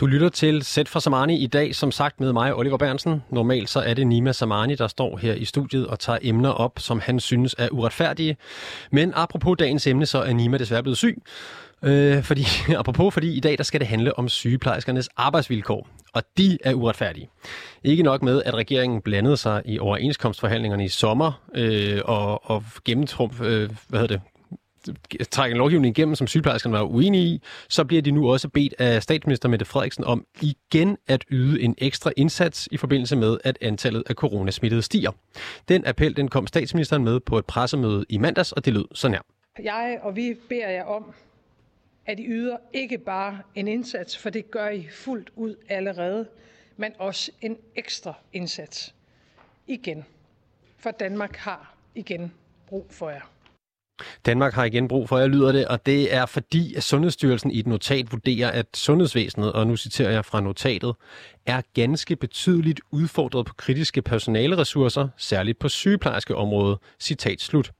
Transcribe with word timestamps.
Du 0.00 0.06
lytter 0.06 0.28
til 0.28 0.62
Sæt 0.62 0.88
for 0.88 1.00
Samani 1.00 1.36
i 1.36 1.46
dag, 1.46 1.74
som 1.74 1.92
sagt 1.92 2.20
med 2.20 2.32
mig, 2.32 2.54
Oliver 2.54 2.76
Bernsen. 2.76 3.22
Normalt 3.30 3.70
så 3.70 3.80
er 3.80 3.94
det 3.94 4.06
Nima 4.06 4.32
Samani, 4.32 4.74
der 4.74 4.88
står 4.88 5.16
her 5.16 5.34
i 5.34 5.44
studiet 5.44 5.86
og 5.86 5.98
tager 5.98 6.18
emner 6.22 6.50
op, 6.50 6.78
som 6.78 7.00
han 7.00 7.20
synes 7.20 7.54
er 7.58 7.68
uretfærdige. 7.72 8.36
Men 8.92 9.12
apropos 9.14 9.56
dagens 9.58 9.86
emne, 9.86 10.06
så 10.06 10.18
er 10.18 10.32
Nima 10.32 10.58
desværre 10.58 10.82
blevet 10.82 10.98
syg. 10.98 11.22
Øh, 11.82 12.22
fordi, 12.22 12.46
apropos, 12.78 13.14
fordi 13.14 13.36
i 13.36 13.40
dag 13.40 13.58
der 13.58 13.64
skal 13.64 13.80
det 13.80 13.88
handle 13.88 14.18
om 14.18 14.28
sygeplejerskernes 14.28 15.08
arbejdsvilkår, 15.16 15.88
og 16.12 16.22
de 16.38 16.58
er 16.64 16.74
uretfærdige. 16.74 17.28
Ikke 17.84 18.02
nok 18.02 18.22
med, 18.22 18.42
at 18.42 18.54
regeringen 18.54 19.00
blandede 19.00 19.36
sig 19.36 19.62
i 19.64 19.78
overenskomstforhandlingerne 19.78 20.84
i 20.84 20.88
sommer 20.88 21.42
øh, 21.54 22.00
og, 22.04 22.50
og 22.50 22.64
gennemtrumf, 22.84 23.40
øh, 23.40 23.70
hvad 23.88 24.00
hedder 24.00 24.16
det, 24.16 24.20
trække 25.30 25.52
en 25.52 25.58
lovgivning 25.58 25.98
igennem, 25.98 26.14
som 26.14 26.26
sygeplejerskerne 26.26 26.72
var 26.72 26.82
uenige 26.82 27.24
i, 27.24 27.42
så 27.68 27.84
bliver 27.84 28.02
de 28.02 28.10
nu 28.10 28.32
også 28.32 28.48
bedt 28.48 28.74
af 28.78 29.02
statsminister 29.02 29.48
Mette 29.48 29.64
Frederiksen 29.64 30.04
om 30.04 30.26
igen 30.42 30.96
at 31.06 31.24
yde 31.30 31.62
en 31.62 31.74
ekstra 31.78 32.12
indsats 32.16 32.68
i 32.72 32.76
forbindelse 32.76 33.16
med, 33.16 33.38
at 33.44 33.58
antallet 33.60 34.02
af 34.06 34.14
coronasmittede 34.14 34.82
stiger. 34.82 35.10
Den 35.68 35.86
appel 35.86 36.16
den 36.16 36.28
kom 36.28 36.46
statsministeren 36.46 37.04
med 37.04 37.20
på 37.20 37.38
et 37.38 37.46
pressemøde 37.46 38.04
i 38.08 38.18
mandags, 38.18 38.52
og 38.52 38.64
det 38.64 38.72
lød 38.72 38.84
sådan 38.94 39.14
her. 39.14 39.22
Jeg 39.64 39.98
og 40.02 40.16
vi 40.16 40.34
beder 40.48 40.68
jer 40.68 40.84
om, 40.84 41.12
at 42.06 42.20
I 42.20 42.26
yder 42.26 42.56
ikke 42.72 42.98
bare 42.98 43.38
en 43.54 43.68
indsats, 43.68 44.18
for 44.18 44.30
det 44.30 44.50
gør 44.50 44.68
I 44.68 44.86
fuldt 44.92 45.30
ud 45.36 45.54
allerede, 45.68 46.26
men 46.76 46.92
også 46.98 47.32
en 47.40 47.56
ekstra 47.76 48.14
indsats. 48.32 48.94
Igen. 49.66 50.04
For 50.78 50.90
Danmark 50.90 51.36
har 51.36 51.74
igen 51.94 52.32
brug 52.66 52.86
for 52.90 53.10
jer. 53.10 53.30
Danmark 54.26 54.54
har 54.54 54.64
igen 54.64 54.88
brug 54.88 55.08
for 55.08 55.18
jeg 55.18 55.28
lyder 55.28 55.52
det, 55.52 55.66
og 55.68 55.86
det 55.86 56.14
er 56.14 56.26
fordi, 56.26 56.74
at 56.74 56.82
Sundhedsstyrelsen 56.82 57.50
i 57.50 57.58
et 57.58 57.66
notat 57.66 58.12
vurderer, 58.12 58.50
at 58.50 58.66
sundhedsvæsenet, 58.74 59.52
og 59.52 59.66
nu 59.66 59.76
citerer 59.76 60.10
jeg 60.10 60.24
fra 60.24 60.40
notatet, 60.40 60.94
er 61.46 61.60
ganske 61.74 62.16
betydeligt 62.16 62.80
udfordret 62.90 63.46
på 63.46 63.54
kritiske 63.54 64.02
personaleressourcer, 64.02 65.08
særligt 65.16 65.58
på 65.58 65.68
sygeplejerskeområdet. 65.68 66.78
Citat 67.00 67.40
slut. 67.40 67.72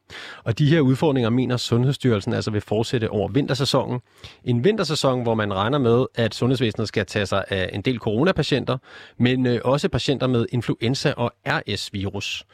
Og 0.45 0.59
de 0.59 0.67
her 0.67 0.81
udfordringer 0.81 1.31
mener 1.31 1.57
Sundhedsstyrelsen 1.57 2.33
altså 2.33 2.51
vil 2.51 2.61
fortsætte 2.61 3.11
over 3.11 3.29
vintersæsonen. 3.29 4.01
En 4.45 4.65
vintersæson, 4.65 5.23
hvor 5.23 5.35
man 5.35 5.55
regner 5.55 5.79
med, 5.79 6.07
at 6.15 6.35
sundhedsvæsenet 6.35 6.89
skal 6.89 7.07
tage 7.07 7.27
sig 7.27 7.45
af 7.49 7.71
en 7.73 7.83
del 7.83 7.99
coronapatienter, 7.99 8.79
men 9.19 9.47
øh, 9.47 9.61
også 9.65 9.89
patienter 9.89 10.27
med 10.27 10.47
influenza 10.53 11.13
og 11.17 11.33
RS-virus. 11.47 12.45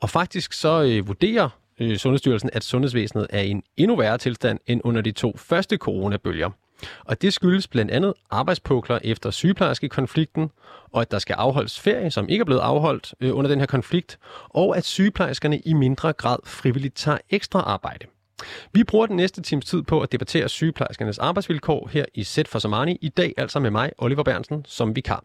Og 0.00 0.10
faktisk 0.10 0.52
så 0.52 0.82
øh, 0.82 1.08
vurderer 1.08 1.48
øh, 1.80 1.96
Sundhedsstyrelsen, 1.96 2.50
at 2.52 2.64
sundhedsvæsenet 2.64 3.26
er 3.30 3.40
i 3.40 3.50
en 3.50 3.62
endnu 3.76 3.96
værre 3.96 4.18
tilstand 4.18 4.58
end 4.66 4.80
under 4.84 5.00
de 5.00 5.12
to 5.12 5.36
første 5.36 5.76
coronabølger. 5.76 6.50
Og 7.04 7.22
det 7.22 7.32
skyldes 7.32 7.68
blandt 7.68 7.90
andet 7.90 8.14
arbejdspukler 8.30 8.98
efter 9.04 9.30
sygeplejerskekonflikten, 9.30 10.50
og 10.92 11.00
at 11.00 11.10
der 11.10 11.18
skal 11.18 11.34
afholdes 11.34 11.80
ferie, 11.80 12.10
som 12.10 12.28
ikke 12.28 12.42
er 12.42 12.46
blevet 12.46 12.60
afholdt 12.60 13.14
øh, 13.20 13.36
under 13.36 13.50
den 13.50 13.58
her 13.58 13.66
konflikt, 13.66 14.18
og 14.48 14.76
at 14.76 14.84
sygeplejerskerne 14.84 15.58
i 15.58 15.72
mindre 15.72 16.12
grad 16.12 16.38
frivilligt 16.44 16.96
tager 16.96 17.18
ekstra 17.30 17.60
arbejde. 17.60 18.06
Vi 18.72 18.84
bruger 18.84 19.06
den 19.06 19.16
næste 19.16 19.42
times 19.42 19.64
tid 19.64 19.82
på 19.82 20.00
at 20.00 20.12
debattere 20.12 20.48
sygeplejerskernes 20.48 21.18
arbejdsvilkår 21.18 21.88
her 21.92 22.04
i 22.14 22.24
Sæt 22.24 22.48
for 22.48 22.58
Samani. 22.58 22.98
I 23.00 23.08
dag 23.08 23.34
altså 23.36 23.60
med 23.60 23.70
mig, 23.70 23.90
Oliver 23.98 24.22
Bernsen, 24.22 24.64
som 24.68 24.96
vikar. 24.96 25.24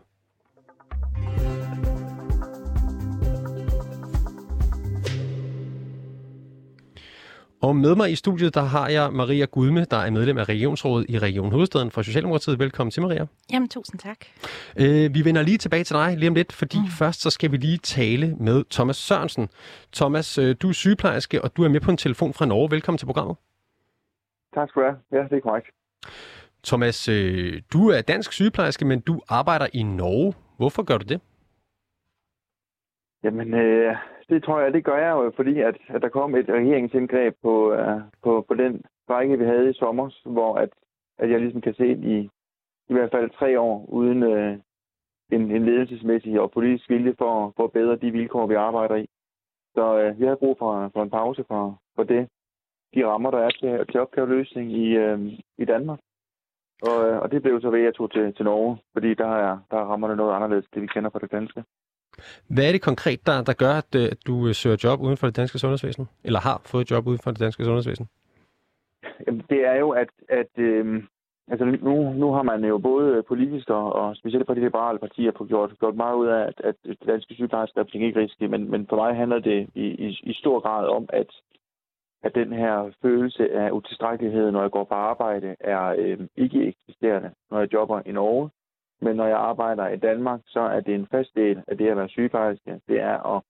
Og 7.61 7.75
med 7.75 7.95
mig 7.95 8.11
i 8.11 8.15
studiet, 8.15 8.55
der 8.55 8.61
har 8.61 8.89
jeg 8.89 9.13
Maria 9.13 9.45
Gudme, 9.45 9.85
der 9.85 9.97
er 9.97 10.11
medlem 10.11 10.37
af 10.37 10.49
Regionsrådet 10.49 11.09
i 11.09 11.19
Region 11.19 11.51
Hovedstaden 11.51 11.91
for 11.91 12.01
Socialdemokratiet. 12.01 12.59
Velkommen 12.59 12.91
til, 12.91 13.01
Maria. 13.01 13.25
Jamen, 13.53 13.69
tusind 13.69 13.99
tak. 13.99 14.17
Øh, 14.79 15.13
vi 15.13 15.25
vender 15.25 15.41
lige 15.41 15.57
tilbage 15.57 15.83
til 15.83 15.95
dig 15.95 16.17
lige 16.17 16.29
om 16.29 16.35
lidt, 16.35 16.53
fordi 16.53 16.79
mm. 16.79 16.87
først 16.87 17.21
så 17.21 17.29
skal 17.29 17.51
vi 17.51 17.57
lige 17.57 17.77
tale 17.77 18.35
med 18.39 18.63
Thomas 18.71 18.95
Sørensen. 18.95 19.49
Thomas, 19.93 20.37
øh, 20.37 20.55
du 20.61 20.69
er 20.69 20.73
sygeplejerske, 20.73 21.41
og 21.43 21.57
du 21.57 21.63
er 21.63 21.69
med 21.69 21.79
på 21.79 21.91
en 21.91 21.97
telefon 21.97 22.33
fra 22.33 22.45
Norge. 22.45 22.71
Velkommen 22.71 22.97
til 22.97 23.05
programmet. 23.05 23.37
Tak 24.53 24.69
skal 24.69 24.81
du 24.81 24.87
have. 24.87 24.97
Ja, 25.11 25.27
det 25.27 25.37
er 25.37 25.41
korrekt. 25.41 25.67
Thomas, 26.63 27.07
øh, 27.09 27.61
du 27.73 27.89
er 27.89 28.01
dansk 28.01 28.33
sygeplejerske, 28.33 28.85
men 28.85 28.99
du 28.99 29.21
arbejder 29.29 29.67
i 29.73 29.83
Norge. 29.83 30.33
Hvorfor 30.57 30.83
gør 30.83 30.97
du 30.97 31.05
det? 31.05 31.21
Jamen, 33.23 33.53
øh, 33.53 33.95
det 34.29 34.43
tror 34.43 34.59
jeg, 34.59 34.73
det 34.73 34.85
gør 34.85 34.97
jeg 34.97 35.11
jo, 35.11 35.31
fordi 35.35 35.59
at, 35.59 35.77
at 35.87 36.01
der 36.01 36.09
kom 36.09 36.35
et 36.35 36.49
regeringsindgreb 36.49 37.35
på, 37.41 37.73
uh, 37.73 38.01
på, 38.23 38.45
på 38.47 38.53
den 38.53 38.83
række, 39.09 39.37
vi 39.37 39.45
havde 39.45 39.69
i 39.69 39.73
sommer, 39.73 40.29
hvor 40.29 40.55
at, 40.55 40.69
at 41.17 41.29
jeg 41.31 41.39
ligesom 41.39 41.61
kan 41.61 41.73
se 41.73 41.87
i, 41.87 42.29
i 42.89 42.93
hvert 42.93 43.11
fald 43.11 43.29
tre 43.29 43.59
år 43.59 43.85
uden 43.89 44.23
uh, 44.23 44.53
en, 45.31 45.51
en 45.51 45.65
ledelsesmæssig 45.65 46.41
og 46.41 46.51
politisk 46.51 46.89
vilje 46.89 47.15
for, 47.17 47.53
for 47.55 47.63
at 47.63 47.71
bedre 47.71 47.95
de 47.95 48.11
vilkår, 48.11 48.47
vi 48.47 48.53
arbejder 48.53 48.95
i. 48.95 49.07
Så 49.75 50.09
uh, 50.09 50.19
vi 50.19 50.25
har 50.25 50.35
brug 50.35 50.55
for, 50.59 50.89
for 50.93 51.03
en 51.03 51.09
pause 51.09 51.43
for, 51.47 51.81
for 51.95 52.03
det. 52.03 52.29
De 52.95 53.05
rammer, 53.07 53.31
der 53.31 53.37
er 53.37 53.49
til, 53.49 53.87
til 53.91 53.99
opgaveløsning 53.99 54.71
i, 54.71 54.97
uh, 54.97 55.19
i 55.57 55.65
Danmark. 55.65 55.99
Og, 56.81 56.97
og 57.21 57.31
det 57.31 57.41
blev 57.41 57.61
så 57.61 57.69
ved, 57.69 57.79
at 57.79 57.85
jeg 57.85 57.95
tog 57.95 58.11
til, 58.11 58.33
til 58.33 58.45
Norge, 58.45 58.77
fordi 58.93 59.13
der 59.13 59.27
er, 59.27 59.59
der 59.71 59.77
er 59.77 59.85
rammerne 59.85 60.15
noget 60.15 60.35
anderledes, 60.35 60.65
det 60.73 60.81
vi 60.81 60.87
kender 60.87 61.09
fra 61.09 61.19
det 61.19 61.31
danske. 61.31 61.63
Hvad 62.47 62.67
er 62.67 62.71
det 62.71 62.81
konkret, 62.81 63.19
der, 63.27 63.43
der 63.43 63.53
gør, 63.53 63.73
at, 63.83 63.95
øh, 63.95 64.05
at 64.13 64.17
du 64.27 64.47
øh, 64.47 64.53
søger 64.53 64.77
job 64.83 65.01
uden 65.01 65.17
for 65.17 65.27
det 65.27 65.35
danske 65.35 65.59
sundhedsvæsen? 65.59 66.05
Eller 66.23 66.39
har 66.39 66.61
fået 66.65 66.91
job 66.91 67.07
uden 67.07 67.19
for 67.23 67.31
det 67.31 67.39
danske 67.39 67.63
sundhedsvæsen? 67.63 68.07
Jamen, 69.27 69.43
det 69.49 69.67
er 69.67 69.75
jo, 69.75 69.89
at, 69.89 70.09
at 70.29 70.53
øh, 70.57 71.03
altså 71.51 71.65
nu, 71.65 72.13
nu 72.13 72.31
har 72.31 72.43
man 72.43 72.63
jo 72.65 72.77
både 72.77 73.23
politisk 73.23 73.69
og, 73.69 73.93
og 73.93 74.15
specielt 74.15 74.45
fra 74.45 74.55
de 74.55 74.59
liberale 74.59 74.99
partier 74.99 75.31
på 75.31 75.45
gjort, 75.45 75.79
gjort 75.79 75.95
meget 75.95 76.15
ud 76.15 76.27
af, 76.27 76.41
at, 76.47 76.61
at 76.63 76.75
det 76.85 76.97
danske 77.07 77.33
sygeplejersker 77.33 77.81
er 77.81 77.85
ikke 77.93 78.19
risky, 78.19 78.43
men, 78.43 78.71
men 78.71 78.87
for 78.89 78.95
mig 78.95 79.15
handler 79.15 79.39
det 79.39 79.69
i, 79.75 79.85
i, 79.85 80.19
i 80.23 80.33
stor 80.33 80.59
grad 80.59 80.87
om, 80.87 81.09
at, 81.09 81.29
at 82.23 82.35
den 82.35 82.53
her 82.53 82.91
følelse 83.01 83.51
af 83.51 83.71
utilstrækkelighed, 83.71 84.51
når 84.51 84.61
jeg 84.61 84.71
går 84.71 84.83
på 84.83 84.93
arbejde, 84.93 85.55
er 85.59 85.95
øh, 85.97 86.19
ikke 86.37 86.67
eksisterende, 86.67 87.31
når 87.51 87.59
jeg 87.59 87.73
jobber 87.73 88.01
i 88.05 88.11
Norge. 88.11 88.49
Men 89.01 89.15
når 89.15 89.25
jeg 89.25 89.37
arbejder 89.37 89.87
i 89.87 89.97
Danmark, 89.97 90.41
så 90.45 90.59
er 90.59 90.79
det 90.79 90.95
en 90.95 91.07
fast 91.11 91.35
del 91.35 91.63
af 91.67 91.77
det 91.77 91.87
at 91.89 91.97
være 91.97 92.09
sygeplejerske. 92.09 92.81
Det 92.87 92.99
er 92.99 93.35
at, 93.35 93.41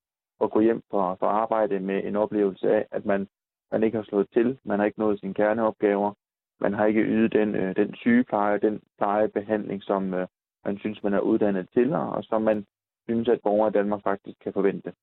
at 0.41 0.51
gå 0.51 0.59
hjem 0.59 0.81
fra, 0.91 1.13
fra 1.13 1.27
arbejde 1.27 1.79
med 1.79 2.03
en 2.03 2.15
oplevelse 2.15 2.69
af, 2.71 2.85
at 2.91 3.05
man, 3.05 3.27
man 3.71 3.83
ikke 3.83 3.97
har 3.97 4.03
slået 4.03 4.27
til, 4.33 4.59
man 4.63 4.79
har 4.79 4.85
ikke 4.85 4.99
nået 4.99 5.19
sine 5.19 5.33
kerneopgaver, 5.33 6.13
man 6.61 6.73
har 6.73 6.85
ikke 6.85 7.01
ydet 7.01 7.33
den, 7.33 7.55
øh, 7.55 7.75
den 7.75 7.95
sygepleje, 7.95 8.59
den 8.59 8.81
plejebehandling, 8.97 9.83
som 9.83 10.13
øh, 10.13 10.27
man 10.65 10.77
synes, 10.77 11.03
man 11.03 11.13
er 11.13 11.19
uddannet 11.19 11.69
til, 11.73 11.93
og 11.93 12.23
som 12.23 12.41
man 12.41 12.65
synes, 13.07 13.27
at 13.29 13.41
borgere 13.43 13.69
i 13.69 13.71
Danmark 13.71 14.03
faktisk 14.03 14.39
kan 14.39 14.53
forvente. 14.53 14.93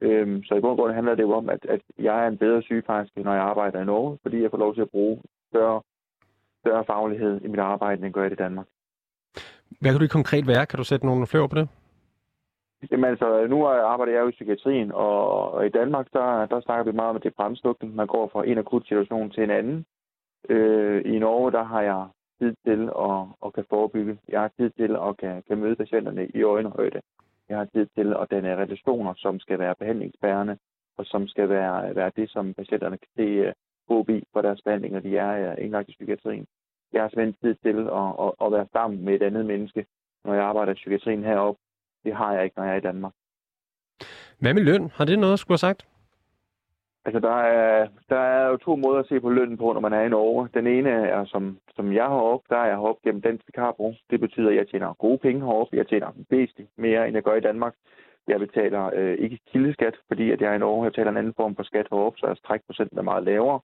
Øhm, 0.00 0.42
så 0.42 0.54
i 0.54 0.60
bund 0.60 0.70
og 0.70 0.76
grund 0.76 0.92
handler 0.92 1.14
det 1.14 1.22
jo 1.22 1.32
om, 1.32 1.48
at, 1.48 1.66
at 1.68 1.80
jeg 1.98 2.24
er 2.24 2.28
en 2.28 2.38
bedre 2.38 2.62
sygeplejerske, 2.62 3.22
når 3.22 3.32
jeg 3.32 3.42
arbejder 3.42 3.82
i 3.82 3.84
Norge, 3.84 4.18
fordi 4.22 4.42
jeg 4.42 4.50
får 4.50 4.58
lov 4.58 4.74
til 4.74 4.80
at 4.80 4.90
bruge 4.90 5.22
større, 5.50 5.82
større 6.60 6.84
faglighed 6.84 7.40
i 7.40 7.48
mit 7.48 7.60
arbejde, 7.60 8.06
end 8.06 8.14
gør 8.14 8.24
i 8.24 8.34
Danmark. 8.34 8.66
Hvad 9.80 9.90
kan 9.92 10.00
du 10.00 10.06
konkret 10.08 10.46
være? 10.46 10.66
Kan 10.66 10.76
du 10.76 10.84
sætte 10.84 11.06
nogle 11.06 11.26
flere 11.26 11.48
på 11.48 11.54
det? 11.54 11.68
Jamen 12.90 13.10
altså, 13.10 13.46
nu 13.46 13.66
arbejder 13.66 14.12
jeg 14.12 14.22
jo 14.22 14.28
i 14.28 14.30
psykiatrien, 14.30 14.92
og, 14.92 15.66
i 15.66 15.68
Danmark, 15.68 16.06
der, 16.12 16.46
der 16.46 16.60
snakker 16.60 16.84
vi 16.84 16.96
meget 16.96 17.10
om, 17.10 17.16
at 17.16 17.22
det 17.22 17.28
er 17.28 17.34
bremslukning. 17.36 17.94
Man 17.94 18.06
går 18.06 18.30
fra 18.32 18.46
en 18.46 18.58
akut 18.58 18.86
situation 18.86 19.30
til 19.30 19.42
en 19.42 19.50
anden. 19.50 19.84
Øh, 20.48 21.02
I 21.04 21.18
Norge, 21.18 21.52
der 21.52 21.64
har 21.64 21.82
jeg 21.82 22.06
tid 22.40 22.54
til 22.66 22.90
at, 23.08 23.20
at 23.46 23.52
kan 23.54 23.64
forebygge. 23.68 24.18
Jeg 24.28 24.40
har 24.40 24.50
tid 24.58 24.70
til 24.70 24.96
at 25.08 25.16
kan, 25.18 25.42
kan 25.48 25.58
møde 25.58 25.76
patienterne 25.76 26.26
i 26.34 26.42
øjenhøjde. 26.42 27.00
Jeg 27.48 27.58
har 27.58 27.64
tid 27.64 27.86
til 27.96 28.14
at 28.20 28.26
danne 28.30 28.56
relationer, 28.56 29.14
som 29.16 29.40
skal 29.40 29.58
være 29.58 29.74
behandlingsbærende, 29.78 30.58
og 30.98 31.06
som 31.06 31.26
skal 31.28 31.48
være, 31.48 31.94
være 31.94 32.10
det, 32.16 32.30
som 32.30 32.54
patienterne 32.54 32.98
kan 32.98 33.08
se 33.16 33.22
øh, 33.22 33.52
håb 33.88 34.08
i 34.08 34.24
for 34.32 34.42
deres 34.42 34.60
behandling, 34.64 34.94
når 34.94 35.00
de 35.00 35.16
er 35.16 35.50
øh, 35.50 35.64
indlagt 35.64 35.88
i 35.88 35.92
psykiatrien 35.92 36.46
jeg 36.94 37.02
har 37.02 37.08
simpelthen 37.08 37.36
tid 37.42 37.54
til 37.54 37.78
at, 38.00 38.10
at, 38.24 38.30
at 38.44 38.52
være 38.52 38.66
sammen 38.72 39.04
med 39.04 39.14
et 39.14 39.22
andet 39.22 39.46
menneske, 39.46 39.86
når 40.24 40.34
jeg 40.34 40.44
arbejder 40.44 40.72
i 40.72 40.80
psykiatrien 40.80 41.24
heroppe. 41.24 41.60
Det 42.04 42.14
har 42.14 42.34
jeg 42.34 42.44
ikke, 42.44 42.56
når 42.56 42.64
jeg 42.64 42.72
er 42.72 42.82
i 42.82 42.88
Danmark. 42.90 43.12
Hvad 44.40 44.54
med 44.54 44.62
løn? 44.62 44.90
Har 44.94 45.04
det 45.04 45.18
noget, 45.18 45.32
du 45.32 45.36
skulle 45.36 45.54
have 45.54 45.68
sagt? 45.68 45.86
Altså, 47.06 47.20
der 47.20 47.36
er, 47.36 47.88
der 48.08 48.18
er 48.18 48.48
jo 48.48 48.56
to 48.56 48.76
måder 48.76 48.98
at 48.98 49.08
se 49.08 49.20
på 49.20 49.30
lønnen 49.30 49.58
på, 49.58 49.72
når 49.72 49.80
man 49.80 49.92
er 49.92 50.00
i 50.02 50.08
Norge. 50.08 50.48
Den 50.54 50.66
ene 50.66 50.90
er, 50.90 51.24
som, 51.24 51.58
som 51.76 51.92
jeg 51.92 52.04
har 52.04 52.20
op, 52.34 52.40
der 52.48 52.56
er 52.56 52.66
jeg 52.66 52.76
heroppe 52.76 53.00
gennem 53.04 53.22
Dansk 53.22 53.44
Vikarbro. 53.46 53.94
Det 54.10 54.20
betyder, 54.20 54.50
at 54.50 54.56
jeg 54.56 54.68
tjener 54.68 54.94
gode 54.94 55.18
penge 55.18 55.40
heroppe. 55.40 55.76
Jeg 55.76 55.86
tjener 55.86 56.08
væsentligt 56.30 56.70
mere, 56.76 57.06
end 57.06 57.14
jeg 57.14 57.22
gør 57.22 57.34
i 57.34 57.40
Danmark. 57.48 57.74
Jeg 58.28 58.40
betaler 58.40 58.90
øh, 58.94 59.18
ikke 59.18 59.38
kildeskat, 59.52 59.94
fordi 60.08 60.30
at 60.30 60.40
jeg 60.40 60.50
er 60.50 60.54
i 60.54 60.58
Norge. 60.58 60.84
Jeg 60.84 60.92
betaler 60.92 61.10
en 61.10 61.16
anden 61.16 61.34
form 61.36 61.56
for 61.56 61.62
skat 61.62 61.86
heroppe, 61.90 62.18
så 62.18 62.40
trækprocenten 62.46 62.98
er 62.98 63.02
meget 63.02 63.24
lavere 63.24 63.60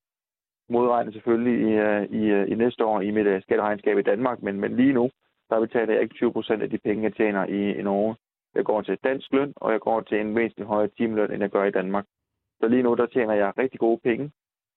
modregnet 0.70 1.14
selvfølgelig 1.14 1.56
i, 1.68 1.72
øh, 1.72 2.02
i, 2.20 2.24
øh, 2.36 2.50
i 2.50 2.54
næste 2.54 2.84
år 2.84 3.00
i 3.00 3.10
mit 3.10 3.26
øh, 3.26 3.42
skatteregnskab 3.42 3.98
i 3.98 4.02
Danmark, 4.02 4.42
men, 4.42 4.60
men 4.60 4.76
lige 4.76 4.92
nu, 4.92 5.10
der 5.50 5.60
betaler 5.60 5.92
jeg 5.92 6.02
ikke 6.02 6.14
20 6.14 6.32
procent 6.32 6.62
af 6.62 6.70
de 6.70 6.78
penge, 6.78 7.04
jeg 7.04 7.14
tjener 7.14 7.46
i, 7.46 7.78
i 7.78 7.82
Norge. 7.82 8.16
Jeg 8.54 8.64
går 8.64 8.82
til 8.82 8.98
dansk 9.04 9.32
løn, 9.32 9.52
og 9.56 9.72
jeg 9.72 9.80
går 9.80 10.00
til 10.00 10.20
en 10.20 10.36
væsentlig 10.36 10.66
højere 10.66 10.90
timeløn, 10.96 11.32
end 11.32 11.42
jeg 11.42 11.50
gør 11.50 11.64
i 11.64 11.70
Danmark. 11.70 12.06
Så 12.60 12.68
lige 12.68 12.82
nu, 12.82 12.94
der 12.94 13.06
tjener 13.06 13.34
jeg 13.34 13.58
rigtig 13.58 13.80
gode 13.80 14.00
penge 14.04 14.30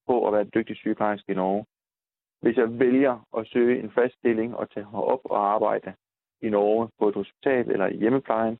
på 0.07 0.27
at 0.27 0.33
være 0.33 0.43
dygtig 0.43 0.75
sygeplejerske 0.75 1.31
i 1.31 1.35
Norge. 1.35 1.65
Hvis 2.41 2.57
jeg 2.57 2.79
vælger 2.79 3.25
at 3.37 3.47
søge 3.47 3.79
en 3.79 3.91
fast 3.91 4.13
stilling 4.13 4.55
og 4.55 4.69
tage 4.69 4.87
op 4.93 5.19
og 5.23 5.53
arbejde 5.53 5.93
i 6.41 6.49
Norge 6.49 6.89
på 6.99 7.09
et 7.09 7.15
hospital 7.15 7.71
eller 7.71 7.87
i 7.87 7.97
hjemmeplejen, 7.97 8.57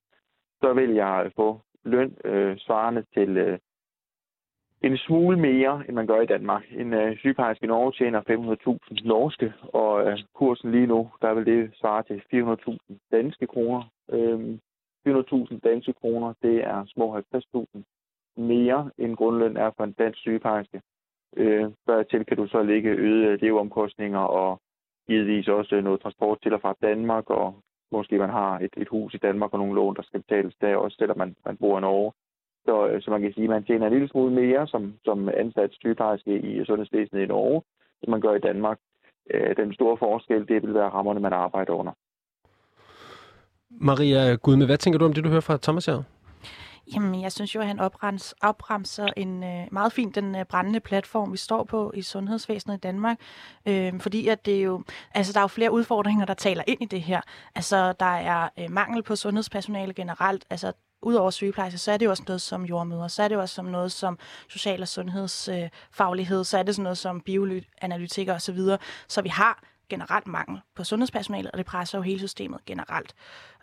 så 0.62 0.74
vil 0.74 0.94
jeg 0.94 1.32
få 1.36 1.62
løn 1.84 2.18
øh, 2.26 2.58
svarende 2.58 3.04
til 3.14 3.38
øh, 3.38 3.60
en 4.84 4.98
smule 4.98 5.38
mere, 5.38 5.84
end 5.88 5.96
man 5.96 6.08
gør 6.08 6.22
i 6.22 6.26
Danmark. 6.26 6.64
En 6.72 6.94
øh, 6.94 7.18
sygeplejerske 7.18 7.64
i 7.64 7.68
Norge 7.68 7.92
tjener 7.92 8.22
500.000 8.22 9.08
norske, 9.08 9.54
og 9.74 10.08
øh, 10.08 10.18
kursen 10.34 10.72
lige 10.72 10.88
nu, 10.88 11.10
der 11.22 11.34
vil 11.34 11.46
det 11.46 11.72
svare 11.76 12.04
til 12.04 12.22
400.000 12.34 12.98
danske 13.12 13.48
kroner. 13.48 13.84
Øhm, 14.12 14.60
400.000 15.08 15.60
danske 15.60 15.94
kroner, 15.94 16.34
det 16.42 16.64
er 16.64 16.86
små 16.86 17.18
50.000 17.18 17.84
mere, 18.38 18.92
end 18.98 19.16
grundløn 19.16 19.58
er 19.58 19.72
for 19.78 19.84
en 19.84 19.94
dansk 19.94 20.20
sygeplejerske. 20.20 20.82
Øh, 21.38 21.72
til 22.12 22.26
kan 22.26 22.38
du 22.38 22.48
så 22.48 22.64
lægge 22.64 22.90
øgede 22.90 23.38
leveomkostninger 23.38 24.20
og 24.20 24.60
givetvis 25.08 25.48
også 25.48 25.82
noget 25.82 26.02
transport 26.02 26.42
til 26.42 26.54
og 26.54 26.62
fra 26.62 26.76
Danmark, 26.82 27.30
og 27.30 27.56
måske 27.92 28.18
man 28.18 28.30
har 28.30 28.60
et, 28.60 28.74
et 28.78 28.88
hus 28.88 29.14
i 29.14 29.18
Danmark 29.18 29.54
og 29.54 29.60
nogle 29.60 29.76
lån, 29.76 29.96
der 29.96 30.02
skal 30.02 30.22
betales 30.22 30.56
der 30.62 30.76
også, 30.76 30.98
selvom 30.98 31.18
man, 31.18 31.36
man 31.46 31.58
bor 31.58 31.78
i 31.78 31.82
Norge. 31.82 32.12
Så, 32.66 32.88
øh, 32.88 33.02
så 33.02 33.12
man 33.12 33.22
kan 33.22 33.34
sige, 33.34 33.44
at 33.44 33.50
man 33.50 33.64
tjener 33.64 33.88
en 33.88 33.94
lille 33.94 34.10
smule 34.10 34.34
mere 34.34 34.68
som, 34.68 34.94
som 35.06 35.30
ansat 35.30 35.70
sygeplejerske 35.74 36.40
i 36.40 36.66
sundhedsvæsenet 36.66 37.22
i 37.22 37.26
Norge, 37.26 37.62
som 38.00 38.12
man 38.12 38.22
gør 38.22 38.34
i 38.34 38.40
Danmark. 38.40 38.78
Øh, 39.34 39.56
den 39.58 39.74
store 39.74 39.98
forskel, 39.98 40.48
det 40.48 40.62
vil 40.64 40.74
være 40.74 40.90
rammerne, 40.90 41.20
man 41.20 41.34
arbejder 41.34 41.74
under. 41.74 41.92
Maria 43.70 44.36
Gudme, 44.36 44.66
hvad 44.66 44.78
tænker 44.78 45.00
du 45.00 45.06
om 45.06 45.14
det, 45.14 45.24
du 45.24 45.30
hører 45.30 45.42
fra 45.42 45.58
Thomas 45.58 45.86
her? 45.86 46.04
Jamen, 46.96 47.22
jeg 47.22 47.32
synes 47.32 47.56
jo, 47.56 47.62
at 47.62 47.68
han 47.68 47.80
opremser, 47.80 48.36
opremser 48.42 49.08
en 49.18 49.44
øh, 49.44 49.68
meget 49.72 49.94
fint 49.94 50.16
den 50.16 50.36
øh, 50.36 50.46
brændende 50.46 50.80
platform, 50.80 51.32
vi 51.32 51.38
står 51.38 51.64
på 51.64 51.92
i 51.96 52.02
sundhedsvæsenet 52.02 52.78
i 52.78 52.80
Danmark. 52.80 53.18
Øh, 53.68 54.00
fordi 54.00 54.28
at 54.28 54.46
det 54.46 54.58
er 54.58 54.62
jo, 54.62 54.84
altså, 55.16 55.34
der 55.34 55.40
er 55.40 55.44
jo 55.44 55.48
flere 55.48 55.72
udfordringer, 55.72 56.26
der 56.26 56.34
taler 56.34 56.64
ind 56.68 56.82
i 56.82 56.86
det 56.86 57.02
her. 57.02 57.22
Altså, 57.56 57.94
der 58.00 58.06
er 58.06 58.50
øh, 58.60 58.72
mangel 58.72 59.04
på 59.04 59.16
sundhedspersonale 59.16 59.94
generelt. 59.94 60.46
Altså, 60.50 60.74
Udover 61.04 61.32
sygeplejersker, 61.32 61.80
så 61.80 61.92
er 61.92 61.98
det 61.98 62.06
jo 62.06 62.10
også 62.10 62.24
noget 62.28 62.42
som 62.42 62.66
jordmøder, 62.66 63.08
så 63.08 63.24
er 63.24 63.28
det 63.28 63.36
jo 63.36 63.42
også 63.42 63.56
som 63.56 63.66
noget 63.66 63.92
som 63.92 64.20
social- 64.50 64.82
og 64.82 64.88
sundhedsfaglighed, 64.88 66.40
øh, 66.40 66.46
så 66.46 66.58
er 66.58 66.64
det 66.64 66.76
sådan 66.76 66.84
noget 66.84 66.98
som 66.98 67.22
bioanalytikere 67.22 68.36
osv. 68.36 68.60
Så 69.08 69.22
vi 69.22 69.30
har 69.30 69.64
generelt 69.90 70.28
mangel 70.28 70.62
på 70.76 70.84
sundhedspersonale, 70.84 71.52
og 71.52 71.58
det 71.58 71.66
presser 71.66 71.98
jo 71.98 72.02
hele 72.02 72.20
systemet 72.20 72.66
generelt. 72.66 73.16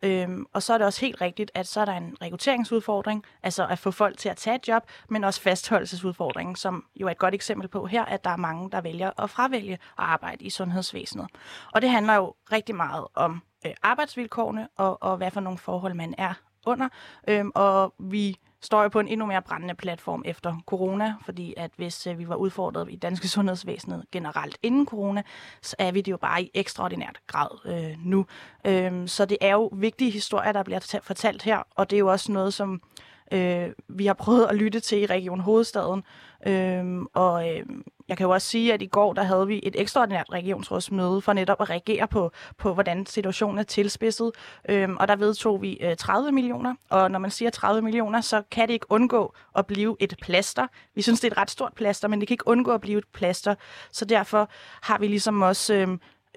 Øhm, 0.03 0.47
og 0.53 0.63
så 0.63 0.75
er 0.75 0.79
det 0.79 0.87
også 0.87 1.01
helt 1.01 1.21
rigtigt, 1.21 1.51
at 1.55 1.67
så 1.67 1.81
er 1.81 1.85
der 1.85 1.93
en 1.93 2.17
rekrutteringsudfordring, 2.23 3.25
altså 3.43 3.67
at 3.67 3.79
få 3.79 3.91
folk 3.91 4.19
til 4.19 4.29
at 4.29 4.37
tage 4.37 4.57
et 4.57 4.69
job, 4.69 4.83
men 5.09 5.25
også 5.25 5.41
fastholdelsesudfordringen, 5.41 6.57
som 6.57 6.85
jo 6.97 7.07
er 7.07 7.11
et 7.11 7.19
godt 7.19 7.35
eksempel 7.35 7.69
på 7.69 7.87
her, 7.87 8.05
at 8.05 8.25
der 8.25 8.31
er 8.31 8.37
mange, 8.37 8.71
der 8.71 8.81
vælger 8.81 9.23
at 9.23 9.31
fravælge 9.31 9.73
at 9.73 9.79
arbejde 9.97 10.45
i 10.45 10.51
sundhedsvæsenet. 10.51 11.27
Og 11.73 11.83
det 11.83 11.91
handler 11.91 12.15
jo 12.15 12.35
rigtig 12.53 12.75
meget 12.75 13.07
om 13.15 13.43
øh, 13.67 13.73
arbejdsvilkårene 13.83 14.69
og, 14.77 15.03
og 15.03 15.17
hvad 15.17 15.31
for 15.31 15.41
nogle 15.41 15.59
forhold 15.59 15.95
man 15.95 16.15
er 16.19 16.35
under. 16.67 16.89
Øhm, 17.29 17.53
og 17.55 17.95
vi 17.99 18.37
står 18.61 18.83
jo 18.83 18.89
på 18.89 19.01
en 19.01 19.09
endnu 19.09 19.27
mere 19.27 19.43
brændende 19.43 19.75
platform 19.75 20.23
efter 20.27 20.57
corona, 20.67 21.15
fordi 21.25 21.55
at 21.57 21.71
hvis 21.77 22.07
øh, 22.07 22.19
vi 22.19 22.29
var 22.29 22.35
udfordret 22.35 22.89
i 22.91 22.97
danske 22.97 23.29
sundhedsvæsenet 23.35 24.05
generelt 24.13 24.59
inden 24.63 24.87
corona, 24.87 25.23
så 25.63 25.77
er 25.79 25.93
vi 25.93 26.01
det 26.01 26.11
jo 26.11 26.17
bare 26.17 26.43
i 26.43 26.51
ekstraordinært 26.55 27.21
grad 27.27 27.49
øh, 27.67 27.97
nu. 28.05 28.27
Øhm, 28.65 29.09
så 29.09 29.25
det 29.25 29.39
er 29.41 29.53
jo 29.53 29.71
vigtige 29.73 30.11
historier, 30.11 30.53
der 30.53 30.63
bliver 30.63 31.01
fortalt 31.03 31.43
her, 31.43 31.63
og 31.75 31.91
det 31.91 31.97
er 31.97 32.01
jo 32.01 32.11
også 32.11 32.33
noget, 32.33 32.55
som 32.55 32.83
øh, 33.31 33.69
vi 33.89 34.07
har 34.07 34.15
prøvet 34.15 34.47
at 34.47 34.57
lytte 34.57 34.81
til 34.81 34.99
i 34.99 35.07
Region 35.07 35.41
Hovedstaden. 35.41 36.03
Øh, 36.47 37.03
og 37.15 37.49
øh, 37.49 37.67
jeg 38.09 38.17
kan 38.17 38.25
jo 38.25 38.31
også 38.31 38.49
sige, 38.49 38.73
at 38.73 38.83
i 38.83 38.87
går 38.87 39.13
der 39.13 39.23
havde 39.23 39.47
vi 39.47 39.61
et 39.63 39.81
ekstraordinært 39.81 40.27
regionsrådsmøde 40.33 41.21
for 41.21 41.33
netop 41.33 41.61
at 41.61 41.71
reagere 41.71 42.09
på, 42.09 42.33
på 42.59 42.75
hvordan 42.75 43.07
situationen 43.07 43.59
er 43.59 43.63
tilspidset. 43.63 44.33
Øhm, 44.69 44.97
og 44.97 45.09
der 45.09 45.17
vedtog 45.17 45.63
vi 45.63 45.79
øh, 45.81 45.97
30 45.97 46.33
millioner, 46.33 46.75
og 46.91 47.11
når 47.11 47.19
man 47.19 47.31
siger 47.31 47.51
30 47.51 47.83
millioner, 47.83 48.21
så 48.21 48.43
kan 48.51 48.69
det 48.69 48.75
ikke 48.75 48.87
undgå 48.93 49.35
at 49.57 49.67
blive 49.67 49.97
et 50.01 50.15
plaster. 50.23 50.67
Vi 50.95 51.03
synes, 51.03 51.21
det 51.21 51.29
er 51.29 51.33
et 51.33 51.39
ret 51.39 51.51
stort 51.51 51.73
plaster, 51.75 52.09
men 52.09 52.21
det 52.21 52.29
kan 52.29 52.35
ikke 52.35 52.49
undgå 52.49 52.71
at 52.71 52.81
blive 52.81 52.99
et 52.99 53.09
plaster. 53.13 53.55
Så 53.93 54.05
derfor 54.05 54.49
har 54.83 54.99
vi 54.99 55.07
ligesom 55.07 55.43
også... 55.43 55.75
Øh, 55.75 55.89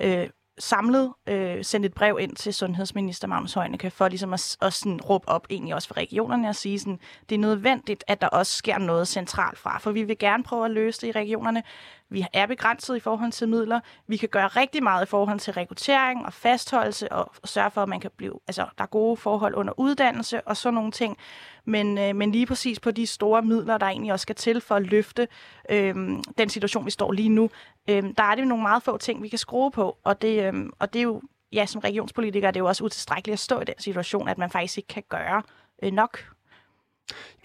øh, 0.02 0.30
samlet 0.60 1.14
øh, 1.28 1.64
sendt 1.64 1.86
et 1.86 1.94
brev 1.94 2.18
ind 2.22 2.36
til 2.36 2.54
sundhedsminister 2.54 3.28
Magnus 3.28 3.54
Heunicke 3.54 3.90
for 3.90 4.08
ligesom 4.08 4.34
at, 4.34 4.58
at 4.62 4.74
sådan, 4.74 5.02
råbe 5.02 5.30
op 5.30 5.48
egentlig 5.50 5.76
også 5.76 5.88
for 5.88 5.98
regionerne 5.98 6.50
og 6.50 6.56
sige, 6.56 6.80
sådan, 6.80 7.00
det 7.30 7.36
er 7.36 7.40
nødvendigt, 7.40 8.04
at 8.08 8.22
der 8.22 8.28
også 8.28 8.58
sker 8.58 8.78
noget 8.78 9.08
centralt 9.08 9.58
fra, 9.58 9.78
for 9.80 9.92
vi 9.92 10.04
vil 10.04 10.18
gerne 10.18 10.44
prøve 10.44 10.66
at 10.66 10.72
løse 10.72 11.02
det 11.02 11.08
i 11.08 11.12
regionerne. 11.12 11.64
Vi 12.10 12.26
er 12.34 12.46
begrænset 12.46 12.96
i 12.96 13.00
forhold 13.00 13.32
til 13.32 13.50
midler. 13.50 13.80
Vi 14.08 14.18
kan 14.18 14.30
gøre 14.30 14.48
rigtig 14.48 14.84
meget 14.84 15.06
i 15.06 15.10
forhold 15.10 15.40
til 15.40 15.54
rekruttering 15.54 16.26
og 16.26 16.34
fastholdelse 16.34 17.12
og 17.12 17.32
sørge 17.44 17.72
for, 17.72 17.82
at 17.84 17.90
man 17.90 18.00
kan 18.00 18.12
blive, 18.18 18.40
altså, 18.48 18.66
der 18.78 18.84
er 18.84 18.88
gode 18.88 19.18
forhold 19.18 19.56
under 19.56 19.74
uddannelse 19.80 20.42
og 20.42 20.58
sådan 20.58 20.74
nogle 20.74 20.92
ting. 20.92 21.18
Men, 21.66 21.98
øh, 21.98 22.16
men 22.16 22.32
lige 22.32 22.46
præcis 22.46 22.80
på 22.80 22.92
de 22.92 23.08
store 23.08 23.42
midler, 23.42 23.78
der 23.78 23.86
egentlig 23.86 24.12
også 24.12 24.24
skal 24.24 24.36
til 24.36 24.62
for 24.62 24.76
at 24.76 24.82
løfte 24.82 25.28
øh, 25.70 25.96
den 26.38 26.50
situation, 26.50 26.86
vi 26.86 26.92
står 26.92 27.12
lige 27.12 27.30
nu, 27.30 27.50
øh, 27.90 28.04
der 28.18 28.24
er 28.24 28.36
det 28.36 28.42
jo 28.42 28.48
nogle 28.48 28.62
meget 28.62 28.84
få 28.84 28.98
ting, 28.98 29.24
vi 29.24 29.28
kan 29.28 29.40
skrue 29.40 29.72
på. 29.72 29.98
Og 30.04 30.22
det, 30.22 30.44
øh, 30.44 30.66
og 30.80 30.94
det 30.94 31.00
er 31.00 31.04
jo, 31.04 31.22
ja, 31.52 31.66
som 31.66 31.82
regionspolitiker, 31.82 32.52
det 32.52 32.60
er 32.60 32.64
jo 32.64 32.68
også 32.68 32.84
utilstrækkeligt 32.84 33.34
at 33.34 33.40
stå 33.40 33.60
i 33.60 33.66
den 33.66 33.80
situation, 33.80 34.28
at 34.28 34.38
man 34.38 34.50
faktisk 34.50 34.78
ikke 34.78 34.88
kan 34.88 35.04
gøre 35.10 35.44
øh, 35.84 35.92
nok 35.92 36.34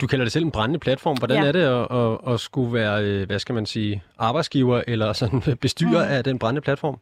du 0.00 0.06
kalder 0.06 0.24
det 0.24 0.32
selv 0.32 0.44
en 0.44 0.50
brændende 0.50 0.78
platform. 0.78 1.16
Hvordan 1.16 1.42
ja. 1.42 1.48
er 1.48 1.52
det 1.52 1.60
at, 1.60 1.96
at, 1.96 2.34
at 2.34 2.40
skulle 2.40 2.72
være, 2.72 3.04
øh, 3.04 3.26
hvad 3.26 3.38
skal 3.38 3.54
man 3.54 3.66
sige, 3.66 4.02
arbejdsgiver 4.18 4.82
eller 4.86 5.12
sådan 5.12 5.42
bestyrer 5.60 6.04
mm. 6.04 6.12
af 6.12 6.24
den 6.24 6.38
brændende 6.38 6.60
platform? 6.60 6.98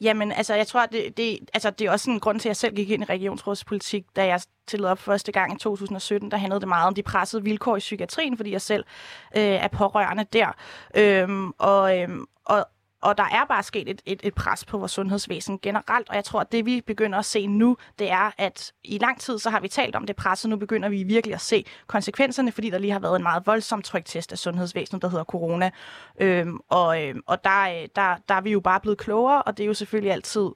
Jamen, 0.00 0.32
altså, 0.32 0.54
jeg 0.54 0.66
tror, 0.66 0.86
det, 0.86 1.16
det, 1.16 1.38
altså, 1.54 1.70
det 1.70 1.86
er 1.86 1.90
også 1.90 2.10
en 2.10 2.20
grund 2.20 2.40
til, 2.40 2.48
at 2.48 2.50
jeg 2.50 2.56
selv 2.56 2.76
gik 2.76 2.90
ind 2.90 3.02
i 3.02 3.06
regionsrådspolitik, 3.06 4.04
da 4.16 4.26
jeg 4.26 4.40
stillede 4.68 4.90
op 4.90 4.98
første 4.98 5.32
gang 5.32 5.54
i 5.54 5.58
2017. 5.58 6.30
Der 6.30 6.36
handlede 6.36 6.60
det 6.60 6.68
meget 6.68 6.86
om 6.86 6.94
de 6.94 7.02
pressede 7.02 7.44
vilkår 7.44 7.76
i 7.76 7.78
psykiatrien, 7.78 8.36
fordi 8.36 8.52
jeg 8.52 8.60
selv 8.60 8.84
øh, 9.36 9.42
er 9.42 9.68
pårørende 9.68 10.24
der. 10.32 10.48
Øhm, 10.96 11.50
og, 11.58 11.98
øhm, 11.98 12.24
og, 12.44 12.66
og 13.02 13.18
der 13.18 13.24
er 13.24 13.44
bare 13.48 13.62
sket 13.62 13.88
et, 13.88 14.02
et, 14.06 14.20
et 14.24 14.34
pres 14.34 14.64
på 14.64 14.78
vores 14.78 14.92
sundhedsvæsen 14.92 15.58
generelt, 15.58 16.08
og 16.08 16.14
jeg 16.14 16.24
tror, 16.24 16.40
at 16.40 16.52
det 16.52 16.66
vi 16.66 16.80
begynder 16.80 17.18
at 17.18 17.24
se 17.24 17.46
nu, 17.46 17.76
det 17.98 18.10
er, 18.10 18.30
at 18.38 18.72
i 18.84 18.98
lang 18.98 19.20
tid 19.20 19.38
så 19.38 19.50
har 19.50 19.60
vi 19.60 19.68
talt 19.68 19.96
om 19.96 20.06
det 20.06 20.16
pres, 20.16 20.44
og 20.44 20.50
nu 20.50 20.56
begynder 20.56 20.88
vi 20.88 21.02
virkelig 21.02 21.34
at 21.34 21.40
se 21.40 21.64
konsekvenserne, 21.86 22.52
fordi 22.52 22.70
der 22.70 22.78
lige 22.78 22.92
har 22.92 23.00
været 23.00 23.16
en 23.16 23.22
meget 23.22 23.46
voldsom 23.46 23.82
tryktest 23.82 24.32
af 24.32 24.38
sundhedsvæsenet, 24.38 25.02
der 25.02 25.08
hedder 25.08 25.24
corona. 25.24 25.70
Øhm, 26.20 26.58
og 26.68 27.02
øhm, 27.02 27.22
og 27.26 27.44
der, 27.44 27.62
øh, 27.62 27.88
der, 27.96 28.16
der 28.28 28.34
er 28.34 28.40
vi 28.40 28.50
jo 28.50 28.60
bare 28.60 28.80
blevet 28.80 28.98
klogere, 28.98 29.42
og 29.42 29.56
det 29.56 29.62
er 29.62 29.66
jo 29.66 29.74
selvfølgelig 29.74 30.12
altid 30.12 30.48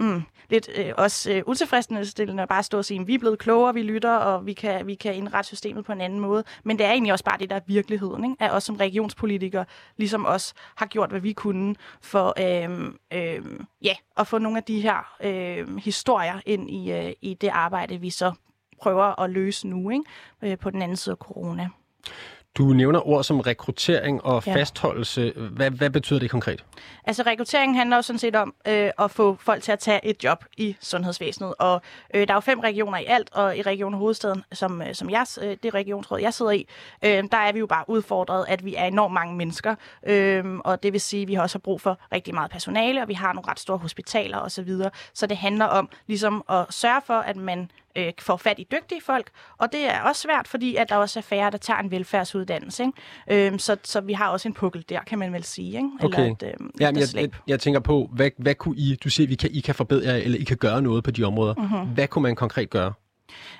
mm, 0.00 0.22
lidt 0.50 0.68
øh, 0.78 0.92
også 0.96 1.32
øh, 1.32 1.42
utilfredsstillende 1.46 2.42
at 2.42 2.48
bare 2.48 2.62
stå 2.62 2.78
og 2.78 2.84
sige, 2.84 3.00
at 3.00 3.06
vi 3.06 3.14
er 3.14 3.18
blevet 3.18 3.38
klogere, 3.38 3.74
vi 3.74 3.82
lytter, 3.82 4.16
og 4.16 4.46
vi 4.46 4.52
kan, 4.52 4.86
vi 4.86 4.94
kan 4.94 5.14
indrette 5.14 5.48
systemet 5.48 5.84
på 5.84 5.92
en 5.92 6.00
anden 6.00 6.20
måde. 6.20 6.44
Men 6.64 6.78
det 6.78 6.86
er 6.86 6.90
egentlig 6.90 7.12
også 7.12 7.24
bare 7.24 7.38
det, 7.38 7.50
der 7.50 7.56
er 7.56 7.60
virkeligheden, 7.66 8.24
ikke? 8.24 8.36
at 8.40 8.52
os 8.52 8.64
som 8.64 8.76
regionspolitikere 8.76 9.64
ligesom 9.96 10.26
os 10.26 10.54
har 10.74 10.86
gjort, 10.86 11.10
hvad 11.10 11.20
vi 11.20 11.32
kunne 11.32 11.74
for 12.00 12.34
øh, 12.38 12.92
øh, 13.12 13.44
ja, 13.82 13.94
at 14.16 14.26
få 14.26 14.38
nogle 14.38 14.58
af 14.58 14.64
de 14.64 14.80
her 14.80 15.16
øh, 15.22 15.76
historier 15.76 16.40
ind 16.46 16.70
i, 16.70 16.92
øh, 16.92 17.12
i 17.22 17.34
det 17.34 17.48
arbejde, 17.48 18.00
vi 18.00 18.10
så 18.10 18.32
prøver 18.82 19.20
at 19.20 19.30
løse 19.30 19.68
nu 19.68 19.90
ikke? 19.90 20.04
Øh, 20.42 20.58
på 20.58 20.70
den 20.70 20.82
anden 20.82 20.96
side 20.96 21.12
af 21.12 21.16
corona. 21.16 21.68
Du 22.58 22.64
nævner 22.64 23.08
ord 23.08 23.24
som 23.24 23.40
rekruttering 23.40 24.24
og 24.24 24.42
ja. 24.46 24.54
fastholdelse. 24.54 25.32
Hvad, 25.36 25.70
hvad 25.70 25.90
betyder 25.90 26.20
det 26.20 26.30
konkret? 26.30 26.64
Altså 27.04 27.22
rekruttering 27.22 27.76
handler 27.76 27.96
jo 27.96 28.02
sådan 28.02 28.18
set 28.18 28.36
om 28.36 28.54
øh, 28.68 28.90
at 28.98 29.10
få 29.10 29.36
folk 29.40 29.62
til 29.62 29.72
at 29.72 29.78
tage 29.78 30.06
et 30.06 30.24
job 30.24 30.44
i 30.56 30.76
sundhedsvæsenet. 30.80 31.54
Og 31.58 31.82
øh, 32.14 32.28
der 32.28 32.32
er 32.32 32.36
jo 32.36 32.40
fem 32.40 32.60
regioner 32.60 32.98
i 32.98 33.04
alt, 33.04 33.30
og 33.32 33.56
i 33.56 33.62
Region 33.62 33.94
Hovedstaden, 33.94 34.44
som, 34.52 34.82
øh, 34.82 34.94
som 34.94 35.10
jeg, 35.10 35.26
øh, 35.42 35.56
det 35.62 35.74
regionsråd, 35.74 36.20
jeg 36.20 36.34
sidder 36.34 36.52
i, 36.52 36.68
øh, 37.04 37.24
der 37.32 37.36
er 37.36 37.52
vi 37.52 37.58
jo 37.58 37.66
bare 37.66 37.84
udfordret, 37.88 38.44
at 38.48 38.64
vi 38.64 38.74
er 38.74 38.84
enormt 38.84 39.14
mange 39.14 39.36
mennesker. 39.36 39.74
Øh, 40.06 40.44
og 40.64 40.82
det 40.82 40.92
vil 40.92 41.00
sige, 41.00 41.22
at 41.22 41.28
vi 41.28 41.34
har 41.34 41.42
også 41.42 41.58
brug 41.58 41.80
for 41.80 41.98
rigtig 42.12 42.34
meget 42.34 42.50
personale, 42.50 43.02
og 43.02 43.08
vi 43.08 43.14
har 43.14 43.32
nogle 43.32 43.50
ret 43.50 43.60
store 43.60 43.78
hospitaler 43.78 44.38
osv. 44.38 44.50
Så, 44.50 44.62
videre. 44.62 44.90
så 45.14 45.26
det 45.26 45.36
handler 45.36 45.64
om 45.64 45.88
ligesom 46.06 46.44
at 46.50 46.66
sørge 46.70 47.00
for, 47.06 47.14
at 47.14 47.36
man 47.36 47.70
øh, 47.96 48.12
får 48.18 48.36
fat 48.36 48.58
i 48.58 48.66
dygtige 48.72 49.00
folk, 49.00 49.30
og 49.58 49.72
det 49.72 49.84
er 49.84 50.00
også 50.00 50.22
svært, 50.22 50.48
fordi 50.48 50.76
at 50.76 50.88
der 50.88 50.96
også 50.96 51.18
er 51.18 51.22
færre, 51.22 51.50
der 51.50 51.58
tager 51.58 51.80
en 51.80 51.90
velfærdsuddannelse. 51.90 52.84
Ikke? 53.28 53.46
Øhm, 53.46 53.58
så, 53.58 53.76
så 53.84 54.00
vi 54.00 54.12
har 54.12 54.28
også 54.28 54.48
en 54.48 54.54
pukkel 54.54 54.84
der, 54.88 55.00
kan 55.00 55.18
man 55.18 55.32
vel 55.32 55.44
sige. 55.44 55.66
Ikke? 55.66 55.88
Eller 56.00 56.18
okay. 56.18 56.30
et, 56.30 56.42
øh, 56.42 56.68
Jamen, 56.80 57.00
jeg, 57.00 57.08
jeg, 57.14 57.30
jeg 57.46 57.60
tænker 57.60 57.80
på, 57.80 58.10
hvad, 58.12 58.30
hvad 58.38 58.54
kunne 58.54 58.76
I, 58.76 58.98
du 59.04 59.10
siger, 59.10 59.26
vi 59.28 59.34
kan, 59.34 59.50
I 59.52 59.60
kan 59.60 59.74
forbedre 59.74 60.22
eller 60.22 60.38
I 60.38 60.44
kan 60.44 60.56
gøre 60.56 60.82
noget 60.82 61.04
på 61.04 61.10
de 61.10 61.24
områder. 61.24 61.54
Mm-hmm. 61.54 61.94
Hvad 61.94 62.08
kunne 62.08 62.22
man 62.22 62.36
konkret 62.36 62.70
gøre? 62.70 62.92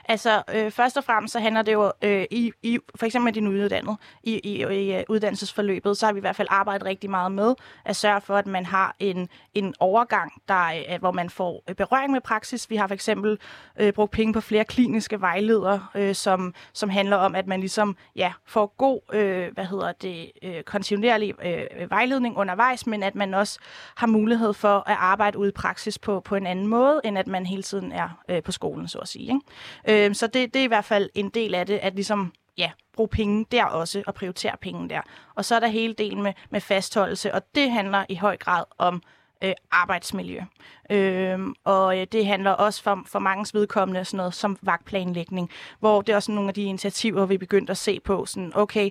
Altså, 0.04 0.42
øh, 0.54 0.70
først 0.70 0.96
og 0.96 1.04
fremmest 1.04 1.32
så 1.32 1.40
handler 1.40 1.62
det 1.62 1.72
jo, 1.72 1.92
øh, 2.02 2.24
i, 2.30 2.52
i, 2.62 2.78
for 2.94 3.06
eksempel 3.06 3.24
med 3.24 3.32
de 3.32 3.40
nyuddannede, 3.40 3.96
i, 4.22 4.38
i, 4.38 4.66
i 4.66 4.94
øh, 4.96 5.02
uddannelsesforløbet, 5.08 5.96
så 5.96 6.06
har 6.06 6.12
vi 6.12 6.18
i 6.18 6.20
hvert 6.20 6.36
fald 6.36 6.48
arbejdet 6.50 6.86
rigtig 6.86 7.10
meget 7.10 7.32
med 7.32 7.54
at 7.84 7.96
sørge 7.96 8.20
for, 8.20 8.36
at 8.36 8.46
man 8.46 8.66
har 8.66 8.96
en, 8.98 9.28
en 9.54 9.74
overgang, 9.80 10.32
der, 10.48 10.66
øh, 10.66 10.98
hvor 11.00 11.12
man 11.12 11.30
får 11.30 11.62
øh, 11.68 11.74
berøring 11.74 12.12
med 12.12 12.20
praksis. 12.20 12.70
Vi 12.70 12.76
har 12.76 12.86
for 12.86 12.94
eksempel 12.94 13.38
øh, 13.80 13.92
brugt 13.92 14.12
penge 14.12 14.32
på 14.32 14.40
flere 14.40 14.64
kliniske 14.64 15.20
vejledere, 15.20 15.86
øh, 15.94 16.14
som, 16.14 16.54
som 16.72 16.88
handler 16.90 17.16
om, 17.16 17.34
at 17.34 17.46
man 17.46 17.60
ligesom 17.60 17.96
ja, 18.16 18.32
får 18.46 18.74
god, 18.76 19.00
øh, 19.12 19.52
hvad 19.54 19.64
hedder 19.64 19.92
det, 19.92 20.30
øh, 20.42 20.62
kontinuerlig 20.62 21.34
øh, 21.44 21.90
vejledning 21.90 22.36
undervejs, 22.36 22.86
men 22.86 23.02
at 23.02 23.14
man 23.14 23.34
også 23.34 23.58
har 23.94 24.06
mulighed 24.06 24.52
for 24.52 24.88
at 24.90 24.96
arbejde 24.98 25.38
ude 25.38 25.48
i 25.48 25.52
praksis 25.52 25.98
på, 25.98 26.20
på 26.20 26.34
en 26.34 26.46
anden 26.46 26.66
måde, 26.66 27.00
end 27.04 27.18
at 27.18 27.26
man 27.26 27.46
hele 27.46 27.62
tiden 27.62 27.92
er 27.92 28.08
øh, 28.28 28.42
på 28.42 28.52
skolen, 28.52 28.88
så 28.88 28.98
at 28.98 29.08
sige. 29.08 29.24
Ikke? 29.24 29.40
Øh, 29.88 30.14
så 30.14 30.26
det, 30.26 30.54
det 30.54 30.60
er 30.60 30.64
i 30.64 30.68
hvert 30.68 30.84
fald 30.84 31.10
en 31.14 31.28
del 31.28 31.54
af 31.54 31.66
det, 31.66 31.78
at 31.82 31.94
ligesom 31.94 32.32
ja, 32.58 32.70
bruge 32.92 33.08
penge 33.08 33.46
der 33.52 33.64
også, 33.64 34.02
og 34.06 34.14
prioritere 34.14 34.56
penge 34.60 34.88
der. 34.88 35.00
Og 35.34 35.44
så 35.44 35.54
er 35.54 35.60
der 35.60 35.66
hele 35.66 35.94
delen 35.94 36.22
med, 36.22 36.32
med 36.50 36.60
fastholdelse, 36.60 37.34
og 37.34 37.42
det 37.54 37.70
handler 37.70 38.04
i 38.08 38.14
høj 38.14 38.36
grad 38.36 38.64
om 38.78 39.02
øh, 39.44 39.52
arbejdsmiljø. 39.70 40.40
Øh, 40.90 41.38
og 41.64 41.98
øh, 41.98 42.06
det 42.12 42.26
handler 42.26 42.50
også 42.50 42.82
for, 42.82 43.02
for 43.06 43.18
mange 43.18 43.58
vedkommende 43.58 44.04
sådan 44.04 44.16
noget 44.16 44.34
som 44.34 44.58
vagtplanlægning, 44.62 45.50
hvor 45.80 46.02
det 46.02 46.12
er 46.12 46.16
også 46.16 46.32
nogle 46.32 46.48
af 46.48 46.54
de 46.54 46.62
initiativer, 46.62 47.26
vi 47.26 47.38
begyndte 47.38 47.70
at 47.70 47.76
se 47.76 48.00
på. 48.00 48.26
Sådan, 48.26 48.52
okay, 48.54 48.90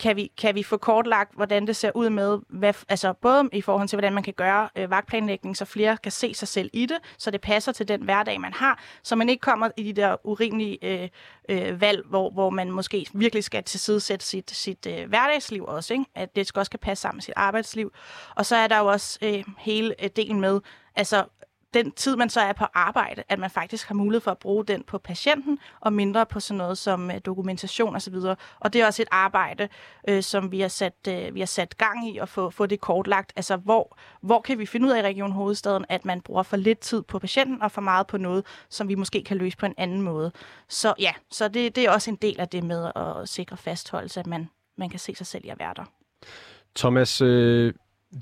kan 0.00 0.16
vi, 0.16 0.30
kan 0.38 0.54
vi 0.54 0.62
få 0.62 0.76
kortlagt, 0.76 1.34
hvordan 1.34 1.66
det 1.66 1.76
ser 1.76 1.90
ud 1.94 2.10
med, 2.10 2.38
hvad, 2.48 2.74
altså 2.88 3.12
både 3.12 3.48
i 3.52 3.60
forhold 3.60 3.88
til, 3.88 3.96
hvordan 3.96 4.12
man 4.12 4.22
kan 4.22 4.34
gøre 4.34 4.68
øh, 4.76 4.90
vagtplanlægning, 4.90 5.56
så 5.56 5.64
flere 5.64 5.96
kan 5.96 6.12
se 6.12 6.34
sig 6.34 6.48
selv 6.48 6.70
i 6.72 6.86
det, 6.86 6.96
så 7.18 7.30
det 7.30 7.40
passer 7.40 7.72
til 7.72 7.88
den 7.88 8.02
hverdag, 8.02 8.40
man 8.40 8.52
har, 8.52 8.82
så 9.02 9.16
man 9.16 9.28
ikke 9.28 9.40
kommer 9.40 9.70
i 9.76 9.82
de 9.82 10.00
der 10.00 10.26
urimelige 10.26 10.78
øh, 10.82 11.08
øh, 11.48 11.80
valg, 11.80 12.06
hvor, 12.06 12.30
hvor 12.30 12.50
man 12.50 12.70
måske 12.70 13.06
virkelig 13.14 13.44
skal 13.44 13.64
tilsidesætte 13.64 14.26
sit, 14.26 14.50
sit 14.50 14.86
øh, 14.86 15.08
hverdagsliv 15.08 15.64
også, 15.64 15.94
ikke? 15.94 16.04
at 16.14 16.36
det 16.36 16.46
skal 16.46 16.60
også 16.60 16.70
kan 16.70 16.80
passe 16.80 17.02
sammen 17.02 17.16
med 17.16 17.22
sit 17.22 17.34
arbejdsliv. 17.36 17.92
Og 18.36 18.46
så 18.46 18.56
er 18.56 18.66
der 18.66 18.78
jo 18.78 18.86
også 18.86 19.18
øh, 19.22 19.44
hele 19.58 19.94
øh, 20.04 20.10
delen 20.16 20.40
med, 20.40 20.60
altså 20.96 21.24
den 21.74 21.92
tid, 21.92 22.16
man 22.16 22.30
så 22.30 22.40
er 22.40 22.52
på 22.52 22.64
arbejde, 22.74 23.22
at 23.28 23.38
man 23.38 23.50
faktisk 23.50 23.88
har 23.88 23.94
mulighed 23.94 24.20
for 24.20 24.30
at 24.30 24.38
bruge 24.38 24.64
den 24.64 24.82
på 24.82 24.98
patienten, 24.98 25.58
og 25.80 25.92
mindre 25.92 26.26
på 26.26 26.40
sådan 26.40 26.58
noget 26.58 26.78
som 26.78 27.10
øh, 27.10 27.20
dokumentation 27.24 27.96
osv. 27.96 28.14
Og, 28.14 28.36
og 28.60 28.72
det 28.72 28.80
er 28.80 28.86
også 28.86 29.02
et 29.02 29.08
arbejde, 29.10 29.68
øh, 30.08 30.22
som 30.22 30.52
vi 30.52 30.60
har, 30.60 30.68
sat, 30.68 31.08
øh, 31.08 31.34
vi 31.34 31.40
har 31.40 31.46
sat 31.46 31.76
gang 31.78 32.08
i 32.08 32.18
at 32.18 32.28
få, 32.28 32.50
få 32.50 32.66
det 32.66 32.80
kortlagt. 32.80 33.32
Altså, 33.36 33.56
hvor, 33.56 33.98
hvor 34.20 34.40
kan 34.40 34.58
vi 34.58 34.66
finde 34.66 34.86
ud 34.86 34.92
af 34.92 34.98
i 34.98 35.02
Region 35.02 35.32
Hovedstaden, 35.32 35.84
at 35.88 36.04
man 36.04 36.20
bruger 36.20 36.42
for 36.42 36.56
lidt 36.56 36.78
tid 36.78 37.02
på 37.02 37.18
patienten, 37.18 37.62
og 37.62 37.72
for 37.72 37.80
meget 37.80 38.06
på 38.06 38.18
noget, 38.18 38.46
som 38.68 38.88
vi 38.88 38.94
måske 38.94 39.24
kan 39.24 39.36
løse 39.36 39.56
på 39.56 39.66
en 39.66 39.74
anden 39.76 40.02
måde. 40.02 40.32
Så 40.68 40.94
ja, 40.98 41.12
så 41.30 41.48
det, 41.48 41.76
det 41.76 41.84
er 41.84 41.90
også 41.90 42.10
en 42.10 42.16
del 42.16 42.40
af 42.40 42.48
det 42.48 42.64
med 42.64 42.90
at 42.96 43.28
sikre 43.28 43.56
fastholdelse, 43.56 44.20
at 44.20 44.26
man, 44.26 44.48
man 44.78 44.90
kan 44.90 44.98
se 44.98 45.14
sig 45.14 45.26
selv 45.26 45.44
i 45.44 45.48
at 45.48 45.58
være 45.58 45.74
der. 45.76 45.84
Thomas, 46.76 47.20
øh, 47.20 47.74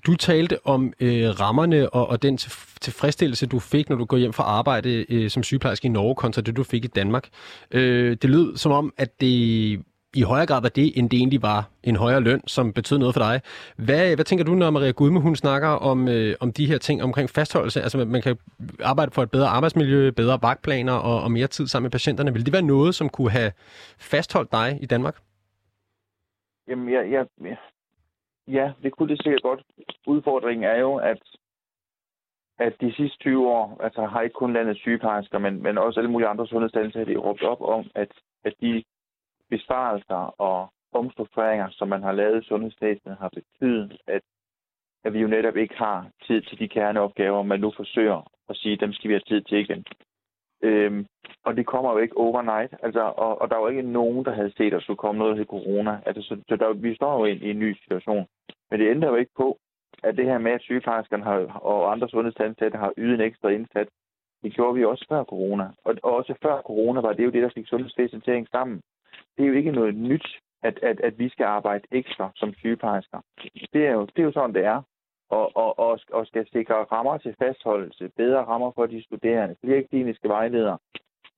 du 0.07 0.17
talte 0.17 0.67
om 0.67 0.93
øh, 1.01 1.41
rammerne 1.41 1.91
og, 1.91 2.09
og 2.09 2.23
den 2.23 2.37
tilfredsstillelse, 2.81 3.47
du 3.47 3.59
fik, 3.59 3.89
når 3.89 3.97
du 3.97 4.05
går 4.05 4.17
hjem 4.17 4.33
fra 4.33 4.45
arbejde 4.45 5.07
øh, 5.09 5.31
som 5.31 5.43
sygeplejerske 5.43 5.87
i 5.87 5.89
Norge, 5.89 6.15
kontra 6.15 6.43
det, 6.43 6.57
du 6.57 6.65
fik 6.65 6.85
i 6.85 6.89
Danmark. 6.89 7.29
Øh, 7.71 8.17
det 8.23 8.31
lød 8.31 8.57
som 8.57 8.73
om, 8.73 8.93
at 8.97 9.21
det 9.21 9.81
i 10.15 10.23
højere 10.23 10.47
grad 10.47 10.63
var 10.63 10.69
det, 10.69 10.99
end 10.99 11.11
det 11.11 11.17
egentlig 11.17 11.43
var 11.43 11.71
en 11.83 11.97
højere 11.97 12.21
løn, 12.21 12.41
som 12.47 12.73
betød 12.73 12.99
noget 12.99 13.15
for 13.15 13.21
dig. 13.21 13.41
Hvad, 13.77 14.15
hvad 14.15 14.25
tænker 14.25 14.45
du, 14.45 14.55
når 14.55 14.71
Maria 14.71 14.91
Gudme, 14.91 15.21
hun 15.21 15.37
snakker 15.37 15.69
om, 15.69 16.09
øh, 16.09 16.35
om 16.41 16.53
de 16.53 16.67
her 16.67 16.79
ting 16.79 17.03
omkring 17.03 17.31
fastholdelse? 17.31 17.83
Altså, 17.83 18.05
man 18.05 18.23
kan 18.23 18.37
arbejde 18.81 19.11
for 19.11 19.23
et 19.23 19.31
bedre 19.31 19.49
arbejdsmiljø, 19.49 20.11
bedre 20.11 20.39
vagtplaner 20.43 20.93
og, 20.93 21.23
og 21.23 21.31
mere 21.31 21.47
tid 21.47 21.67
sammen 21.67 21.85
med 21.85 21.91
patienterne. 21.91 22.33
Vil 22.33 22.45
det 22.47 22.53
være 22.53 22.63
noget, 22.63 22.95
som 22.95 23.09
kunne 23.09 23.31
have 23.31 23.53
fastholdt 23.99 24.53
dig 24.53 24.79
i 24.81 24.87
Danmark? 24.87 25.17
Jamen, 26.69 26.93
jeg, 26.93 27.11
jeg, 27.11 27.57
Ja, 28.49 28.73
det 28.83 28.93
kunne 28.93 29.09
det 29.09 29.23
sikkert 29.23 29.43
godt. 29.43 29.63
Udfordringen 30.07 30.65
er 30.65 30.79
jo, 30.79 30.97
at, 30.97 31.23
at 32.59 32.81
de 32.81 32.95
sidste 32.95 33.19
20 33.19 33.49
år, 33.49 33.81
altså 33.81 34.03
har 34.07 34.21
ikke 34.21 34.35
kun 34.35 34.53
landet 34.53 34.77
sygeplejersker, 34.77 35.39
men, 35.39 35.63
men 35.63 35.79
også 35.79 36.01
alle 36.01 36.11
mulige 36.11 36.29
andre 36.29 36.47
sundhedsdannelser, 36.47 37.01
har 37.01 37.05
de 37.05 37.17
råbt 37.17 37.43
op 37.43 37.61
om, 37.61 37.91
at, 37.95 38.13
at 38.45 38.55
de 38.61 38.85
besparelser 39.51 40.41
og 40.41 40.73
omstruktureringer, 40.93 41.69
som 41.71 41.89
man 41.89 42.03
har 42.03 42.13
lavet 42.13 42.45
i 42.45 42.47
sundhedsvæsenet, 42.47 43.17
har 43.17 43.29
betydet, 43.29 43.99
at, 44.07 44.23
at 45.05 45.13
vi 45.13 45.19
jo 45.21 45.29
netop 45.29 45.57
ikke 45.57 45.75
har 45.75 46.11
tid 46.27 46.43
til 46.43 46.59
de 46.59 46.69
kerneopgaver, 46.69 47.43
man 47.43 47.61
nu 47.61 47.73
forsøger 47.77 48.31
at 48.49 48.57
sige, 48.57 48.77
dem 48.77 48.93
skal 48.93 49.09
vi 49.09 49.15
have 49.15 49.29
tid 49.29 49.43
til 49.43 49.59
igen. 49.59 49.85
Øhm, 50.63 51.07
og 51.45 51.57
det 51.57 51.67
kommer 51.67 51.93
jo 51.93 51.99
ikke 51.99 52.17
overnight, 52.17 52.75
altså, 52.83 53.01
og, 53.01 53.41
og 53.41 53.51
der 53.51 53.57
var 53.57 53.69
ikke 53.69 53.83
nogen, 53.83 54.25
der 54.25 54.35
havde 54.35 54.53
set, 54.57 54.67
at 54.67 54.73
der 54.73 54.81
skulle 54.81 54.97
komme 55.05 55.19
noget 55.19 55.37
til 55.37 55.47
corona. 55.47 56.01
Altså, 56.07 56.23
så, 56.23 56.37
så 56.49 56.57
der, 56.57 56.73
vi 56.73 56.95
står 56.95 57.19
jo 57.19 57.25
i, 57.25 57.33
i 57.33 57.51
en 57.51 57.59
ny 57.59 57.75
situation. 57.75 58.27
Men 58.71 58.81
det 58.81 58.91
ændrer 58.91 59.09
jo 59.09 59.17
ikke 59.17 59.33
på, 59.37 59.59
at 60.03 60.17
det 60.17 60.25
her 60.25 60.39
med, 60.39 60.53
at 60.53 60.63
sygeplejerskerne 60.63 61.25
har, 61.25 61.39
og 61.71 61.93
andre 61.93 62.09
sundhedsansatte 62.09 62.79
har 62.79 62.93
ydet 62.97 63.15
en 63.15 63.21
ekstra 63.21 63.49
indsats, 63.49 63.91
det 64.43 64.55
gjorde 64.55 64.75
vi 64.75 64.85
også 64.85 65.07
før 65.09 65.25
corona. 65.25 65.69
Og, 65.85 65.95
og 66.03 66.13
også 66.13 66.35
før 66.43 66.63
corona 66.63 67.01
var 67.01 67.13
det 67.13 67.25
jo 67.25 67.31
det, 67.31 67.43
der 67.43 67.51
fik 67.55 67.69
sundhedsvæsenet 67.69 68.25
til 68.25 68.31
at 68.31 68.49
sammen. 68.51 68.81
Det 69.37 69.45
er 69.45 69.49
jo 69.49 69.55
ikke 69.55 69.73
noget 69.73 69.95
nyt, 69.95 70.27
at, 70.63 70.79
at, 70.83 71.01
at 71.01 71.19
vi 71.19 71.29
skal 71.29 71.45
arbejde 71.45 71.85
ekstra 71.91 72.31
som 72.37 72.55
sygeplejersker. 72.55 73.21
Det 73.73 73.87
er 73.87 73.93
jo, 73.93 74.05
det 74.05 74.19
er 74.19 74.23
jo 74.23 74.33
sådan, 74.33 74.55
det 74.55 74.65
er 74.65 74.83
og, 75.31 75.57
og, 75.57 75.79
og, 75.79 76.01
og 76.13 76.27
skal 76.27 76.47
sikre 76.53 76.75
rammer 76.75 77.19
til 77.19 77.35
fastholdelse, 77.39 78.11
bedre 78.17 78.45
rammer 78.45 78.71
for 78.75 78.87
de 78.87 79.05
studerende, 79.05 79.57
flere 79.65 79.83
kliniske 79.83 80.29
vejledere. 80.29 80.79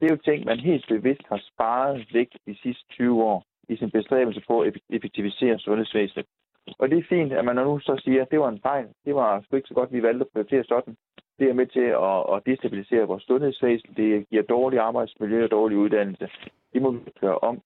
Det 0.01 0.07
er 0.07 0.15
jo 0.15 0.17
ting, 0.17 0.45
man 0.45 0.59
helt 0.59 0.85
bevidst 0.89 1.23
har 1.29 1.41
sparet 1.53 2.09
væk 2.13 2.29
de 2.47 2.57
sidste 2.63 2.85
20 2.91 3.25
år 3.25 3.45
i 3.69 3.77
sin 3.77 3.91
bestræbelse 3.91 4.43
på 4.47 4.61
at 4.61 4.77
effektivisere 4.91 5.59
sundhedsvæsenet. 5.59 6.27
Og 6.79 6.91
det 6.91 6.99
er 6.99 7.03
fint, 7.09 7.33
at 7.33 7.45
man 7.45 7.57
nu 7.57 7.79
så 7.79 8.01
siger, 8.05 8.23
at 8.23 8.31
det 8.31 8.41
var 8.41 8.49
en 8.49 8.61
fejl. 8.63 8.87
Det 9.05 9.15
var 9.15 9.41
sgu 9.41 9.57
ikke 9.57 9.69
så 9.69 9.75
godt, 9.75 9.93
vi 9.93 10.03
valgte 10.03 10.25
at 10.25 10.33
prioritere 10.33 10.65
sådan. 10.65 10.97
Det 11.39 11.49
er 11.51 11.55
med 11.55 11.67
til 11.67 11.89
at, 12.09 12.37
at 12.37 12.43
destabilisere 12.47 13.07
vores 13.07 13.23
sundhedsvæsen. 13.23 13.95
Det 13.97 14.29
giver 14.29 14.43
dårlig 14.43 14.79
arbejdsmiljø 14.79 15.45
og 15.45 15.51
dårlig 15.51 15.79
uddannelse. 15.79 16.29
Det 16.73 16.83
må 16.83 16.91
vi 16.91 17.01
gøre 17.21 17.39
om. 17.39 17.61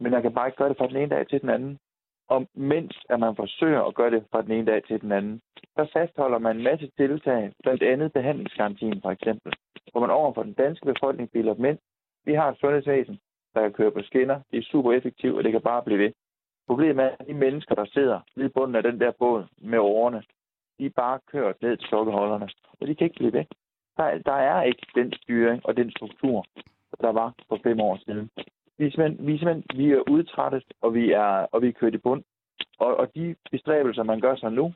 Men 0.00 0.12
man 0.12 0.22
kan 0.22 0.34
bare 0.34 0.48
ikke 0.48 0.56
gøre 0.56 0.68
det 0.68 0.78
fra 0.78 0.86
den 0.86 0.96
ene 0.96 1.10
dag 1.10 1.28
til 1.28 1.40
den 1.40 1.48
anden. 1.48 1.78
Og 2.28 2.46
mens 2.54 2.96
at 3.08 3.20
man 3.20 3.36
forsøger 3.36 3.82
at 3.82 3.94
gøre 3.94 4.10
det 4.10 4.24
fra 4.30 4.42
den 4.42 4.52
ene 4.52 4.66
dag 4.66 4.84
til 4.84 5.00
den 5.00 5.12
anden, 5.12 5.40
så 5.76 5.90
fastholder 5.92 6.38
man 6.38 6.56
en 6.56 6.62
masse 6.62 6.90
tiltag, 6.96 7.52
blandt 7.62 7.82
andet 7.82 8.12
behandlingsgarantien 8.12 9.00
for 9.02 9.10
eksempel, 9.10 9.52
hvor 9.92 10.00
man 10.00 10.10
overfor 10.10 10.42
den 10.42 10.52
danske 10.52 10.86
befolkning 10.86 11.30
bilder 11.30 11.54
mænd. 11.54 11.78
Vi 12.24 12.34
har 12.34 12.50
et 12.50 12.58
sundhedsvæsen, 12.58 13.18
der 13.54 13.60
kan 13.62 13.72
køre 13.72 13.90
på 13.90 14.02
skinner. 14.02 14.40
Det 14.50 14.58
er 14.58 14.62
super 14.62 14.92
effektivt, 14.92 15.36
og 15.36 15.44
det 15.44 15.52
kan 15.52 15.60
bare 15.60 15.82
blive 15.82 15.98
ved. 15.98 16.12
Problemet 16.66 17.04
er, 17.04 17.10
at 17.18 17.26
de 17.26 17.34
mennesker, 17.34 17.74
der 17.74 17.84
sidder 17.84 18.20
lige 18.36 18.48
bunden 18.48 18.76
af 18.76 18.82
den 18.82 19.00
der 19.00 19.12
båd 19.18 19.44
med 19.58 19.78
årene, 19.78 20.22
de 20.78 20.86
er 20.86 20.90
bare 20.90 21.18
kørt 21.32 21.62
ned 21.62 21.76
til 21.76 21.88
sukkerholderne, 21.88 22.48
og 22.80 22.86
de 22.86 22.94
kan 22.94 23.04
ikke 23.04 23.18
blive 23.18 23.32
ved. 23.32 23.44
Der, 23.96 24.18
der 24.18 24.32
er 24.32 24.62
ikke 24.62 24.86
den 24.94 25.12
styring 25.12 25.66
og 25.66 25.76
den 25.76 25.90
struktur, 25.90 26.44
der 27.00 27.12
var 27.12 27.34
for 27.48 27.58
fem 27.62 27.80
år 27.80 27.96
siden. 27.96 28.30
Vi 28.78 28.86
er 28.86 28.90
simpelthen, 28.90 29.26
vi 29.26 29.34
er, 29.34 29.38
simpelthen, 29.38 29.64
vi 29.74 29.92
er 29.92 30.10
udtrættet, 30.10 30.64
og 30.80 30.94
vi 30.94 31.12
er, 31.12 31.46
og 31.52 31.62
vi 31.62 31.68
er 31.68 31.72
kørt 31.72 31.94
i 31.94 31.98
bund. 31.98 32.22
Og, 32.78 32.96
og 32.96 33.14
de 33.14 33.36
bestræbelser, 33.50 34.02
man 34.02 34.20
gør 34.20 34.36
sig 34.36 34.52
nu, 34.52 34.74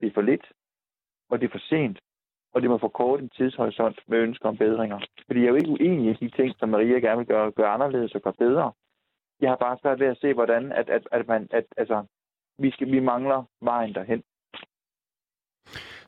det 0.00 0.06
er 0.06 0.14
for 0.14 0.20
lidt, 0.20 0.52
og 1.30 1.40
det 1.40 1.46
er 1.46 1.50
for 1.50 1.64
sent, 1.68 1.98
og 2.52 2.62
det 2.62 2.70
må 2.70 2.78
forkorte 2.78 3.22
en 3.22 3.30
tidshorisont 3.30 3.98
med 4.08 4.18
ønsker 4.18 4.48
om 4.48 4.56
bedringer. 4.56 5.00
Fordi 5.26 5.40
jeg 5.40 5.46
er 5.46 5.50
jo 5.50 5.54
ikke 5.54 5.70
uenig 5.70 6.10
i 6.10 6.24
de 6.24 6.36
ting, 6.36 6.54
som 6.58 6.68
Maria 6.68 6.98
gerne 6.98 7.18
vil 7.18 7.26
gøre, 7.26 7.52
gøre 7.52 7.68
anderledes 7.68 8.14
og 8.14 8.22
gøre 8.22 8.38
bedre. 8.38 8.72
Jeg 9.40 9.50
har 9.50 9.56
bare 9.56 9.78
svært 9.82 10.00
ved 10.00 10.06
at 10.06 10.18
se, 10.20 10.34
hvordan 10.34 10.72
at, 10.72 10.88
at, 10.90 11.08
at 11.12 11.28
man, 11.28 11.48
at, 11.50 11.64
altså, 11.76 12.04
vi, 12.58 12.70
skal, 12.70 12.92
vi 12.92 13.00
mangler 13.00 13.44
vejen 13.60 13.94
derhen. 13.94 14.22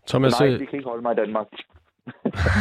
Thomas, 0.07 0.41
Nej, 0.41 0.49
øh, 0.49 0.61
vi 0.61 0.65
kan 0.65 0.79
ikke 0.79 0.89
holde 0.89 1.03
mig 1.03 1.13
i 1.13 1.21
Danmark. 1.23 1.49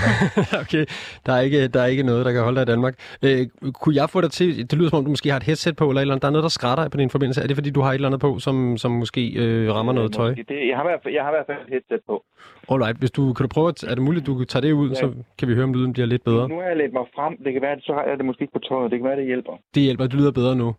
okay, 0.62 0.86
der 1.26 1.34
er, 1.34 1.42
ikke, 1.42 1.68
der 1.68 1.82
er 1.82 1.86
ikke 1.86 2.04
noget, 2.04 2.26
der 2.26 2.32
kan 2.32 2.42
holde 2.42 2.56
dig 2.56 2.62
i 2.62 2.72
Danmark. 2.74 2.96
Øh, 3.26 3.72
kunne 3.74 3.96
jeg 3.96 4.10
få 4.10 4.22
dig 4.22 4.32
til, 4.32 4.72
det 4.72 4.74
lyder 4.78 4.90
som 4.90 4.98
om, 4.98 5.06
du 5.06 5.10
måske 5.10 5.30
har 5.30 5.38
et 5.38 5.44
headset 5.44 5.76
på, 5.76 5.90
eller, 5.90 6.02
eller 6.02 6.14
andet, 6.14 6.22
der 6.22 6.28
er 6.28 6.32
noget, 6.32 6.44
der 6.44 6.50
skrætter 6.50 6.90
på 6.90 6.98
din 6.98 7.10
forbindelse. 7.10 7.42
Er 7.42 7.48
det, 7.48 7.56
fordi 7.56 7.70
du 7.70 7.82
har 7.82 7.90
et 7.90 7.96
eller 7.96 8.08
andet 8.08 8.22
på, 8.22 8.40
som, 8.40 8.78
som 8.78 8.92
måske 8.92 9.22
øh, 9.36 9.76
rammer 9.76 9.94
noget 9.94 10.14
tøj? 10.14 10.30
Det, 10.34 10.68
jeg, 10.70 10.78
har 10.78 10.84
hvert 10.84 11.00
fald, 11.04 11.14
jeg 11.14 11.24
har 11.24 11.32
i 11.32 11.36
hvert 11.38 11.46
fald 11.46 11.58
et 11.58 11.70
headset 11.70 12.02
på. 12.08 12.24
Alright, 12.72 12.98
hvis 12.98 13.12
du, 13.12 13.34
kan 13.34 13.44
du 13.44 13.48
prøve, 13.48 13.70
at, 13.70 13.84
er 13.84 13.96
det 13.96 14.04
muligt, 14.04 14.24
at 14.24 14.28
du 14.28 14.38
kan 14.38 14.48
tage 14.48 14.62
det 14.62 14.72
ud, 14.72 14.90
ja. 14.90 14.96
så 14.96 15.14
kan 15.38 15.48
vi 15.48 15.54
høre, 15.54 15.64
om 15.64 15.74
lyden 15.74 15.94
bliver 15.94 16.06
lidt 16.06 16.24
bedre. 16.24 16.50
Nu 16.50 16.60
har 16.60 16.68
jeg 16.68 16.78
lidt 16.78 16.94
mig 16.94 17.06
frem. 17.16 17.38
Det 17.44 17.54
kan 17.54 17.62
være, 17.62 17.72
at 17.72 17.84
så 17.84 17.94
har 17.94 18.04
jeg 18.04 18.18
det 18.18 18.26
måske 18.26 18.42
ikke 18.42 18.54
på 18.54 18.60
tøjet. 18.60 18.92
Det 18.92 19.00
kan 19.00 19.08
være, 19.10 19.18
det 19.18 19.26
hjælper. 19.26 19.54
Det 19.76 19.84
hjælper, 19.84 20.04
det 20.04 20.14
lyder 20.14 20.32
bedre 20.32 20.56
nu. 20.56 20.76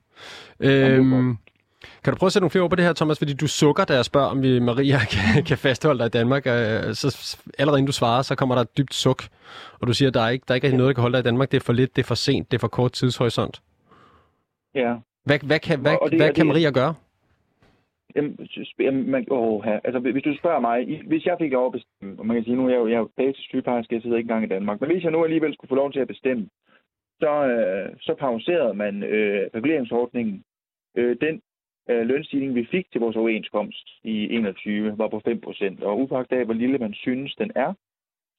Øhm, 0.60 1.37
kan 2.04 2.12
du 2.12 2.18
prøve 2.18 2.28
at 2.28 2.33
sætte 2.33 2.42
nogle 2.42 2.50
flere 2.50 2.62
ord 2.62 2.71
på 2.71 2.76
det 2.76 2.85
her, 2.85 2.92
Thomas? 2.92 3.18
Fordi 3.18 3.35
du 3.35 3.47
sukker, 3.47 3.85
da 3.85 3.95
jeg 3.95 4.04
spørger, 4.04 4.26
om 4.26 4.42
vi, 4.42 4.59
Maria 4.61 4.99
kan, 5.14 5.45
kan 5.45 5.59
fastholde 5.59 5.99
dig 5.99 6.07
i 6.07 6.16
Danmark. 6.18 6.47
Øh, 6.47 6.95
så 7.00 7.37
allerede 7.59 7.78
inden 7.78 7.87
du 7.87 7.92
svarer, 7.92 8.23
så 8.23 8.35
kommer 8.35 8.54
der 8.54 8.62
et 8.62 8.78
dybt 8.78 8.95
suk. 8.95 9.23
Og 9.80 9.87
du 9.87 9.92
siger, 9.92 10.09
at 10.09 10.14
der 10.14 10.21
er 10.21 10.28
ikke, 10.28 10.45
der 10.49 10.54
er 10.54 10.57
ikke 10.57 10.76
noget, 10.76 10.88
der 10.88 10.95
kan 10.95 11.02
holde 11.02 11.16
dig 11.16 11.21
i 11.21 11.28
Danmark. 11.30 11.50
Det 11.50 11.57
er 11.57 11.64
for 11.64 11.73
lidt, 11.73 11.97
det 11.97 12.02
er 12.02 12.07
for 12.07 12.14
sent, 12.14 12.50
det 12.50 12.57
er 12.57 12.61
for 12.61 12.68
kort 12.68 12.92
tidshorisont. 12.92 13.62
Ja. 14.75 14.95
Hvad, 15.25 15.38
hvad, 15.47 15.59
kan, 15.59 15.80
hvad, 15.80 15.97
det, 16.11 16.21
hvad 16.21 16.33
kan 16.35 16.47
Maria 16.47 16.71
gøre? 16.71 16.95
Jamen, 18.16 19.11
man, 19.11 19.26
åh. 19.30 19.66
Altså, 19.85 19.99
hvis 19.99 20.23
du 20.23 20.37
spørger 20.37 20.61
mig, 20.61 21.02
hvis 21.07 21.26
jeg 21.26 21.37
fik 21.40 21.52
lov 21.52 21.66
at 21.66 21.73
bestemme, 21.73 22.18
og 22.18 22.26
man 22.26 22.37
kan 22.37 22.45
sige, 22.45 22.57
nu 22.57 22.66
er 22.66 22.71
jeg 22.71 22.78
jo, 22.78 22.87
jeg 22.88 22.95
er 22.95 22.99
jo 22.99 23.11
bag 23.16 23.35
til 23.35 23.45
sygeplejerske, 23.45 23.95
jeg 23.95 24.02
sidder 24.02 24.16
ikke 24.16 24.26
engang 24.26 24.45
i 24.45 24.54
Danmark, 24.54 24.80
men 24.80 24.90
hvis 24.90 25.04
jeg 25.04 25.12
nu 25.12 25.25
alligevel 25.25 25.54
skulle 25.54 25.68
få 25.68 25.75
lov 25.75 25.92
til 25.92 26.00
at 26.00 26.09
bestemme, 26.09 26.49
så, 27.21 27.33
øh, 27.52 27.88
så 28.00 28.14
pauserede 28.14 28.75
man 28.75 29.02
øh, 29.02 29.50
reguleringsordningen. 29.54 30.45
Øh, 30.97 31.16
den 31.21 31.40
øh, 31.88 32.07
lønstigning, 32.07 32.54
vi 32.54 32.68
fik 32.71 32.90
til 32.92 33.00
vores 33.00 33.16
overenskomst 33.16 33.88
i 34.04 34.35
21, 34.35 34.99
var 34.99 35.09
på 35.09 35.21
5%, 35.28 35.85
og 35.85 36.00
upagt 36.00 36.33
af, 36.33 36.45
hvor 36.45 36.54
lille 36.54 36.78
man 36.78 36.95
synes, 36.95 37.35
den 37.35 37.50
er, 37.54 37.73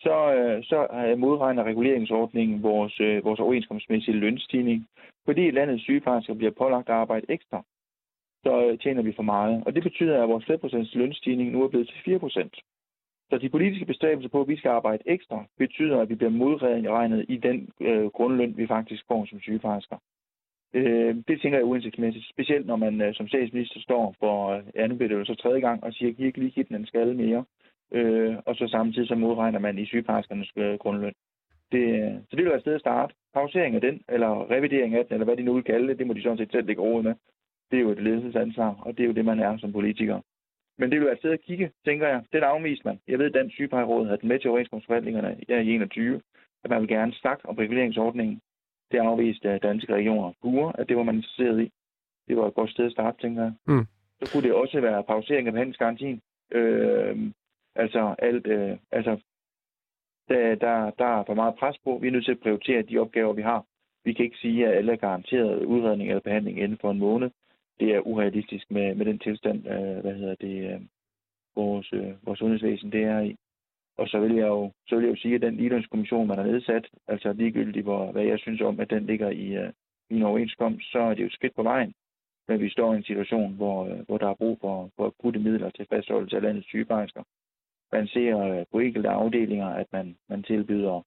så, 0.02 0.34
øh, 0.34 0.64
så 0.64 0.88
modregner 1.18 1.64
reguleringsordningen 1.64 2.64
vores, 2.64 3.00
øh, 3.00 3.24
vores 3.24 3.40
overenskomstmæssige 3.40 4.18
lønstigning, 4.18 4.88
fordi 5.26 5.52
landets 5.52 5.84
sygeplejersker 5.84 6.34
bliver 6.34 6.52
pålagt 6.52 6.90
at 6.90 6.96
arbejde 6.96 7.26
ekstra 7.30 7.64
så 8.44 8.66
øh, 8.66 8.80
tjener 8.80 9.02
vi 9.02 9.14
for 9.16 9.24
meget. 9.24 9.64
Og 9.66 9.76
det 9.76 9.84
betyder, 9.84 10.24
at 10.24 10.30
vores 10.30 10.46
5% 10.46 10.98
lønstigning 10.98 11.52
nu 11.52 11.64
er 11.64 11.68
blevet 11.68 11.88
til 11.88 12.20
4%. 12.20 12.50
Så 13.30 13.38
de 13.38 13.50
politiske 13.50 13.86
bestræbelser 13.86 14.30
på, 14.30 14.42
at 14.42 14.48
vi 14.48 14.58
skal 14.58 14.70
arbejde 14.70 15.04
ekstra, 15.06 15.46
betyder, 15.58 16.02
at 16.02 16.10
vi 16.10 16.16
bliver 16.16 16.32
modregnet 16.32 17.26
i 17.30 17.38
den 17.38 17.70
øh, 17.80 18.06
grundløn, 18.06 18.58
vi 18.58 18.68
faktisk 18.68 19.04
får 19.08 19.26
som 19.26 19.40
sygeplejersker. 19.40 19.98
Øh, 20.74 21.16
det 21.28 21.42
tænker 21.42 21.58
jeg 21.58 21.64
er 21.64 21.70
uhensigtsmæssigt, 21.70 22.30
specielt 22.30 22.66
når 22.68 22.76
man 22.76 23.02
øh, 23.02 23.14
som 23.14 23.28
statsminister 23.28 23.80
står 23.80 24.16
for 24.20 24.48
øh, 24.50 24.64
anden 24.76 25.26
så 25.26 25.36
tredje 25.36 25.60
gang 25.60 25.84
og 25.84 25.94
siger, 25.94 26.12
at 26.12 26.20
ikke 26.20 26.40
lige 26.40 26.52
give 26.52 26.66
den 26.70 26.76
en 26.76 26.86
skalle 26.86 27.14
mere. 27.14 27.46
Øh, 27.92 28.36
og 28.46 28.56
så 28.56 28.68
samtidig 28.68 29.08
så 29.08 29.16
modregner 29.16 29.60
man 29.60 29.78
i 29.80 29.86
sygeplejerskernes 29.86 30.52
øh, 30.56 30.74
grundløn. 30.80 31.14
Det, 31.72 31.84
øh, 32.02 32.14
så 32.30 32.36
det 32.36 32.38
vil 32.38 32.46
være 32.46 32.56
et 32.56 32.62
sted 32.62 32.74
at 32.74 32.80
starte. 32.80 33.14
Pausering 33.34 33.76
af 33.76 33.82
den, 33.82 34.02
eller 34.10 34.52
revidering 34.52 34.96
af 34.96 35.06
den, 35.06 35.14
eller 35.14 35.26
hvad 35.26 35.38
de 35.38 35.44
nu 35.44 35.54
vil 35.54 35.64
kalde 35.64 35.88
det, 35.88 36.00
det 36.00 36.08
må 36.08 36.14
de 36.14 36.22
sådan 36.22 36.38
set 36.38 36.52
selv 36.52 36.68
lægge 36.68 36.82
råd 36.82 37.04
med. 37.04 37.14
Det 37.72 37.78
er 37.78 37.82
jo 37.82 37.92
et 37.92 38.04
ledelsesansvar, 38.04 38.82
og 38.86 38.98
det 38.98 39.04
er 39.04 39.08
jo 39.08 39.14
det, 39.14 39.26
man 39.26 39.40
er 39.40 39.58
som 39.58 39.72
politiker. 39.72 40.22
Men 40.78 40.92
det 40.92 41.00
vil 41.00 41.06
være 41.06 41.14
et 41.14 41.20
sted 41.20 41.32
at 41.32 41.42
kigge, 41.42 41.72
tænker 41.86 42.08
jeg. 42.08 42.24
Det 42.34 42.44
afviste 42.44 42.88
man. 42.88 43.00
Jeg 43.08 43.20
ved, 43.20 43.26
at 43.26 43.34
Dansk 43.34 43.56
Sygeplejeråd 43.56 44.06
havde 44.06 44.28
med 44.28 44.40
til 44.40 44.50
overenskomstforhandlingerne 44.50 45.38
i 45.50 45.74
21, 45.74 46.22
at 46.64 46.70
man 46.70 46.82
vil 46.82 46.88
gerne 46.88 47.14
snakke 47.14 47.50
om 47.50 47.56
reguleringsordningen. 47.56 48.42
Det 48.92 48.98
afviste 48.98 49.58
danske 49.58 49.94
regioner 49.94 50.34
Bure, 50.42 50.80
at 50.80 50.90
det 50.90 50.98
var 50.98 51.04
man 51.04 51.16
interesseret 51.16 51.62
i. 51.62 51.72
Det 52.28 52.38
var 52.38 52.48
et 52.48 52.54
godt 52.54 52.72
sted 52.72 52.86
at 52.86 52.92
starte, 52.92 53.22
tænker 53.22 53.44
jeg. 53.44 53.54
Mm. 53.68 53.86
Så 54.22 54.32
kunne 54.32 54.44
det 54.44 54.54
også 54.54 54.82
være 54.82 55.04
pausering 55.04 55.48
af 55.48 55.54
behandlingsgarantien. 55.54 56.22
Øh, 56.52 57.18
altså, 57.76 58.16
alt, 58.20 58.48
øh, 58.48 58.78
altså 58.92 59.20
der, 60.30 60.56
der, 60.56 60.92
der 60.92 61.06
er 61.06 61.24
for 61.26 61.34
meget 61.34 61.56
pres 61.56 61.78
på. 61.84 61.98
Vi 62.02 62.08
er 62.08 62.12
nødt 62.12 62.26
til 62.26 62.32
at 62.32 62.40
prioritere 62.40 62.82
de 62.82 62.98
opgaver, 62.98 63.34
vi 63.34 63.42
har. 63.42 63.66
Vi 64.04 64.14
kan 64.14 64.26
ikke 64.26 64.38
sige, 64.38 64.68
at 64.68 64.78
alle 64.78 64.92
er 64.92 64.96
garanteret 64.96 65.66
udredning 65.66 66.10
eller 66.10 66.22
behandling 66.22 66.60
inden 66.60 66.78
for 66.82 66.92
en 66.92 67.00
måned. 67.00 67.30
Det 67.80 67.96
er 67.96 68.00
urealistisk 68.00 68.72
med, 68.72 68.96
med 68.96 69.06
den 69.06 69.20
tilstand, 69.20 69.68
øh, 69.68 70.00
hvad 70.02 70.14
hedder 70.14 70.36
det, 70.36 70.74
øh, 70.74 70.82
vores, 71.56 71.94
øh, 71.94 72.26
vores 72.26 72.40
sundhedsvæsen 72.40 72.92
det 72.92 73.04
er 73.04 73.20
i. 73.20 73.36
Og 74.00 74.08
så 74.08 74.20
vil 74.20 74.36
jeg 74.36 74.48
jo, 74.48 74.72
så 74.88 74.96
vil 74.96 75.06
jeg 75.06 75.12
jo 75.12 75.22
sige, 75.22 75.36
at 75.36 75.42
den 75.42 75.56
ligelønskommission, 75.56 76.28
man 76.28 76.38
har 76.38 76.46
nedsat, 76.46 76.88
altså 77.08 77.34
ligegyldigt, 77.34 77.84
hvor, 77.84 78.12
hvad 78.12 78.24
jeg 78.24 78.40
synes 78.40 78.62
om, 78.62 78.80
at 78.80 78.90
den 78.90 79.06
ligger 79.06 79.30
i, 79.30 79.48
øh, 79.56 79.74
i 80.10 80.16
en 80.16 80.24
overenskomst, 80.24 80.92
så 80.92 81.00
er 81.00 81.14
det 81.14 81.22
jo 81.22 81.26
et 81.26 81.34
skridt 81.34 81.56
på 81.56 81.64
vejen. 81.64 81.94
Men 82.48 82.60
vi 82.60 82.70
står 82.70 82.94
i 82.94 82.98
en 82.98 83.04
situation, 83.04 83.54
hvor, 83.54 83.86
øh, 83.86 84.00
hvor 84.06 84.18
der 84.18 84.30
er 84.30 84.34
brug 84.34 84.58
for, 84.62 84.90
for 84.96 85.08
akutte 85.08 85.40
midler 85.40 85.70
til 85.70 85.88
fastholdelse 85.90 86.36
af 86.36 86.42
landets 86.42 86.68
sygeplejersker. 86.68 87.24
Man 87.92 88.08
ser 88.08 88.38
øh, 88.40 88.66
på 88.72 88.80
enkelte 88.80 89.10
afdelinger, 89.10 89.68
at 89.68 89.88
man, 89.92 90.18
man 90.30 90.44
tilbyder 90.44 91.06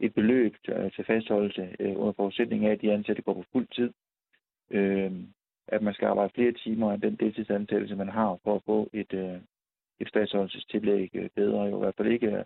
et 0.00 0.14
beløb 0.14 0.54
til, 0.64 0.74
øh, 0.74 0.92
til 0.92 1.04
fastholdelse 1.04 1.76
øh, 1.80 1.94
under 1.96 2.12
forudsætning 2.12 2.66
af, 2.66 2.70
at 2.72 2.82
de 2.82 2.92
ansatte 2.92 3.22
går 3.22 3.34
på 3.34 3.44
fuld 3.52 3.66
tid. 3.74 3.90
Øh, 4.70 5.12
at 5.68 5.82
man 5.82 5.94
skal 5.94 6.06
arbejde 6.06 6.32
flere 6.34 6.52
timer 6.52 6.92
end 6.92 7.02
den 7.02 7.16
deltidsansættelse, 7.16 7.96
man 7.96 8.08
har, 8.08 8.38
for 8.44 8.54
at 8.56 8.62
få 8.66 8.88
et, 8.92 9.12
øh, 9.14 9.40
et 10.00 10.10
fastholdelsestillæg 10.12 11.10
øh, 11.14 11.28
bedre. 11.36 11.62
Jo 11.62 11.76
i 11.76 11.78
hvert 11.78 11.96
fald 11.96 12.08
ikke 12.08 12.44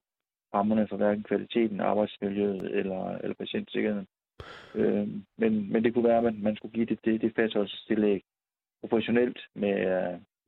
rammerne 0.55 0.89
for 0.89 0.97
hverken 0.97 1.23
kvaliteten, 1.23 1.81
arbejdsmiljøet 1.81 2.79
eller, 2.79 3.19
eller 3.23 3.35
patientsikkerheden. 3.35 4.07
Øh, 4.75 5.09
men, 5.39 5.73
men 5.73 5.85
det 5.85 5.95
kunne 5.95 6.09
være, 6.09 6.19
at 6.19 6.25
man, 6.25 6.43
man 6.43 6.57
skulle 6.57 6.73
give 6.73 6.87
det, 6.87 6.99
det, 7.05 7.21
det 7.21 7.33
fastholdelsestillæg 7.37 8.23
professionelt 8.81 9.39
med, 9.55 9.77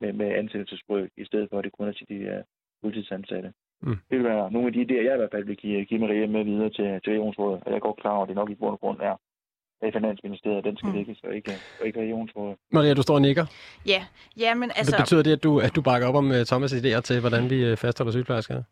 med, 0.01 0.13
med 0.13 0.27
ansættelsesbrøk, 0.27 1.11
i 1.17 1.25
stedet 1.25 1.49
for 1.51 1.59
at 1.59 1.65
det 1.65 1.73
kun 1.73 1.89
er 1.89 1.93
til 1.93 2.09
de 2.09 2.19
uh, 2.37 2.43
fuldtidsansatte. 2.81 3.53
Mm. 3.83 3.97
Det 4.11 4.19
vil 4.19 4.25
være 4.25 4.53
nogle 4.53 4.67
af 4.67 4.73
de 4.73 4.83
idéer, 4.83 5.05
jeg 5.05 5.15
i 5.15 5.21
hvert 5.21 5.35
fald 5.35 5.45
vil 5.45 5.57
give, 5.57 5.85
give 5.85 6.01
Maria 6.01 6.27
med 6.27 6.45
videre 6.45 6.71
til, 6.71 7.01
til 7.03 7.13
regionsrådet. 7.13 7.63
Og 7.63 7.71
jeg 7.71 7.77
er 7.77 7.89
godt 7.89 8.01
klar 8.01 8.15
over, 8.15 8.23
at 8.23 8.29
det 8.29 8.37
nok 8.37 8.51
i 8.51 8.55
bund 8.55 8.73
og 8.73 8.81
grund 8.81 9.01
er 9.01 9.17
i 9.87 9.93
Finansministeriet, 9.93 10.65
den 10.65 10.77
skal 10.77 10.89
mm. 10.89 10.97
ligge, 10.97 11.15
så 11.15 11.27
ikke, 11.27 11.53
og 11.81 11.87
ikke 11.87 12.01
regionsrådet. 12.01 12.57
Maria, 12.73 12.95
du 12.95 13.03
står 13.03 13.15
og 13.15 13.23
nikker. 13.23 13.47
Ja, 13.87 14.05
ja 14.37 14.55
men 14.55 14.71
altså... 14.77 14.93
Hvad 14.93 15.01
betyder 15.01 15.23
det, 15.23 15.33
at 15.33 15.43
du, 15.43 15.61
at 15.61 15.77
du 15.77 15.83
bakker 15.83 16.09
op 16.09 16.15
om 16.15 16.31
uh, 16.31 16.37
Thomas' 16.37 16.75
idéer 16.81 17.01
til, 17.01 17.21
hvordan 17.21 17.51
vi 17.51 17.73
uh, 17.73 17.79
fastholder 17.79 18.13
sygeplejersker? 18.13 18.63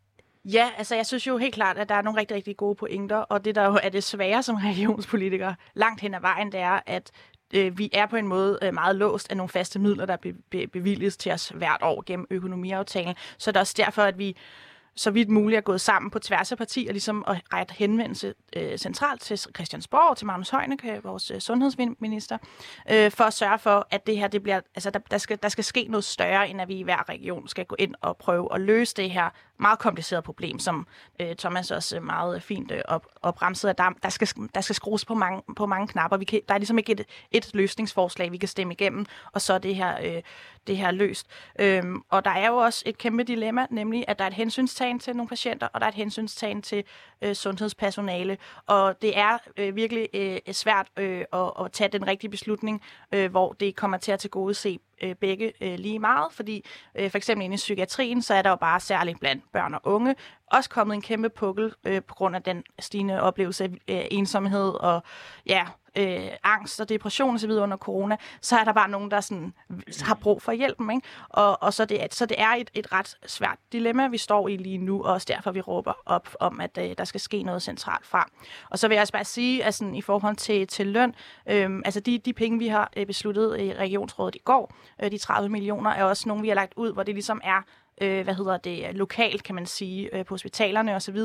Ja, 0.45 0.69
altså 0.77 0.95
jeg 0.95 1.05
synes 1.05 1.27
jo 1.27 1.37
helt 1.37 1.53
klart, 1.53 1.77
at 1.77 1.89
der 1.89 1.95
er 1.95 2.01
nogle 2.01 2.19
rigtig, 2.19 2.35
rigtig 2.35 2.57
gode 2.57 2.75
pointer, 2.75 3.17
og 3.17 3.45
det 3.45 3.55
der 3.55 3.65
jo 3.65 3.79
er 3.83 3.89
det 3.89 4.03
svære 4.03 4.43
som 4.43 4.55
regionspolitiker 4.69 5.53
langt 5.73 6.01
hen 6.01 6.13
ad 6.13 6.21
vejen, 6.21 6.51
det 6.51 6.59
er, 6.59 6.79
at 6.85 7.11
øh, 7.53 7.77
vi 7.77 7.89
er 7.93 8.05
på 8.05 8.15
en 8.15 8.27
måde 8.27 8.59
øh, 8.61 8.73
meget 8.73 8.95
låst 8.95 9.31
af 9.31 9.37
nogle 9.37 9.49
faste 9.49 9.79
midler, 9.79 10.05
der 10.05 10.17
be- 10.17 10.33
be- 10.49 10.67
bevilges 10.67 11.17
til 11.17 11.31
os 11.31 11.49
hvert 11.49 11.81
år 11.81 12.03
gennem 12.05 12.27
økonomiaftalen. 12.29 13.15
Så 13.37 13.51
det 13.51 13.55
er 13.55 13.61
også 13.61 13.75
derfor, 13.77 14.01
at 14.01 14.17
vi 14.17 14.37
så 14.95 15.11
vidt 15.11 15.29
muligt 15.29 15.57
er 15.57 15.61
gået 15.61 15.81
sammen 15.81 16.11
på 16.11 16.19
tværs 16.19 16.51
af 16.51 16.57
partier, 16.57 16.91
ligesom 16.91 17.23
at 17.27 17.41
rette 17.53 17.73
henvendelse 17.77 18.33
øh, 18.55 18.77
centralt 18.77 19.21
til 19.21 19.37
Christiansborg, 19.37 20.17
til 20.17 20.27
Magnus 20.27 20.49
Heunicke, 20.49 20.99
vores 21.03 21.31
øh, 21.31 21.39
sundhedsminister, 21.39 22.37
øh, 22.91 23.11
for 23.11 23.23
at 23.23 23.33
sørge 23.33 23.59
for, 23.59 23.87
at 23.91 24.07
det 24.07 24.17
her, 24.17 24.27
det 24.27 24.43
bliver, 24.43 24.61
altså 24.75 24.89
der, 24.89 24.99
der, 25.11 25.17
skal, 25.17 25.39
der 25.43 25.49
skal 25.49 25.63
ske 25.63 25.87
noget 25.89 26.03
større, 26.03 26.49
end 26.49 26.61
at 26.61 26.67
vi 26.67 26.75
i 26.75 26.83
hver 26.83 27.09
region 27.09 27.47
skal 27.47 27.65
gå 27.65 27.75
ind 27.79 27.95
og 28.01 28.17
prøve 28.17 28.53
at 28.53 28.61
løse 28.61 28.95
det 28.95 29.11
her 29.11 29.29
meget 29.61 29.79
kompliceret 29.79 30.23
problem, 30.23 30.59
som 30.59 30.87
øh, 31.19 31.35
Thomas 31.35 31.71
også 31.71 31.95
øh, 31.95 32.03
meget 32.03 32.35
øh, 32.35 32.41
fint 32.41 32.71
øh, 32.71 32.81
op, 32.87 33.05
opremsede, 33.21 33.69
at 33.69 33.77
der, 33.77 33.89
der, 34.03 34.09
skal, 34.09 34.27
der 34.55 34.61
skal 34.61 34.75
skrues 34.75 35.05
på 35.05 35.15
mange, 35.15 35.41
på 35.55 35.65
mange 35.65 35.87
knapper. 35.87 36.17
Vi 36.17 36.25
kan, 36.25 36.41
der 36.47 36.53
er 36.53 36.57
ligesom 36.57 36.77
ikke 36.77 36.91
et, 36.91 37.05
et 37.31 37.49
løsningsforslag, 37.53 38.31
vi 38.31 38.37
kan 38.37 38.49
stemme 38.49 38.73
igennem, 38.73 39.05
og 39.31 39.41
så 39.41 39.53
er 39.53 39.57
det 39.57 39.75
her, 39.75 39.97
øh, 40.03 40.21
det 40.67 40.77
her 40.77 40.91
løst. 40.91 41.27
Øhm, 41.59 42.01
og 42.09 42.25
der 42.25 42.31
er 42.31 42.47
jo 42.47 42.55
også 42.55 42.83
et 42.85 42.97
kæmpe 42.97 43.23
dilemma, 43.23 43.65
nemlig 43.69 44.05
at 44.07 44.19
der 44.19 44.25
er 44.25 44.29
et 44.29 44.33
hensynstagen 44.33 44.99
til 44.99 45.15
nogle 45.15 45.29
patienter, 45.29 45.67
og 45.73 45.79
der 45.79 45.85
er 45.85 45.89
et 45.89 45.95
hensynstagen 45.95 46.61
til 46.61 46.83
øh, 47.21 47.35
sundhedspersonale. 47.35 48.37
Og 48.67 49.01
det 49.01 49.17
er 49.17 49.37
øh, 49.57 49.75
virkelig 49.75 50.09
øh, 50.13 50.39
svært 50.51 50.87
øh, 50.97 51.25
at, 51.33 51.51
at 51.65 51.71
tage 51.71 51.87
den 51.87 52.07
rigtige 52.07 52.31
beslutning, 52.31 52.81
øh, 53.11 53.31
hvor 53.31 53.53
det 53.53 53.75
kommer 53.75 53.97
til 53.97 54.11
at 54.11 54.19
tilgodese 54.19 54.79
øh, 55.03 55.15
begge 55.15 55.53
øh, 55.61 55.79
lige 55.79 55.99
meget, 55.99 56.33
fordi 56.33 56.65
øh, 56.95 57.11
for 57.11 57.17
eksempel 57.17 57.45
inde 57.45 57.53
i 57.53 57.57
psykiatrien, 57.57 58.21
så 58.21 58.33
er 58.33 58.41
der 58.41 58.49
jo 58.49 58.55
bare 58.55 58.79
særligt 58.79 59.19
blandt 59.19 59.43
børn 59.51 59.73
og 59.73 59.81
unge 59.83 60.15
også 60.51 60.69
kommet 60.69 60.95
en 60.95 61.01
kæmpe 61.01 61.29
pukkel 61.29 61.73
øh, 61.85 62.01
på 62.03 62.15
grund 62.15 62.35
af 62.35 62.43
den 62.43 62.63
stigende 62.79 63.21
oplevelse 63.21 63.63
af 63.63 63.69
øh, 63.87 64.05
ensomhed 64.11 64.69
og 64.69 65.03
ja, 65.45 65.67
øh, 65.97 66.29
angst 66.43 66.81
og 66.81 66.89
depression 66.89 67.35
osv. 67.35 67.51
under 67.51 67.77
corona, 67.77 68.17
så 68.41 68.57
er 68.57 68.63
der 68.63 68.73
bare 68.73 68.89
nogen, 68.89 69.11
der 69.11 69.21
sådan, 69.21 69.53
har 70.01 70.15
brug 70.15 70.41
for 70.41 70.51
hjælpen. 70.51 70.91
Ikke? 70.91 71.07
Og, 71.29 71.63
og 71.63 71.73
så, 71.73 71.85
det, 71.85 72.13
så 72.13 72.25
det 72.25 72.41
er 72.41 72.49
et, 72.49 72.69
et 72.73 72.91
ret 72.91 73.17
svært 73.25 73.57
dilemma, 73.71 74.07
vi 74.07 74.17
står 74.17 74.47
i 74.47 74.57
lige 74.57 74.77
nu, 74.77 75.03
og 75.03 75.13
også 75.13 75.25
derfor 75.29 75.51
vi 75.51 75.61
råber 75.61 75.93
op 76.05 76.29
om, 76.39 76.59
at 76.59 76.77
øh, 76.77 76.95
der 76.97 77.03
skal 77.03 77.19
ske 77.19 77.43
noget 77.43 77.61
centralt 77.61 78.05
fra. 78.05 78.29
Og 78.69 78.79
så 78.79 78.87
vil 78.87 78.95
jeg 78.95 79.01
også 79.01 79.13
bare 79.13 79.25
sige, 79.25 79.63
at 79.63 79.73
sådan, 79.73 79.95
i 79.95 80.01
forhold 80.01 80.35
til, 80.35 80.67
til 80.67 80.87
løn, 80.87 81.15
øh, 81.49 81.81
altså 81.85 81.99
de, 81.99 82.17
de 82.17 82.33
penge, 82.33 82.59
vi 82.59 82.67
har 82.67 82.91
øh, 82.97 83.05
besluttet 83.05 83.59
i 83.59 83.73
regionsrådet 83.73 84.35
i 84.35 84.41
går, 84.45 84.73
øh, 85.03 85.11
de 85.11 85.17
30 85.17 85.49
millioner, 85.49 85.91
er 85.91 86.03
også 86.03 86.27
nogle, 86.27 86.41
vi 86.41 86.47
har 86.47 86.55
lagt 86.55 86.73
ud, 86.75 86.93
hvor 86.93 87.03
det 87.03 87.13
ligesom 87.15 87.41
er 87.43 87.61
øh, 88.01 88.23
hvad 88.23 88.33
hedder 88.33 88.57
det, 88.57 88.95
lokalt, 88.95 89.43
kan 89.43 89.55
man 89.55 89.65
sige, 89.65 90.15
øh, 90.15 90.25
på 90.25 90.33
hospitalerne 90.33 90.95
osv. 90.95 91.17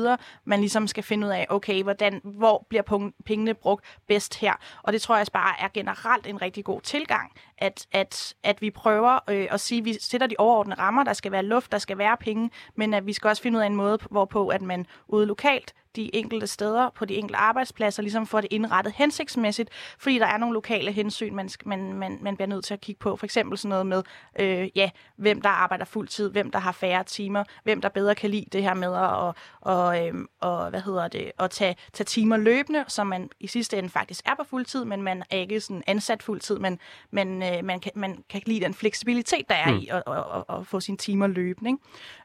Man 0.45 0.59
ligesom 0.59 0.87
skal 0.87 1.03
finde 1.03 1.27
ud 1.27 1.31
af, 1.31 1.47
okay, 1.49 1.83
hvordan, 1.83 2.21
hvor 2.23 2.65
bliver 2.69 3.11
pengene 3.25 3.53
brugt 3.53 3.85
bedst 4.07 4.39
her? 4.39 4.53
Og 4.83 4.93
det 4.93 5.01
tror 5.01 5.17
jeg 5.17 5.25
bare 5.33 5.55
er 5.59 5.67
generelt 5.73 6.27
en 6.27 6.41
rigtig 6.41 6.65
god 6.65 6.81
tilgang, 6.81 7.31
at, 7.57 7.87
at, 7.91 8.33
at 8.43 8.61
vi 8.61 8.71
prøver 8.71 9.19
øh, 9.29 9.47
at 9.51 9.59
sige, 9.59 9.79
at 9.79 9.85
vi 9.85 9.97
sætter 9.99 10.27
de 10.27 10.35
overordnede 10.37 10.79
rammer, 10.79 11.03
der 11.03 11.13
skal 11.13 11.31
være 11.31 11.43
luft, 11.43 11.71
der 11.71 11.77
skal 11.77 11.97
være 11.97 12.17
penge, 12.17 12.49
men 12.75 12.93
at 12.93 13.05
vi 13.05 13.13
skal 13.13 13.27
også 13.27 13.41
finde 13.41 13.57
ud 13.57 13.63
af 13.63 13.67
en 13.67 13.75
måde, 13.75 13.97
hvorpå 14.11 14.47
at 14.47 14.61
man 14.61 14.85
ude 15.07 15.25
lokalt 15.25 15.73
de 15.95 16.15
enkelte 16.15 16.47
steder 16.47 16.89
på 16.89 17.05
de 17.05 17.15
enkelte 17.15 17.37
arbejdspladser, 17.37 18.01
ligesom 18.01 18.27
får 18.27 18.41
det 18.41 18.47
indrettet 18.51 18.93
hensigtsmæssigt, 18.93 19.69
fordi 19.99 20.19
der 20.19 20.25
er 20.25 20.37
nogle 20.37 20.53
lokale 20.53 20.91
hensyn, 20.91 21.35
man, 21.35 21.49
man, 21.65 21.93
man, 21.93 22.17
man 22.21 22.35
bliver 22.35 22.47
nødt 22.47 22.65
til 22.65 22.73
at 22.73 22.81
kigge 22.81 22.99
på. 22.99 23.15
For 23.15 23.25
eksempel 23.25 23.57
sådan 23.57 23.69
noget 23.69 23.85
med, 23.85 24.03
øh, 24.39 24.69
ja, 24.75 24.89
hvem 25.15 25.41
der 25.41 25.49
arbejder 25.49 25.85
fuldtid, 25.85 26.31
hvem 26.31 26.51
der 26.51 26.59
har 26.59 26.71
færre 26.71 27.03
timer, 27.03 27.43
hvem 27.63 27.81
der 27.81 27.89
bedre 27.89 28.15
kan 28.15 28.29
lide 28.29 28.45
det 28.51 28.63
her 28.63 28.73
med 28.73 28.93
at 28.93 29.17
og, 29.17 29.35
og, 29.61 30.07
øh, 30.07 30.13
og, 30.41 30.69
hvad 30.69 30.81
hedder 30.81 31.07
det, 31.07 31.31
at 31.39 31.51
tage, 31.51 31.75
tage 31.93 32.05
timer 32.05 32.37
løbende, 32.37 32.85
så 32.87 33.03
man 33.03 33.29
i 33.39 33.47
sidste 33.47 33.77
ende 33.77 33.89
faktisk 33.89 34.25
er 34.25 34.35
på 34.35 34.43
fuldtid, 34.43 34.85
men 34.85 35.01
man 35.01 35.23
er 35.29 35.37
ikke 35.37 35.59
sådan 35.59 35.83
ansat 35.87 36.23
fuldtid, 36.23 36.59
men, 36.59 36.79
men 37.11 37.43
øh, 37.43 37.63
man, 37.63 37.79
kan, 37.79 37.91
man 37.95 38.23
kan 38.29 38.41
lide 38.45 38.65
den 38.65 38.73
fleksibilitet, 38.73 39.49
der 39.49 39.55
er 39.55 39.71
mm. 39.71 39.77
i 39.77 39.87
at, 39.87 40.03
at, 40.07 40.17
at, 40.17 40.57
at 40.57 40.67
få 40.67 40.79
sine 40.79 40.97
timer 40.97 41.27
løbende. 41.27 41.77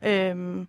Ikke? 0.02 0.30
Øhm, 0.30 0.68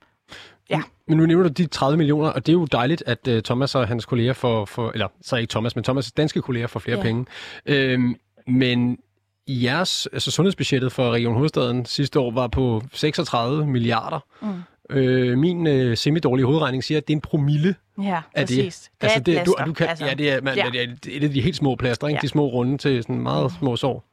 Ja. 0.69 0.81
Men 1.07 1.17
nu 1.17 1.25
nævner 1.25 1.43
du 1.43 1.49
de 1.49 1.65
30 1.67 1.97
millioner, 1.97 2.29
og 2.29 2.45
det 2.45 2.51
er 2.51 2.53
jo 2.53 2.65
dejligt, 2.65 3.03
at 3.05 3.27
uh, 3.27 3.39
Thomas 3.39 3.75
og 3.75 3.87
hans 3.87 4.05
kolleger 4.05 4.33
får, 4.33 4.65
for, 4.65 4.91
eller 4.91 5.07
så 5.21 5.35
ikke 5.35 5.51
Thomas, 5.51 5.75
men 5.75 5.85
Thomas' 5.89 6.09
danske 6.17 6.41
kolleger 6.41 6.67
får 6.67 6.79
flere 6.79 6.97
ja. 6.97 7.03
penge. 7.03 7.25
Øhm, 7.65 8.15
men 8.47 8.97
jeres, 9.47 10.07
altså 10.13 10.31
sundhedsbudgettet 10.31 10.91
for 10.91 11.11
Region 11.11 11.33
Hovedstaden 11.33 11.85
sidste 11.85 12.19
år 12.19 12.31
var 12.31 12.47
på 12.47 12.83
36 12.93 13.67
milliarder. 13.67 14.19
Mm. 14.41 14.95
Øh, 14.95 15.37
min 15.37 15.67
øh, 15.67 15.97
semi-dårlige 15.97 16.45
hovedregning 16.45 16.83
siger, 16.83 16.97
at 16.97 17.07
det 17.07 17.13
er 17.13 17.17
en 17.17 17.21
promille 17.21 17.75
Ja, 18.01 18.21
af 18.33 18.47
det. 18.47 18.57
præcis. 18.57 18.91
Det 19.01 19.07
er 19.07 19.13
altså, 19.13 19.19
et 19.19 19.25
det, 19.25 19.45
du, 19.45 19.55
du 19.65 19.73
kan, 19.73 19.87
altså. 19.87 20.05
ja, 20.05 20.13
det 20.13 20.31
er, 20.31 20.41
man, 20.41 20.55
Ja. 20.55 20.65
ja. 20.65 20.71
det 20.71 21.13
er 21.13 21.17
et 21.17 21.23
af 21.23 21.29
de 21.29 21.41
helt 21.41 21.55
små 21.55 21.75
plaster, 21.75 22.07
ikke? 22.07 22.17
Ja. 22.17 22.21
de 22.21 22.27
små 22.27 22.47
runde 22.47 22.77
til 22.77 23.03
sådan 23.03 23.19
meget 23.21 23.51
små 23.59 23.75
sår. 23.75 24.05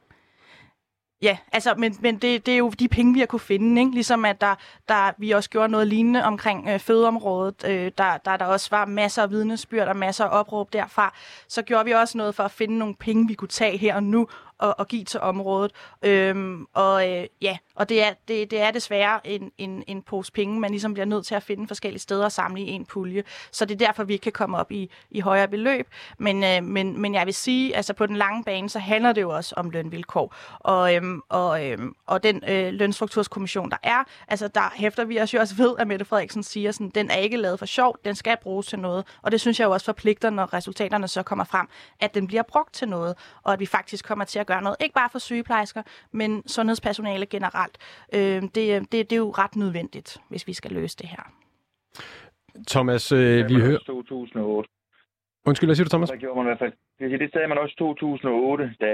Ja, 1.21 1.37
altså, 1.51 1.73
men, 1.77 1.97
men 1.99 2.17
det, 2.17 2.45
det 2.45 2.53
er 2.53 2.57
jo 2.57 2.69
de 2.69 2.87
penge, 2.87 3.13
vi 3.13 3.19
har 3.19 3.25
kunne 3.25 3.39
finde, 3.39 3.81
ikke? 3.81 3.93
Ligesom 3.93 4.25
at 4.25 4.41
der, 4.41 4.55
der, 4.87 5.11
vi 5.17 5.31
også 5.31 5.49
gjorde 5.49 5.71
noget 5.71 5.87
lignende 5.87 6.23
omkring 6.23 6.69
øh, 6.69 6.79
fødeområdet, 6.79 7.63
øh, 7.67 7.91
der, 7.97 8.17
der 8.17 8.37
der 8.37 8.45
også 8.45 8.67
var 8.71 8.85
masser 8.85 9.23
af 9.23 9.29
vidnesbyrd 9.29 9.87
og 9.87 9.97
masser 9.97 10.25
af 10.25 10.39
opråb 10.39 10.73
derfra, 10.73 11.13
så 11.47 11.61
gjorde 11.61 11.85
vi 11.85 11.91
også 11.91 12.17
noget 12.17 12.35
for 12.35 12.43
at 12.43 12.51
finde 12.51 12.77
nogle 12.77 12.95
penge, 12.95 13.27
vi 13.27 13.33
kunne 13.33 13.47
tage 13.47 13.77
her 13.77 13.95
og 13.95 14.03
nu 14.03 14.27
og, 14.61 14.75
og 14.79 14.87
give 14.87 15.03
til 15.03 15.19
området. 15.19 15.71
Øhm, 16.01 16.65
og 16.73 17.09
øh, 17.09 17.27
ja, 17.41 17.57
og 17.75 17.89
det 17.89 18.03
er, 18.03 18.13
det, 18.27 18.51
det 18.51 18.61
er 18.61 18.71
desværre 18.71 19.27
en, 19.27 19.51
en, 19.57 19.83
en 19.87 20.01
pose 20.01 20.31
penge, 20.31 20.59
man 20.59 20.71
ligesom 20.71 20.93
bliver 20.93 21.05
nødt 21.05 21.25
til 21.25 21.35
at 21.35 21.43
finde 21.43 21.67
forskellige 21.67 22.01
steder 22.01 22.25
og 22.25 22.31
samle 22.31 22.61
i 22.61 22.69
en 22.69 22.85
pulje. 22.85 23.23
Så 23.51 23.65
det 23.65 23.81
er 23.81 23.85
derfor, 23.85 24.03
vi 24.03 24.13
ikke 24.13 24.23
kan 24.23 24.31
komme 24.31 24.57
op 24.57 24.71
i, 24.71 24.89
i 25.11 25.19
højere 25.19 25.47
beløb. 25.47 25.87
Men, 26.17 26.43
øh, 26.43 26.63
men, 26.63 27.01
men 27.01 27.13
jeg 27.13 27.25
vil 27.25 27.33
sige, 27.33 27.75
altså 27.75 27.93
på 27.93 28.05
den 28.05 28.15
lange 28.15 28.43
bane, 28.43 28.69
så 28.69 28.79
handler 28.79 29.13
det 29.13 29.21
jo 29.21 29.29
også 29.29 29.55
om 29.57 29.69
lønvilkår. 29.69 30.35
Og, 30.59 30.95
øhm, 30.95 31.21
og, 31.29 31.65
øhm, 31.65 31.95
og 32.07 32.23
den 32.23 32.43
øh, 32.47 32.73
lønstrukturskommission, 32.73 33.69
der 33.69 33.77
er, 33.83 34.03
altså 34.27 34.47
der 34.47 34.73
hæfter 34.75 35.05
vi 35.05 35.19
os 35.19 35.33
jo 35.33 35.39
også 35.39 35.55
ved, 35.55 35.75
at 35.79 35.87
Mette 35.87 36.05
Frederiksen 36.05 36.43
siger, 36.43 36.71
sådan, 36.71 36.89
den 36.89 37.11
er 37.11 37.15
ikke 37.15 37.37
lavet 37.37 37.59
for 37.59 37.65
sjov, 37.65 37.97
den 38.05 38.15
skal 38.15 38.37
bruges 38.43 38.67
til 38.67 38.79
noget. 38.79 39.05
Og 39.21 39.31
det 39.31 39.41
synes 39.41 39.59
jeg 39.59 39.65
jo 39.65 39.71
også 39.71 39.85
forpligter, 39.85 40.29
når 40.29 40.53
resultaterne 40.53 41.07
så 41.07 41.23
kommer 41.23 41.45
frem, 41.45 41.67
at 41.99 42.13
den 42.13 42.27
bliver 42.27 42.43
brugt 42.43 42.73
til 42.73 42.89
noget, 42.89 43.17
og 43.43 43.53
at 43.53 43.59
vi 43.59 43.65
faktisk 43.65 44.05
kommer 44.05 44.25
til 44.25 44.39
at 44.39 44.47
gøre 44.53 44.61
noget, 44.61 44.77
ikke 44.83 44.93
bare 45.01 45.09
for 45.11 45.19
sygeplejersker, 45.19 45.81
men 46.11 46.29
sundhedspersonale 46.47 47.25
generelt. 47.25 47.75
Øh, 48.15 48.41
det, 48.55 48.55
det, 48.55 48.91
det 48.91 49.13
er 49.13 49.23
jo 49.27 49.31
ret 49.43 49.55
nødvendigt, 49.55 50.09
hvis 50.29 50.47
vi 50.47 50.53
skal 50.53 50.71
løse 50.71 50.97
det 50.97 51.09
her. 51.15 51.23
Thomas, 52.67 53.11
øh, 53.11 53.49
vi 53.49 53.55
hører... 53.55 53.77
2008. 53.77 54.69
Undskyld, 55.45 55.67
hvad 55.67 55.75
siger 55.75 55.85
du, 55.85 55.89
Thomas? 55.89 56.09
Der 56.09 56.15
gjorde 56.15 56.37
man 56.37 56.45
i 56.45 56.51
hvert 56.51 56.63
fald. 56.65 56.73
Det, 56.99 57.19
det 57.19 57.31
sagde 57.31 57.47
man 57.47 57.57
også 57.57 57.73
i 57.77 57.79
2008, 57.79 58.73
da, 58.81 58.91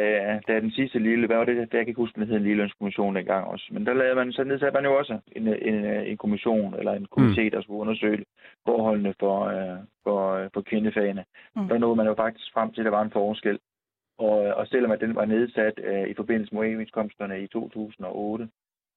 da 0.48 0.60
den 0.60 0.72
sidste 0.72 1.00
lille, 1.00 1.28
hvad 1.28 1.38
var 1.38 1.46
det, 1.46 1.56
der 1.56 1.62
jeg 1.62 1.70
kan 1.86 1.88
ikke 1.88 2.04
huske, 2.04 2.20
den 2.20 2.28
hed 2.28 2.38
en 2.38 2.44
ligelønskommission 2.44 3.16
dengang 3.16 3.48
også. 3.48 3.66
Men 3.72 3.86
der 3.86 3.94
lavede 3.94 4.16
man, 4.16 4.32
så 4.32 4.44
nedsatte 4.44 4.76
man 4.78 4.86
jo 4.86 4.98
også 4.98 5.20
en, 5.32 5.48
en, 5.48 5.86
en 5.86 6.18
kommission, 6.18 6.76
eller 6.80 6.94
en 6.94 7.08
komité, 7.16 7.44
mm. 7.44 7.52
der 7.52 7.62
skulle 7.62 7.80
undersøge 7.80 8.26
forholdene 8.66 9.14
for, 9.20 9.38
uh, 9.46 9.78
for, 10.04 10.20
uh, 10.36 10.48
for 10.54 10.62
kvindefagene. 10.62 11.24
Mm. 11.56 11.68
Der 11.68 11.78
nåede 11.78 11.96
man 11.96 12.08
jo 12.08 12.16
faktisk 12.16 12.54
frem 12.54 12.72
til, 12.72 12.82
at 12.82 12.86
der 12.86 12.92
var 12.92 13.02
en 13.02 13.12
forskel. 13.12 13.60
Og, 14.18 14.38
og 14.38 14.68
selvom 14.68 14.92
at 14.92 15.02
den 15.02 15.16
var 15.16 15.26
nedsat 15.26 15.80
øh, 15.84 16.10
i 16.10 16.14
forbindelse 16.14 16.56
med 16.56 16.62
overenskomsterne 16.62 17.42
i 17.44 17.48
2008, 17.48 18.50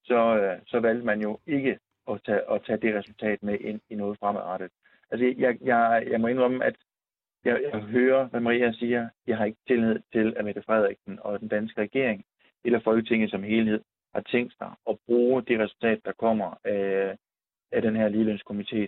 så, 0.03 0.37
øh, 0.37 0.59
så 0.67 0.79
valgte 0.79 1.05
man 1.05 1.21
jo 1.21 1.39
ikke 1.47 1.79
at 2.09 2.21
tage, 2.25 2.51
at 2.51 2.63
tage 2.65 2.77
det 2.77 2.95
resultat 2.95 3.43
med 3.43 3.59
ind 3.59 3.81
i 3.89 3.95
noget 3.95 4.19
fremadrettet. 4.19 4.71
Altså, 5.11 5.33
jeg, 5.37 5.57
jeg, 5.61 6.03
jeg 6.07 6.21
må 6.21 6.27
indrømme, 6.27 6.65
at 6.65 6.75
jeg, 7.45 7.61
jeg 7.73 7.81
hører, 7.81 8.27
hvad 8.27 8.39
Maria 8.39 8.71
siger. 8.71 9.09
Jeg 9.27 9.37
har 9.37 9.45
ikke 9.45 9.59
tillid 9.67 9.99
til, 10.13 10.33
at 10.37 10.45
Mette 10.45 10.61
Frederiksen 10.61 11.19
og 11.21 11.39
den 11.39 11.47
danske 11.47 11.81
regering, 11.81 12.25
eller 12.65 12.79
Folketinget 12.79 13.31
som 13.31 13.43
helhed, 13.43 13.81
har 14.15 14.21
tænkt 14.21 14.53
sig 14.57 14.71
at 14.89 14.97
bruge 15.05 15.41
det 15.41 15.59
resultat, 15.59 15.99
der 16.05 16.11
kommer 16.11 16.57
af, 16.63 17.17
af 17.71 17.81
den 17.81 17.95
her 17.95 18.09
ligelønskomité, 18.09 18.81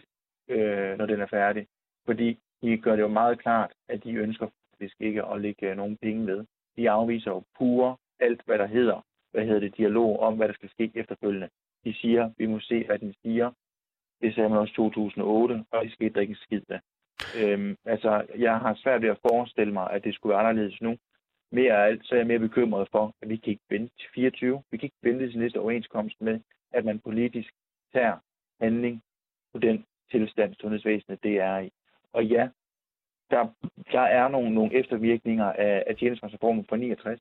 øh, 0.53 0.97
når 0.97 1.05
den 1.05 1.21
er 1.21 1.27
færdig. 1.27 1.67
Fordi 2.05 2.39
de 2.61 2.77
gør 2.77 2.95
det 2.95 3.01
jo 3.01 3.07
meget 3.07 3.39
klart, 3.39 3.73
at 3.89 4.03
de 4.03 4.13
ønsker 4.13 4.47
faktisk 4.83 5.01
ikke 5.01 5.25
at 5.25 5.41
lægge 5.41 5.69
øh, 5.69 5.77
nogen 5.77 5.97
penge 5.97 6.25
med. 6.25 6.45
De 6.77 6.89
afviser 6.89 7.31
jo 7.31 7.43
pure 7.57 7.97
alt, 8.19 8.41
hvad 8.45 8.57
der 8.57 8.67
hedder, 8.67 9.05
hvad 9.31 9.45
hedder 9.45 9.59
det, 9.59 9.77
dialog 9.77 10.19
om, 10.19 10.35
hvad 10.35 10.47
der 10.47 10.53
skal 10.53 10.69
ske 10.69 10.91
efterfølgende. 10.95 11.49
De 11.85 11.93
siger, 11.93 12.31
vi 12.37 12.45
må 12.45 12.59
se, 12.59 12.85
hvad 12.85 12.99
den 12.99 13.13
siger. 13.21 13.51
Det 14.21 14.35
sagde 14.35 14.49
man 14.49 14.59
også 14.59 14.73
2008, 14.73 15.65
og 15.71 15.83
det 15.83 15.91
skete 15.91 16.13
der 16.13 16.21
ikke 16.21 16.31
en 16.31 16.45
skid 16.45 16.61
af. 16.69 16.79
Øhm, 17.39 17.75
altså, 17.85 18.25
jeg 18.37 18.59
har 18.59 18.73
svært 18.75 19.01
ved 19.01 19.09
at 19.09 19.19
forestille 19.29 19.73
mig, 19.73 19.91
at 19.91 20.03
det 20.03 20.15
skulle 20.15 20.33
være 20.33 20.47
anderledes 20.47 20.81
nu. 20.81 20.97
Mere 21.51 21.73
af 21.73 21.87
alt, 21.87 22.05
så 22.05 22.15
er 22.15 22.19
jeg 22.19 22.27
mere 22.27 22.39
bekymret 22.39 22.87
for, 22.91 23.13
at 23.21 23.29
vi 23.29 23.35
kan 23.37 23.51
ikke 23.51 23.69
vente 23.69 23.93
til 23.99 24.09
24. 24.15 24.63
Vi 24.71 24.77
kan 24.77 24.85
ikke 24.85 25.09
vente 25.09 25.31
til 25.31 25.39
næste 25.39 25.59
overenskomst 25.59 26.21
med, 26.21 26.39
at 26.71 26.85
man 26.85 26.99
politisk 26.99 27.53
tager 27.93 28.17
handling 28.61 29.01
på 29.53 29.59
den 29.59 29.85
tilstand, 30.11 30.55
sundhedsvæsenet 30.55 31.23
det 31.23 31.35
er 31.39 31.59
i. 31.59 31.69
Og 32.13 32.25
ja, 32.25 32.49
der, 33.33 33.43
der 33.91 34.05
er 34.19 34.27
nogle, 34.27 34.49
nogle 34.55 34.73
eftervirkninger 34.73 35.51
af, 35.51 35.83
af 35.87 35.95
tjenestemandsreformen 35.95 36.65
fra 36.69 36.77
69. 36.77 37.19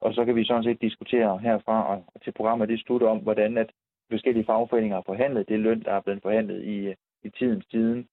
Og 0.00 0.14
så 0.14 0.24
kan 0.24 0.36
vi 0.36 0.44
sådan 0.44 0.64
set 0.64 0.80
diskutere 0.80 1.38
herfra 1.38 1.78
og, 1.90 2.04
til 2.24 2.32
programmet 2.32 2.68
det 2.68 2.80
slutter 2.80 3.08
om, 3.08 3.18
hvordan 3.18 3.58
at 3.58 3.70
forskellige 4.10 4.44
fagforeninger 4.44 4.96
har 4.96 5.02
forhandlet 5.06 5.48
det 5.48 5.60
løn, 5.60 5.82
der 5.82 5.92
er 5.92 6.00
blevet 6.00 6.22
forhandlet 6.22 6.64
i, 6.64 6.94
i 7.22 7.30
tidens 7.38 7.66
tiden. 7.66 8.08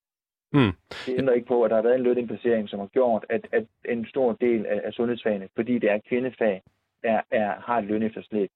Mm. 0.52 0.72
Det 1.06 1.18
ændrer 1.18 1.34
ikke 1.34 1.46
på, 1.46 1.62
at 1.62 1.70
der 1.70 1.76
har 1.76 1.82
været 1.82 1.94
en 1.94 2.02
lønindplacering, 2.02 2.68
som 2.68 2.78
har 2.80 2.86
gjort, 2.86 3.26
at, 3.28 3.48
at 3.52 3.66
en 3.88 4.06
stor 4.06 4.32
del 4.32 4.66
af, 4.66 4.80
af 4.84 4.92
sundhedsfagene, 4.92 5.48
fordi 5.54 5.78
det 5.78 5.90
er 5.90 5.98
kvindefag, 6.08 6.62
er, 7.02 7.20
er, 7.30 7.60
har 7.60 7.78
et 7.78 7.84
lønefterslæb. 7.84 8.50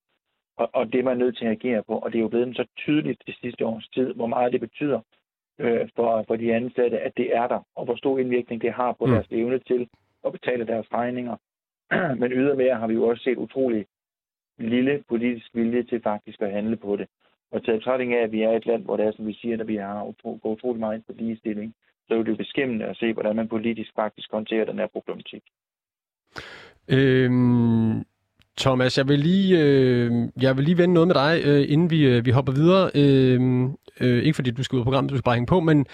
Og, 0.57 0.69
og 0.73 0.93
det 0.93 0.99
er 0.99 1.03
man 1.03 1.17
nødt 1.17 1.37
til 1.37 1.45
at 1.45 1.51
agere 1.51 1.83
på. 1.83 1.97
Og 1.97 2.11
det 2.11 2.17
er 2.17 2.21
jo 2.21 2.27
blevet 2.27 2.55
så 2.55 2.65
tydeligt 2.77 3.23
det 3.27 3.35
sidste 3.41 3.65
års 3.65 3.87
tid, 3.87 4.13
hvor 4.13 4.27
meget 4.27 4.51
det 4.51 4.59
betyder 4.59 4.99
øh, 5.59 5.89
for, 5.95 6.23
for 6.27 6.35
de 6.35 6.53
ansatte, 6.55 6.99
at 6.99 7.17
det 7.17 7.35
er 7.35 7.47
der, 7.47 7.59
og 7.75 7.85
hvor 7.85 7.95
stor 7.95 8.19
indvirkning 8.19 8.61
det 8.61 8.73
har 8.73 8.91
på 8.93 9.05
Mm. 9.05 9.11
deres 9.11 9.27
evne 9.31 9.59
til 9.59 9.89
at 10.25 10.31
betale 10.31 10.67
deres 10.67 10.87
regninger. 10.93 11.35
Men 12.19 12.31
ydermere 12.31 12.75
har 12.75 12.87
vi 12.87 12.93
jo 12.93 13.07
også 13.07 13.23
set 13.23 13.37
utrolig 13.37 13.85
lille 14.57 15.03
politisk 15.09 15.49
vilje 15.53 15.83
til 15.83 16.01
faktisk 16.01 16.41
at 16.41 16.51
handle 16.51 16.77
på 16.77 16.95
det. 16.95 17.07
Og 17.51 17.63
til 17.63 17.77
betragtning 17.77 18.13
af, 18.13 18.23
at 18.23 18.31
vi 18.31 18.41
er 18.41 18.51
et 18.51 18.65
land, 18.65 18.83
hvor 18.83 18.97
det 18.97 19.05
er, 19.05 19.11
som 19.11 19.27
vi 19.27 19.33
siger, 19.33 19.59
at 19.61 19.67
vi 19.67 19.75
har 19.75 20.03
utro, 20.03 20.39
gået 20.43 20.53
utrolig 20.57 20.79
meget 20.79 20.95
ind 20.95 21.03
på 21.03 21.13
ligestilling, 21.13 21.75
så 22.07 22.13
er 22.13 22.17
det 22.23 22.31
jo 22.31 22.35
beskæmmende 22.35 22.85
at 22.85 22.97
se, 22.97 23.13
hvordan 23.13 23.35
man 23.35 23.47
politisk 23.47 23.91
faktisk 23.95 24.31
håndterer 24.31 24.65
den 24.65 24.79
her 24.79 24.87
problematik. 24.87 25.43
Øhm, 26.89 27.99
Thomas, 28.57 28.97
jeg 28.97 29.07
vil 29.07 29.19
lige, 29.19 29.59
øh, 29.59 30.11
jeg 30.41 30.57
vil 30.57 30.65
lige 30.65 30.77
vende 30.77 30.93
noget 30.93 31.07
med 31.07 31.15
dig, 31.15 31.41
øh, 31.43 31.65
inden 31.69 31.89
vi, 31.89 32.05
øh, 32.05 32.25
vi 32.25 32.31
hopper 32.31 32.53
videre. 32.53 32.91
Øh, 32.95 33.63
øh, 33.99 34.23
ikke 34.23 34.35
fordi 34.35 34.51
du 34.51 34.63
skal 34.63 34.75
ud 34.75 34.81
af 34.81 34.83
programmet, 34.83 35.11
du 35.11 35.15
skal 35.15 35.23
bare 35.23 35.35
hænge 35.35 35.47
på, 35.47 35.59
men 35.59 35.85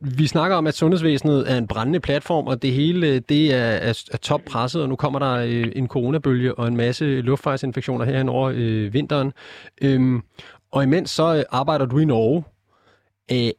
vi 0.00 0.26
snakker 0.26 0.56
om, 0.56 0.66
at 0.66 0.74
sundhedsvæsenet 0.74 1.52
er 1.52 1.58
en 1.58 1.66
brændende 1.66 2.00
platform, 2.00 2.46
og 2.46 2.62
det 2.62 2.72
hele 2.72 3.18
det 3.18 3.54
er, 3.54 3.58
er, 3.58 4.04
er 4.12 4.16
toppresset, 4.16 4.82
og 4.82 4.88
nu 4.88 4.96
kommer 4.96 5.18
der 5.18 5.32
øh, 5.32 5.72
en 5.76 5.88
coronabølge 5.88 6.54
og 6.54 6.68
en 6.68 6.76
masse 6.76 7.04
luftvejsinfektioner 7.04 8.04
herhen 8.04 8.28
over 8.28 8.52
øh, 8.54 8.92
vinteren. 8.94 9.32
Øh, 9.82 10.20
og 10.72 10.82
imens 10.82 11.10
så 11.10 11.36
øh, 11.36 11.44
arbejder 11.50 11.86
du 11.86 11.98
i 11.98 12.04
Norge. 12.04 12.44
Øh, 13.32 13.50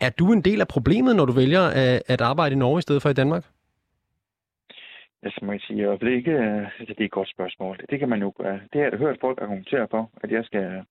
er 0.00 0.10
du 0.10 0.32
en 0.32 0.40
del 0.40 0.60
af 0.60 0.68
problemet, 0.68 1.16
når 1.16 1.24
du 1.24 1.32
vælger 1.32 1.62
at, 1.62 2.02
at 2.06 2.20
arbejde 2.20 2.52
i 2.52 2.58
Norge 2.58 2.78
i 2.78 2.82
stedet 2.82 3.02
for 3.02 3.08
i 3.08 3.12
Danmark? 3.12 3.44
Øh, 5.24 5.26
altså, 5.26 5.44
man 5.44 5.58
kan 5.58 5.66
sige, 5.66 5.90
jeg 5.90 6.00
det, 6.00 6.10
ikke, 6.10 6.36
det 6.78 7.00
er 7.00 7.04
et 7.04 7.10
godt 7.10 7.28
spørgsmål. 7.28 7.80
Det 7.90 7.98
kan 7.98 8.08
man 8.08 8.20
jo 8.20 8.32
gøre. 8.36 8.60
Det 8.72 8.80
har 8.80 8.90
jeg 8.90 8.98
hørt 8.98 9.20
folk 9.20 9.40
argumentere 9.42 9.88
for, 9.90 10.10
at 10.22 10.30
jeg 10.30 10.44
skal 10.44 10.84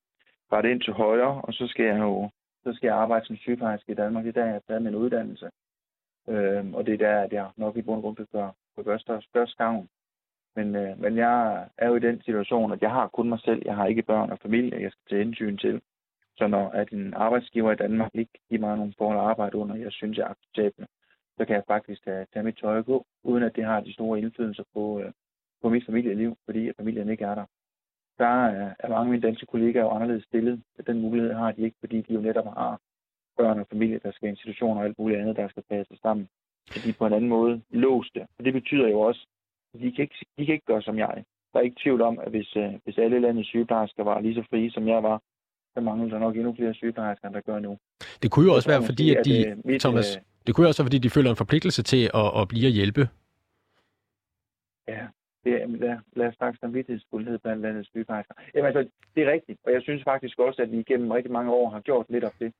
rette 0.52 0.72
ind 0.72 0.82
til 0.82 0.93
højre, 0.93 1.41
og 1.41 1.54
så 1.54 1.67
skal 1.67 1.86
jeg 1.86 2.00
jo 2.00 2.30
så 2.63 2.74
skal 2.74 2.88
jeg 2.88 2.96
arbejde 2.96 3.26
som 3.26 3.36
sygeplejerske 3.36 3.91
i 3.91 3.96
Danmark. 3.96 4.24
Det 4.24 4.38
er 4.38 4.41
der, 4.41 4.46
jeg 4.46 4.54
har 4.54 4.63
taget 4.67 4.82
min 4.82 4.96
uddannelse. 4.96 5.50
Øhm, 6.30 6.76
og 6.76 6.86
det 6.86 6.93
er 6.93 6.98
der, 6.98 7.19
at 7.22 7.34
jeg 7.34 7.50
nok 7.58 7.78
i 7.78 7.82
bund 7.82 7.98
og 7.98 8.02
grund 8.02 8.15
kan 8.15 8.28
gøre, 8.32 8.52
kan 8.76 8.84
gøre 8.84 9.00
størst, 9.00 9.28
størst 9.28 9.58
gavn. 9.58 9.89
Men, 10.56 10.76
øh, 10.76 11.00
men 11.02 11.17
jeg 11.17 11.67
er 11.78 11.88
jo 11.88 11.96
i 11.96 12.00
den 12.00 12.22
situation, 12.22 12.72
at 12.72 12.82
jeg 12.82 12.91
har 12.91 13.08
kun 13.08 13.30
mig 13.30 13.39
selv. 13.39 13.62
Jeg 13.65 13.76
har 13.76 13.86
ikke 13.86 14.02
børn 14.02 14.32
og 14.32 14.39
familie, 14.39 14.82
jeg 14.82 14.91
skal 14.91 15.04
tage 15.10 15.24
hensyn 15.24 15.58
til. 15.58 15.82
Så 16.38 16.48
når 16.48 16.69
at 16.69 16.89
en 16.91 17.13
arbejdsgiver 17.13 17.72
i 17.72 17.76
Danmark 17.76 18.12
ikke 18.13 18.39
giver 18.50 18.62
mig 18.62 18.78
nogen 18.78 18.93
forhold 18.98 19.19
at 19.19 19.26
arbejde 19.26 19.58
under, 19.58 19.76
jeg 19.76 19.91
synes 19.91 20.17
er 20.17 20.28
acceptabel, 20.28 20.88
så 21.38 21.46
kan 21.46 21.56
jeg 21.56 21.63
faktisk 21.67 22.04
tage, 22.04 22.26
tage 22.34 22.43
mit 22.43 22.58
tøj 22.58 22.82
på, 22.82 23.06
uden 23.24 23.43
at 23.43 23.56
det 23.56 23.65
har 23.65 23.80
de 23.80 23.93
store 23.93 24.19
indflydelser 24.19 24.63
på, 24.74 25.00
øh, 25.00 25.12
på 25.62 25.69
mit 25.69 25.86
familieliv, 25.86 26.38
fordi 26.46 26.69
at 26.69 26.76
familien 26.78 27.10
ikke 27.10 27.26
er 27.26 27.36
der. 27.36 27.46
Der 28.17 28.46
er, 28.46 28.74
er 28.80 28.89
mange 28.89 29.08
af 29.08 29.12
mine 29.12 29.28
danske 29.28 29.46
kollegaer 29.46 29.84
jo 29.84 29.89
anderledes 29.89 30.24
stillet. 30.24 30.62
Den 30.88 31.02
mulighed 31.02 31.34
har 31.34 31.52
de 31.52 31.62
ikke, 31.62 31.78
fordi 31.80 32.02
de 32.02 32.13
jo 32.13 32.22
netop 32.22 32.46
har 32.46 32.80
børn 33.38 33.60
og 33.60 33.67
familie, 33.72 34.00
der 34.04 34.12
skal 34.12 34.28
i 34.28 34.30
institutioner 34.30 34.80
og 34.82 34.86
alt 34.86 35.00
muligt 35.00 35.19
andet, 35.19 35.36
der 35.36 35.48
skal 35.48 35.63
passe 35.69 35.98
sammen. 36.02 36.30
Så 36.72 36.80
de 36.84 36.89
er 36.89 36.93
på 37.00 37.06
en 37.06 37.13
anden 37.13 37.30
måde 37.30 37.62
låste. 37.69 38.28
Og 38.38 38.46
det 38.46 38.54
betyder 38.54 38.88
jo 38.88 39.00
også, 39.00 39.28
at 39.74 39.80
de 39.80 39.91
kan 39.91 40.02
ikke, 40.02 40.26
de 40.38 40.46
kan 40.46 40.54
ikke 40.54 40.65
gøre 40.65 40.82
som 40.82 40.98
jeg. 40.98 41.24
Der 41.54 41.60
er 41.60 41.63
ikke 41.63 41.82
tvivl 41.84 42.02
om, 42.02 42.19
at 42.19 42.30
hvis, 42.30 42.56
øh, 42.56 42.74
hvis 42.84 42.98
alle 42.98 43.19
landets 43.19 43.50
sygeplejersker 43.50 44.04
var 44.04 44.19
lige 44.19 44.36
så 44.36 44.43
frie, 44.50 44.72
som 44.72 44.88
jeg 44.88 45.04
var, 45.04 45.22
så 45.74 45.82
mangler 45.82 46.10
der 46.10 46.19
nok 46.19 46.36
endnu 46.36 46.56
flere 46.56 46.74
sygeplejersker, 46.74 47.28
end 47.28 47.36
der 47.36 47.41
gør 47.41 47.60
nu. 47.60 47.78
Det 48.22 48.32
kunne 48.32 48.46
jo 48.46 48.54
også 48.54 48.65
Så 48.65 48.69
være, 48.69 48.84
fordi 48.86 49.15
at 49.15 49.26
de, 49.26 49.48
øh, 49.48 49.58
mit, 49.65 49.82
Thomas, 49.82 50.17
øh, 50.17 50.22
det 50.47 50.56
kunne 50.56 50.65
jo 50.65 50.67
også 50.69 50.82
være, 50.82 50.89
fordi 50.89 50.97
de 51.06 51.10
føler 51.10 51.29
en 51.29 51.43
forpligtelse 51.43 51.84
til 51.84 52.03
at, 52.13 52.27
at 52.41 52.47
blive 52.47 52.67
og 52.67 52.71
hjælpe. 52.71 53.10
Ja, 54.88 55.08
det 55.43 55.62
er, 55.62 55.67
lad, 55.67 55.97
lad 56.15 56.27
os 56.27 56.36
snakke 56.36 56.60
samvittighedsfuldhed 56.60 57.39
blandt 57.39 57.62
landets 57.62 57.89
sygeplejersker. 57.89 58.34
Jamen 58.53 58.67
altså, 58.67 58.91
det 59.15 59.23
er 59.23 59.32
rigtigt, 59.32 59.60
og 59.65 59.73
jeg 59.73 59.82
synes 59.82 60.03
faktisk 60.03 60.39
også, 60.39 60.62
at 60.62 60.71
vi 60.71 60.79
igennem 60.79 61.12
rigtig 61.12 61.32
mange 61.32 61.51
år 61.51 61.69
har 61.69 61.79
gjort 61.79 62.06
lidt 62.10 62.23
af 62.23 62.32
det. 62.39 62.53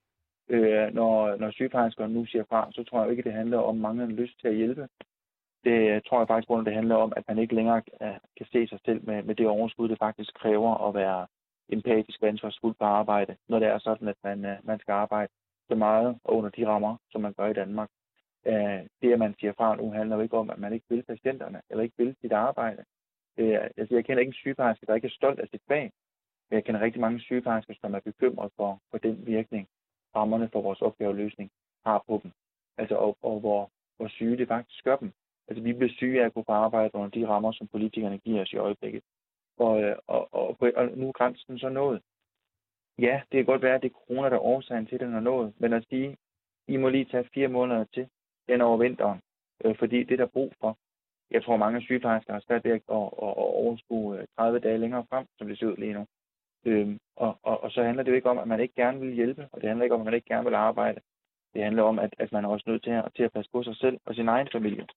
Øh, 0.50 0.94
når, 0.94 1.36
når 1.36 1.52
sygeplejersker 1.52 2.08
nu 2.08 2.26
siger 2.26 2.44
fra, 2.50 2.70
så 2.72 2.84
tror 2.84 3.02
jeg 3.02 3.12
ikke, 3.12 3.24
det 3.24 3.34
handler 3.34 3.58
om 3.58 3.76
manglende 3.76 4.16
lyst 4.16 4.40
til 4.42 4.48
at 4.48 4.56
hjælpe. 4.56 4.88
Det 5.64 5.96
øh, 5.96 6.02
tror 6.08 6.20
jeg 6.20 6.28
faktisk, 6.28 6.50
at 6.52 6.66
det 6.66 6.74
handler 6.74 6.96
om, 6.96 7.14
at 7.16 7.24
man 7.28 7.40
ikke 7.40 7.56
længere 7.56 7.82
øh, 8.02 8.18
kan 8.38 8.48
se 8.52 8.68
sig 8.68 8.80
selv 8.86 9.06
med, 9.06 9.24
med 9.24 9.36
det 9.36 9.48
overskud, 9.48 9.90
det 9.90 9.98
faktisk 9.98 10.34
kræver 10.34 10.88
at 10.88 10.96
være 10.96 11.28
empatisk 11.70 12.22
og 12.22 12.28
ansvarsfuld 12.28 12.76
på 12.80 12.86
arbejde, 12.86 13.36
når 13.50 13.60
det 13.60 13.68
er 13.68 13.80
sådan, 13.80 14.08
at 14.08 14.18
man, 14.24 14.46
øh, 14.46 14.58
man 14.64 14.80
skal 14.80 14.92
arbejde 14.92 15.32
så 15.68 15.76
meget 15.76 16.20
og 16.24 16.36
under 16.38 16.50
de 16.50 16.68
rammer, 16.68 16.98
som 17.12 17.22
man 17.22 17.34
gør 17.34 17.48
i 17.48 17.54
Danmark. 17.54 17.90
Øh, 18.46 18.82
det, 19.02 19.14
at 19.14 19.20
man 19.20 19.36
siger 19.40 19.54
fra 19.54 19.76
nu, 19.76 19.92
handler 19.92 20.16
jo 20.16 20.22
ikke 20.22 20.38
om, 20.38 20.50
at 20.50 20.60
man 20.60 20.74
ikke 20.74 20.86
vil 20.90 21.04
patienterne, 21.04 21.62
eller 21.70 21.84
ikke 21.84 21.98
vil 21.98 22.16
sit 22.22 22.32
arbejde. 22.32 22.84
Øh, 23.38 23.60
altså, 23.78 23.96
jeg 23.96 24.06
kender 24.06 24.20
ikke 24.20 24.30
en 24.30 24.34
sygeplejerske, 24.34 24.86
der 24.86 24.96
ikke 24.96 25.08
er 25.08 25.20
stolt 25.20 25.40
af 25.40 25.48
sit 25.48 25.62
fag. 25.68 25.92
men 26.50 26.56
Jeg 26.56 26.64
kender 26.64 26.82
rigtig 26.82 27.02
mange 27.02 27.20
sygeplejersker, 27.20 27.74
som 27.82 27.94
er 27.94 28.00
bekymret 28.00 28.52
for, 28.58 28.80
for 28.92 28.98
den 28.98 29.26
virkning, 29.26 29.68
rammerne 30.16 30.50
for 30.54 30.62
vores 30.62 30.82
opgaveløsning 30.82 31.52
har 31.86 32.04
på 32.08 32.20
dem. 32.24 32.32
Altså, 32.78 32.96
og, 32.96 33.18
og 33.22 33.40
hvor, 33.40 33.70
hvor 33.98 34.08
syge 34.08 34.38
det 34.38 34.48
faktisk 34.48 34.84
gør 34.84 34.96
dem. 34.96 35.12
Altså, 35.48 35.64
vi 35.64 35.74
bliver 35.74 35.94
syge 35.94 36.22
af 36.22 36.26
at 36.26 36.34
gå 36.34 36.42
på 36.42 36.52
arbejde 36.52 36.96
under 36.96 37.10
de 37.10 37.28
rammer, 37.28 37.52
som 37.52 37.68
politikerne 37.68 38.18
giver 38.18 38.42
os 38.42 38.54
i 38.54 38.58
øjeblikket. 38.58 39.04
Og, 39.58 39.84
øh, 39.84 39.96
og, 40.08 40.34
og, 40.34 40.58
og 40.76 40.98
nu 40.98 41.08
er 41.08 41.12
grænsen 41.12 41.60
så 41.60 41.70
nået. 41.70 42.02
Ja, 43.00 43.22
det 43.32 43.38
kan 43.38 43.46
godt 43.46 43.62
være, 43.62 43.76
at 43.76 43.82
det 43.82 43.90
er 43.92 43.94
corona, 43.94 44.30
der 44.30 44.36
er 44.36 44.40
årsagen 44.54 44.86
til, 44.86 44.96
at 44.96 45.02
den 45.02 45.16
er 45.16 45.20
nået. 45.20 45.54
Men 45.58 45.74
at 45.74 45.86
sige, 45.90 46.18
I 46.68 46.78
må 46.78 46.90
lige 46.90 47.06
tage 47.06 47.30
fire 47.34 47.48
måneder 47.48 47.84
til 47.94 48.08
den 48.48 48.62
over 48.62 48.78
vinteren. 48.78 49.20
Øh, 49.66 49.76
fordi 49.80 50.04
det 50.04 50.12
er 50.12 50.26
der 50.26 50.36
brug 50.36 50.54
for. 50.62 50.78
Jeg 51.32 51.44
tror, 51.44 51.58
mange 51.58 51.82
sygeplejersker 51.82 52.34
har 52.34 52.40
svært 52.40 52.64
ved 52.64 52.72
at, 52.72 52.82
at, 52.90 53.06
at 53.28 53.34
overskue 53.64 54.20
øh, 54.20 54.28
30 54.38 54.60
dage 54.60 54.78
længere 54.78 55.06
frem, 55.10 55.26
som 55.38 55.48
det 55.48 55.60
ser 55.60 55.68
ud 55.68 55.78
lige 55.78 55.94
nu. 55.94 56.06
Øhm, 56.66 57.00
og, 57.16 57.40
og, 57.44 57.64
og 57.64 57.72
så 57.72 57.84
handler 57.84 58.04
det 58.04 58.12
jo 58.12 58.16
ikke 58.16 58.30
om, 58.30 58.38
at 58.38 58.48
man 58.48 58.60
ikke 58.60 58.76
gerne 58.76 59.00
vil 59.00 59.14
hjælpe, 59.14 59.48
og 59.52 59.62
det 59.62 59.70
handler 59.70 59.84
ikke 59.84 59.96
om, 59.96 60.02
at 60.02 60.06
man 60.06 60.14
ikke 60.14 60.28
gerne 60.28 60.46
vil 60.46 60.56
arbejde. 60.56 61.02
Det 61.54 61.64
handler 61.64 61.84
om, 61.84 62.00
at, 62.00 62.16
at 62.18 62.32
man 62.32 62.46
er 62.46 62.50
også 62.50 62.64
nødt 62.68 62.84
til 62.84 62.90
at, 62.90 63.12
til 63.16 63.24
at 63.24 63.34
passe 63.34 63.52
på 63.52 63.64
sig 63.64 63.76
selv 63.76 64.00
og 64.06 64.16
sin 64.16 64.28
egen 64.28 64.48
familie. 64.52 64.88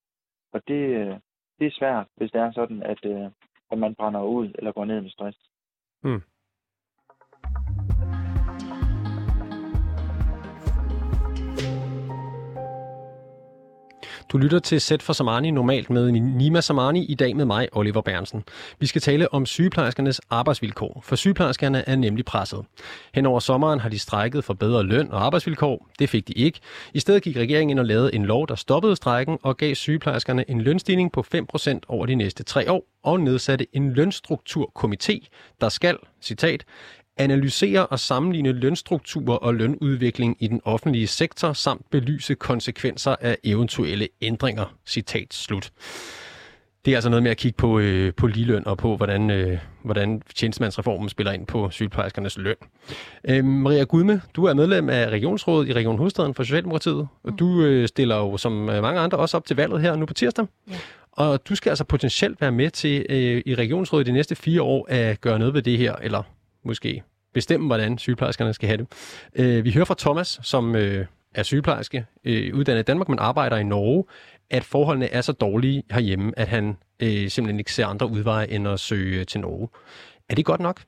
Og 0.52 0.62
det, 0.68 0.82
øh, 1.00 1.16
det 1.58 1.66
er 1.66 1.78
svært, 1.78 2.06
hvis 2.16 2.30
det 2.30 2.40
er 2.40 2.52
sådan, 2.52 2.82
at, 2.82 3.04
øh, 3.04 3.30
at 3.70 3.78
man 3.78 3.94
brænder 3.94 4.22
ud 4.22 4.52
eller 4.54 4.72
går 4.72 4.84
ned 4.84 5.00
med 5.00 5.10
stress. 5.10 5.38
Mm. 6.02 6.22
Du 14.36 14.40
lytter 14.40 14.58
til 14.58 14.80
Sæt 14.80 15.02
for 15.02 15.12
Samani 15.12 15.50
normalt 15.50 15.90
med 15.90 16.12
Nima 16.12 16.60
Samani, 16.60 17.04
i 17.04 17.14
dag 17.14 17.36
med 17.36 17.44
mig, 17.44 17.68
Oliver 17.72 18.00
Bernsen. 18.00 18.44
Vi 18.80 18.86
skal 18.86 19.00
tale 19.00 19.34
om 19.34 19.46
sygeplejerskernes 19.46 20.20
arbejdsvilkår, 20.30 21.00
for 21.04 21.16
sygeplejerskerne 21.16 21.88
er 21.88 21.96
nemlig 21.96 22.24
presset. 22.24 22.64
Hen 23.14 23.26
over 23.26 23.40
sommeren 23.40 23.80
har 23.80 23.88
de 23.88 23.98
strækket 23.98 24.44
for 24.44 24.54
bedre 24.54 24.82
løn 24.82 25.12
og 25.12 25.24
arbejdsvilkår. 25.24 25.88
Det 25.98 26.08
fik 26.08 26.28
de 26.28 26.32
ikke. 26.32 26.60
I 26.94 27.00
stedet 27.00 27.22
gik 27.22 27.36
regeringen 27.36 27.70
ind 27.70 27.78
og 27.78 27.84
lavede 27.84 28.14
en 28.14 28.24
lov, 28.24 28.48
der 28.48 28.54
stoppede 28.54 28.96
strækken 28.96 29.38
og 29.42 29.56
gav 29.56 29.74
sygeplejerskerne 29.74 30.50
en 30.50 30.60
lønstigning 30.60 31.12
på 31.12 31.24
5% 31.34 31.80
over 31.88 32.06
de 32.06 32.14
næste 32.14 32.42
tre 32.42 32.70
år 32.70 32.84
og 33.02 33.20
nedsatte 33.20 33.66
en 33.72 33.92
lønstrukturkomité, 33.92 35.26
der 35.60 35.68
skal, 35.68 35.96
citat, 36.22 36.64
analysere 37.16 37.86
og 37.86 38.00
sammenligne 38.00 38.52
lønstrukturer 38.52 39.36
og 39.36 39.54
lønudvikling 39.54 40.36
i 40.40 40.46
den 40.46 40.60
offentlige 40.64 41.06
sektor 41.06 41.52
samt 41.52 41.90
belyse 41.90 42.34
konsekvenser 42.34 43.16
af 43.20 43.36
eventuelle 43.44 44.08
ændringer. 44.22 44.74
Citat 44.86 45.34
slut. 45.34 45.72
Det 46.84 46.92
er 46.92 46.96
altså 46.96 47.10
noget 47.10 47.22
med 47.22 47.30
at 47.30 47.36
kigge 47.36 47.56
på, 47.56 47.78
øh, 47.78 48.14
på 48.14 48.26
ligeløn 48.26 48.66
og 48.66 48.78
på, 48.78 48.96
hvordan, 48.96 49.30
øh, 49.30 49.58
hvordan 49.82 50.22
tjenestemandsreformen 50.34 51.08
spiller 51.08 51.32
ind 51.32 51.46
på 51.46 51.70
sygeplejerskernes 51.70 52.38
løn. 52.38 52.54
Øh, 53.28 53.44
Maria 53.44 53.82
Gudme, 53.82 54.22
du 54.36 54.44
er 54.44 54.54
medlem 54.54 54.88
af 54.88 55.08
Regionsrådet 55.08 55.68
i 55.68 55.72
Region 55.72 55.98
Hovedstaden 55.98 56.34
for 56.34 56.42
Socialdemokratiet, 56.42 57.08
og 57.24 57.38
du 57.38 57.62
øh, 57.62 57.88
stiller 57.88 58.16
jo 58.16 58.36
som 58.36 58.52
mange 58.52 59.00
andre 59.00 59.18
også 59.18 59.36
op 59.36 59.46
til 59.46 59.56
valget 59.56 59.80
her 59.80 59.96
nu 59.96 60.06
på 60.06 60.14
tirsdag. 60.14 60.46
Ja. 60.70 60.76
Og 61.12 61.48
du 61.48 61.54
skal 61.54 61.70
altså 61.70 61.84
potentielt 61.84 62.40
være 62.40 62.52
med 62.52 62.70
til 62.70 63.06
øh, 63.08 63.42
i 63.46 63.54
Regionsrådet 63.54 64.06
de 64.06 64.12
næste 64.12 64.34
fire 64.34 64.62
år 64.62 64.86
at 64.90 65.20
gøre 65.20 65.38
noget 65.38 65.54
ved 65.54 65.62
det 65.62 65.78
her, 65.78 65.94
eller 66.02 66.22
måske 66.66 67.02
bestemme, 67.34 67.66
hvordan 67.66 67.98
sygeplejerskerne 67.98 68.54
skal 68.54 68.66
have 68.66 68.76
det. 68.76 68.86
Øh, 69.34 69.64
vi 69.64 69.72
hører 69.72 69.84
fra 69.84 69.94
Thomas, 69.98 70.40
som 70.42 70.76
øh, 70.76 71.06
er 71.34 71.42
sygeplejerske, 71.42 72.06
øh, 72.24 72.54
uddannet 72.54 72.80
i 72.80 72.84
Danmark, 72.84 73.08
men 73.08 73.18
arbejder 73.18 73.56
i 73.56 73.64
Norge, 73.64 74.04
at 74.50 74.64
forholdene 74.64 75.06
er 75.12 75.20
så 75.20 75.32
dårlige 75.32 75.82
herhjemme, 75.90 76.32
at 76.36 76.48
han 76.48 76.76
øh, 77.02 77.30
simpelthen 77.30 77.58
ikke 77.58 77.72
ser 77.72 77.86
andre 77.86 78.10
udveje 78.10 78.48
end 78.48 78.68
at 78.68 78.80
søge 78.80 79.24
til 79.24 79.40
Norge. 79.40 79.68
Er 80.28 80.34
det 80.34 80.44
godt 80.44 80.60
nok? 80.60 80.80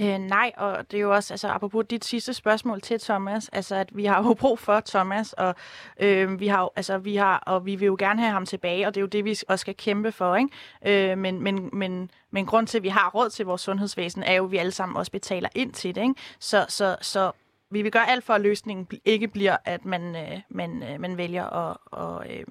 Øh, 0.00 0.18
nej, 0.18 0.52
og 0.56 0.90
det 0.90 0.96
er 0.96 1.00
jo 1.00 1.14
også, 1.14 1.34
altså 1.34 1.48
apropos 1.48 1.86
dit 1.90 2.04
sidste 2.04 2.34
spørgsmål 2.34 2.80
til 2.80 3.00
Thomas, 3.00 3.48
altså 3.48 3.74
at 3.74 3.96
vi 3.96 4.04
har 4.04 4.22
jo 4.22 4.34
brug 4.34 4.58
for 4.58 4.80
Thomas, 4.80 5.32
og 5.32 5.54
øh, 6.00 6.40
vi 6.40 6.46
har 6.46 6.60
jo, 6.60 6.70
altså 6.76 6.98
vi 6.98 7.16
har, 7.16 7.38
og 7.38 7.66
vi 7.66 7.74
vil 7.74 7.86
jo 7.86 7.96
gerne 7.98 8.20
have 8.20 8.32
ham 8.32 8.46
tilbage, 8.46 8.86
og 8.86 8.94
det 8.94 9.00
er 9.00 9.02
jo 9.02 9.06
det, 9.06 9.24
vi 9.24 9.30
også 9.48 9.60
skal 9.60 9.76
kæmpe 9.76 10.12
for, 10.12 10.36
ikke? 10.36 11.10
Øh, 11.12 11.18
men, 11.18 11.42
men, 11.42 11.70
men, 11.72 12.10
men 12.30 12.46
grund 12.46 12.66
til, 12.66 12.78
at 12.78 12.82
vi 12.82 12.88
har 12.88 13.10
råd 13.10 13.30
til 13.30 13.46
vores 13.46 13.60
sundhedsvæsen, 13.60 14.22
er 14.22 14.34
jo, 14.34 14.44
at 14.44 14.50
vi 14.50 14.56
alle 14.56 14.72
sammen 14.72 14.96
også 14.96 15.12
betaler 15.12 15.48
ind 15.54 15.72
til 15.72 15.94
det, 15.94 16.02
ikke? 16.02 16.14
Så, 16.38 16.66
så, 16.68 16.96
så 17.00 17.32
vi 17.70 17.82
vil 17.82 17.92
gøre 17.92 18.10
alt 18.10 18.24
for, 18.24 18.34
at 18.34 18.40
løsningen 18.40 18.88
ikke 19.04 19.28
bliver, 19.28 19.56
at 19.64 19.84
man, 19.84 20.16
øh, 20.16 20.40
man, 20.48 20.82
øh, 20.82 21.00
man 21.00 21.16
vælger 21.16 21.44
at, 21.44 21.76
og, 21.86 22.26
øh, 22.30 22.44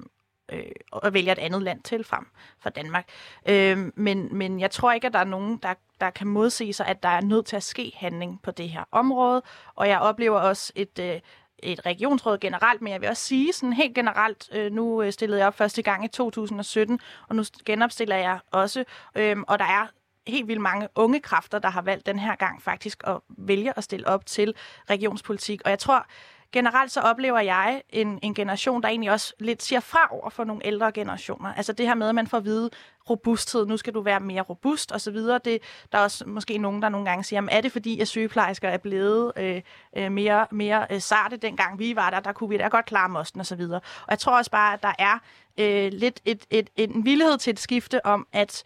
øh, 0.52 0.64
og 0.92 1.14
vælger 1.14 1.32
et 1.32 1.40
andet 1.40 1.62
land 1.62 1.84
til 1.84 2.04
frem 2.04 2.28
for 2.60 2.70
Danmark. 2.70 3.10
Øh, 3.50 3.78
men, 3.96 4.38
men 4.38 4.60
jeg 4.60 4.72
tror 4.72 4.92
ikke, 4.92 5.08
at 5.08 5.14
der 5.14 5.20
er 5.20 5.24
nogen, 5.24 5.58
der, 5.58 5.74
der 6.02 6.10
kan 6.10 6.28
modsige 6.28 6.74
sig, 6.74 6.88
at 6.88 7.04
der 7.04 7.10
er 7.10 7.22
nødt 7.22 7.46
til 7.46 7.56
at 7.56 7.64
ske 7.64 7.92
handling 7.96 8.42
på 8.42 8.52
det 8.52 8.70
her 8.70 8.84
område. 8.92 9.42
Og 9.76 9.88
jeg 9.88 10.00
oplever 10.00 10.40
også 10.40 10.74
et, 10.76 11.00
øh, 11.00 11.20
et 11.64 11.86
regionsråd 11.86 12.38
generelt, 12.38 12.82
men 12.82 12.94
jeg 12.94 13.02
vil 13.02 13.10
også 13.10 13.26
sige 13.26 13.54
sådan 13.54 13.74
helt 13.74 13.96
generelt, 13.96 14.50
øh, 14.52 14.72
nu 14.72 15.02
øh, 15.02 15.12
stillede 15.12 15.40
jeg 15.40 15.48
op 15.48 15.58
første 15.58 15.82
gang 15.82 16.06
i 16.06 16.08
2017, 16.08 17.00
og 17.30 17.36
nu 17.36 17.44
genopstiller 17.66 18.16
jeg 18.16 18.40
også, 18.52 18.84
øh, 19.16 19.38
og 19.48 19.60
der 19.60 19.66
er 19.66 19.88
helt 20.28 20.48
vildt 20.48 20.62
mange 20.62 20.88
unge 20.96 21.20
kræfter, 21.20 21.60
der 21.60 21.70
har 21.70 21.82
valgt 21.82 22.06
den 22.06 22.20
her 22.20 22.36
gang 22.36 22.62
faktisk 22.62 23.04
at 23.08 23.18
vælge 23.30 23.74
at 23.78 23.84
stille 23.84 24.08
op 24.08 24.26
til 24.26 24.54
regionspolitik. 24.90 25.62
Og 25.66 25.70
jeg 25.70 25.80
tror, 25.80 26.06
generelt 26.52 26.92
så 26.92 27.02
oplever 27.02 27.40
jeg 27.40 27.82
en, 27.90 28.20
en 28.24 28.34
generation, 28.34 28.82
der 28.82 28.90
egentlig 28.90 29.12
også 29.12 29.34
lidt 29.40 29.64
siger 29.64 29.80
fra 29.80 30.08
over 30.12 30.30
for 30.30 30.44
nogle 30.44 30.66
ældre 30.66 30.92
generationer. 30.92 31.54
Altså 31.54 31.74
det 31.74 31.88
her 31.88 31.96
med, 31.96 32.10
at 32.10 32.16
man 32.16 32.28
får 32.28 32.38
at 32.38 32.46
vide 32.46 32.70
robusthed, 33.10 33.66
nu 33.66 33.78
skal 33.78 33.94
du 33.94 34.02
være 34.02 34.20
mere 34.20 34.42
robust 34.42 34.92
osv. 34.92 35.16
Det, 35.18 35.60
der 35.92 35.98
er 35.98 36.04
også 36.04 36.24
måske 36.28 36.58
nogen, 36.58 36.82
der 36.82 36.90
nogle 36.90 37.10
gange 37.10 37.24
siger, 37.24 37.48
er 37.52 37.62
det 37.62 37.72
fordi, 37.72 38.00
at 38.00 38.08
sygeplejersker 38.08 38.70
er 38.70 38.78
blevet 38.78 39.32
øh, 39.38 39.62
øh, 39.98 40.12
mere, 40.12 40.48
mere 40.52 40.88
øh, 40.92 41.02
sarte, 41.02 41.38
dengang 41.38 41.80
vi 41.80 41.96
var 41.96 42.10
der, 42.10 42.20
der 42.20 42.32
kunne 42.32 42.50
vi 42.50 42.58
da 42.58 42.68
godt 42.68 42.86
klare 42.86 43.10
mosten 43.10 43.42
osv. 43.42 43.62
Og, 43.62 43.76
og 43.76 44.10
jeg 44.10 44.20
tror 44.20 44.38
også 44.38 44.52
bare, 44.52 44.74
at 44.74 44.84
der 44.84 44.94
er 45.00 45.20
øh, 45.58 45.92
lidt 45.94 46.22
et, 46.26 46.46
et, 46.50 46.70
et, 46.76 46.92
en 46.92 47.06
villighed 47.06 47.38
til 47.38 47.52
et 47.52 47.60
skifte 47.60 48.06
om, 48.06 48.28
at 48.34 48.64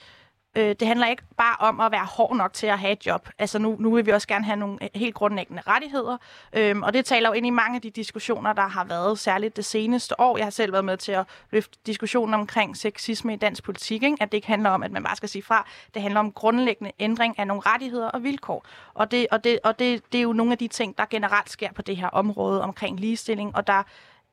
Øh, 0.55 0.75
det 0.79 0.87
handler 0.87 1.07
ikke 1.07 1.23
bare 1.37 1.55
om 1.59 1.79
at 1.79 1.91
være 1.91 2.05
hård 2.05 2.35
nok 2.35 2.53
til 2.53 2.67
at 2.67 2.79
have 2.79 2.91
et 2.91 3.05
job. 3.05 3.29
Altså 3.39 3.59
nu, 3.59 3.75
nu 3.79 3.95
vil 3.95 4.05
vi 4.05 4.11
også 4.11 4.27
gerne 4.27 4.45
have 4.45 4.55
nogle 4.55 4.83
øh, 4.83 4.89
helt 4.95 5.15
grundlæggende 5.15 5.61
rettigheder, 5.67 6.17
øhm, 6.53 6.83
og 6.83 6.93
det 6.93 7.05
taler 7.05 7.29
jo 7.29 7.33
ind 7.33 7.45
i 7.45 7.49
mange 7.49 7.75
af 7.75 7.81
de 7.81 7.89
diskussioner, 7.89 8.53
der 8.53 8.67
har 8.67 8.83
været, 8.83 9.19
særligt 9.19 9.55
det 9.55 9.65
seneste 9.65 10.19
år. 10.19 10.37
Jeg 10.37 10.45
har 10.45 10.51
selv 10.51 10.71
været 10.71 10.85
med 10.85 10.97
til 10.97 11.11
at 11.11 11.25
løfte 11.51 11.79
diskussionen 11.85 12.33
omkring 12.33 12.77
sexisme 12.77 13.33
i 13.33 13.35
dansk 13.35 13.63
politik, 13.63 14.03
ikke? 14.03 14.17
at 14.19 14.31
det 14.31 14.37
ikke 14.37 14.47
handler 14.47 14.69
om, 14.69 14.83
at 14.83 14.91
man 14.91 15.03
bare 15.03 15.15
skal 15.15 15.29
sige 15.29 15.43
fra. 15.43 15.67
Det 15.93 16.01
handler 16.01 16.19
om 16.19 16.31
grundlæggende 16.31 16.91
ændring 16.99 17.39
af 17.39 17.47
nogle 17.47 17.61
rettigheder 17.65 18.07
og 18.07 18.23
vilkår. 18.23 18.65
Og 18.93 19.11
det, 19.11 19.27
og 19.31 19.43
det, 19.43 19.59
og 19.63 19.79
det, 19.79 20.11
det 20.11 20.17
er 20.17 20.21
jo 20.21 20.33
nogle 20.33 20.51
af 20.51 20.57
de 20.57 20.67
ting, 20.67 20.97
der 20.97 21.05
generelt 21.09 21.49
sker 21.49 21.71
på 21.73 21.81
det 21.81 21.97
her 21.97 22.07
område 22.07 22.61
omkring 22.61 22.99
ligestilling, 22.99 23.55
og 23.55 23.67
der 23.67 23.83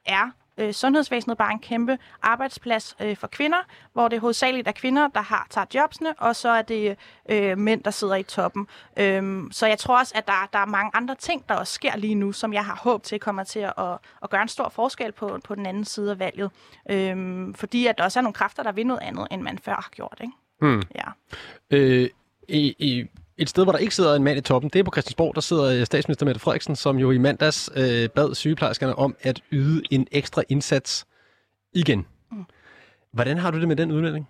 er 0.07 0.31
øh, 0.61 0.73
sundhedsvæsenet 0.73 1.39
bare 1.39 1.53
en 1.53 1.59
kæmpe 1.59 1.99
arbejdsplads 2.23 2.97
øh, 3.01 3.17
for 3.17 3.27
kvinder, 3.27 3.59
hvor 3.93 4.09
det 4.09 4.21
hovedsageligt 4.21 4.69
er 4.69 4.73
kvinder, 4.73 5.09
der 5.09 5.21
har 5.21 5.47
tager 5.51 5.65
jobsene, 5.75 6.15
og 6.19 6.37
så 6.37 6.49
er 6.49 6.63
det 6.63 6.97
øh, 7.29 7.59
mænd, 7.59 7.83
der 7.83 7.91
sidder 7.91 8.15
i 8.15 8.23
toppen. 8.23 8.67
Øhm, 8.97 9.49
så 9.53 9.67
jeg 9.67 9.79
tror 9.79 9.99
også, 9.99 10.13
at 10.17 10.27
der, 10.27 10.49
der 10.53 10.59
er 10.59 10.67
mange 10.67 10.91
andre 10.95 11.15
ting, 11.15 11.49
der 11.49 11.55
også 11.55 11.73
sker 11.73 11.97
lige 11.97 12.15
nu, 12.15 12.33
som 12.33 12.53
jeg 12.53 12.65
har 12.65 12.77
håb 12.77 13.03
til 13.03 13.21
kommer 13.21 13.45
til 13.45 13.61
at, 13.61 13.73
at, 13.79 13.99
at 14.23 14.31
gøre 14.31 14.43
en 14.43 14.49
stor 14.49 14.69
forskel 14.69 15.13
på, 15.13 15.39
på 15.45 15.55
den 15.55 15.67
anden 15.67 15.85
side 15.85 16.11
af 16.11 16.19
valget. 16.19 16.51
Øhm, 16.91 17.55
fordi 17.55 17.87
at 17.87 17.99
der 17.99 18.05
også 18.05 18.19
er 18.19 18.23
nogle 18.23 18.35
kræfter, 18.35 18.63
der 18.63 18.73
vil 18.73 18.87
noget 18.87 19.03
andet, 19.03 19.29
end 19.31 19.43
man 19.43 19.59
før 19.59 19.75
har 19.75 19.91
gjort. 19.91 20.19
Ikke? 20.21 20.33
Hmm. 20.61 20.83
Ja. 20.95 21.05
Øh, 21.71 22.09
i, 22.49 22.75
i 22.79 23.07
et 23.41 23.49
sted, 23.49 23.65
hvor 23.65 23.73
der 23.73 23.79
ikke 23.79 23.95
sidder 23.95 24.15
en 24.15 24.25
mand 24.25 24.39
i 24.39 24.41
toppen, 24.41 24.71
det 24.71 24.79
er 24.79 24.83
på 24.83 24.91
Christiansborg, 24.91 25.35
der 25.35 25.41
sidder 25.41 25.65
øh, 25.65 25.87
statsminister 25.87 26.27
Mette 26.27 26.41
Frederiksen, 26.41 26.77
som 26.77 26.99
jo 26.99 27.11
i 27.11 27.19
mandags 27.19 27.71
øh, 27.77 28.09
bad 28.09 28.35
sygeplejerskerne 28.35 28.95
om 28.99 29.17
at 29.23 29.43
yde 29.53 29.83
en 29.91 30.07
ekstra 30.13 30.43
indsats 30.49 31.07
igen. 31.73 32.07
Mm. 32.33 32.45
Hvordan 33.13 33.39
har 33.39 33.51
du 33.51 33.61
det 33.61 33.69
med 33.69 33.77
den 33.77 33.93
udmelding? 33.93 34.29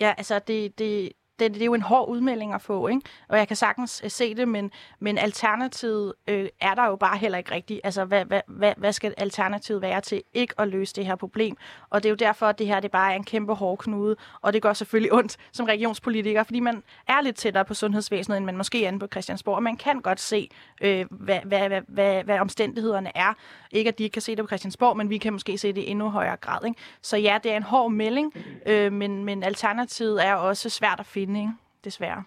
Ja, 0.00 0.14
altså 0.18 0.40
det, 0.46 0.78
det, 0.78 1.12
det 1.38 1.54
det, 1.54 1.62
er 1.62 1.66
jo 1.66 1.74
en 1.74 1.82
hård 1.82 2.08
udmelding 2.08 2.54
at 2.54 2.62
få, 2.62 2.88
ikke? 2.88 3.00
og 3.28 3.38
jeg 3.38 3.48
kan 3.48 3.56
sagtens 3.56 4.00
øh, 4.04 4.10
se 4.10 4.34
det, 4.34 4.48
men, 4.48 4.70
men 5.00 5.18
alternativet 5.18 6.12
øh, 6.28 6.48
er 6.60 6.74
der 6.74 6.86
jo 6.86 6.96
bare 6.96 7.18
heller 7.18 7.38
ikke 7.38 7.54
rigtigt. 7.54 7.80
Altså, 7.84 8.04
hvad, 8.04 8.24
hvad, 8.24 8.40
hvad, 8.46 8.72
hvad 8.76 8.92
skal 8.92 9.14
alternativet 9.16 9.82
være 9.82 10.00
til 10.00 10.22
ikke 10.34 10.54
at 10.58 10.68
løse 10.68 10.94
det 10.94 11.06
her 11.06 11.16
problem? 11.16 11.56
Og 11.90 12.02
det 12.02 12.08
er 12.08 12.10
jo 12.10 12.16
derfor, 12.16 12.46
at 12.46 12.58
det 12.58 12.66
her 12.66 12.80
det 12.80 12.90
bare 12.90 13.12
er 13.12 13.16
en 13.16 13.24
kæmpe 13.24 13.54
hård 13.54 13.78
knude, 13.78 14.16
og 14.40 14.52
det 14.52 14.62
gør 14.62 14.72
selvfølgelig 14.72 15.12
ondt 15.18 15.36
som 15.52 15.66
regionspolitiker, 15.66 16.42
fordi 16.42 16.60
man 16.60 16.82
er 17.08 17.20
lidt 17.20 17.36
tættere 17.36 17.64
på 17.64 17.74
sundhedsvæsenet, 17.74 18.36
end 18.36 18.44
man 18.44 18.56
måske 18.56 18.84
er 18.84 18.98
på 18.98 19.06
Christiansborg, 19.06 19.56
og 19.56 19.62
man 19.62 19.76
kan 19.76 20.00
godt 20.00 20.20
se, 20.20 20.50
øh, 20.82 21.06
hvad, 21.10 21.40
hvad, 21.44 21.68
hvad, 21.68 21.80
hvad, 21.88 22.24
hvad 22.24 22.38
omstændighederne 22.38 23.16
er. 23.16 23.34
Ikke 23.70 23.88
at 23.88 23.98
de 23.98 24.04
ikke 24.04 24.14
kan 24.14 24.22
se 24.22 24.36
det 24.36 24.44
på 24.44 24.48
Christiansborg, 24.48 24.96
men 24.96 25.10
vi 25.10 25.18
kan 25.18 25.32
måske 25.32 25.58
se 25.58 25.72
det 25.72 25.80
i 25.80 25.90
endnu 25.90 26.10
højere 26.10 26.36
grad. 26.36 26.64
Ikke? 26.66 26.80
Så 27.02 27.16
ja, 27.16 27.38
det 27.42 27.52
er 27.52 27.56
en 27.56 27.62
hård 27.62 27.92
melding, 27.92 28.32
øh, 28.66 28.92
men, 28.92 29.24
men 29.24 29.42
alternativet 29.42 30.26
er 30.26 30.34
også 30.34 30.70
svært 30.70 31.00
at 31.00 31.06
finde, 31.06 31.23
ikke? 31.28 31.52
desværre. 31.84 32.24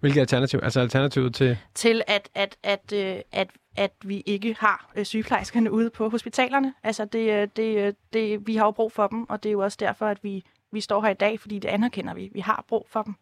Hvilket 0.00 0.20
alternativ? 0.20 0.60
Altså 0.62 0.80
alternativet 0.80 1.34
til? 1.34 1.58
Til 1.74 2.02
at, 2.06 2.28
at, 2.34 2.56
at, 2.62 2.92
at, 2.92 3.24
at, 3.32 3.48
at 3.76 3.92
vi 4.04 4.22
ikke 4.26 4.56
har 4.58 4.90
øh, 4.96 5.04
sygeplejerskerne 5.04 5.72
ude 5.72 5.90
på 5.90 6.08
hospitalerne. 6.08 6.74
Altså 6.82 7.04
det, 7.04 7.30
øh, 7.30 7.48
det, 7.56 7.76
øh, 7.76 7.92
det, 8.12 8.46
vi 8.46 8.56
har 8.56 8.64
jo 8.64 8.70
brug 8.70 8.92
for 8.92 9.06
dem, 9.06 9.30
og 9.30 9.42
det 9.42 9.48
er 9.48 9.52
jo 9.52 9.60
også 9.60 9.76
derfor, 9.80 10.06
at 10.06 10.18
vi, 10.22 10.44
vi 10.72 10.80
står 10.80 11.02
her 11.02 11.10
i 11.10 11.14
dag, 11.14 11.40
fordi 11.40 11.58
det 11.58 11.68
anerkender 11.68 12.14
vi. 12.14 12.30
Vi 12.32 12.40
har 12.40 12.64
brug 12.68 12.86
for 12.90 13.02
dem. 13.02 13.14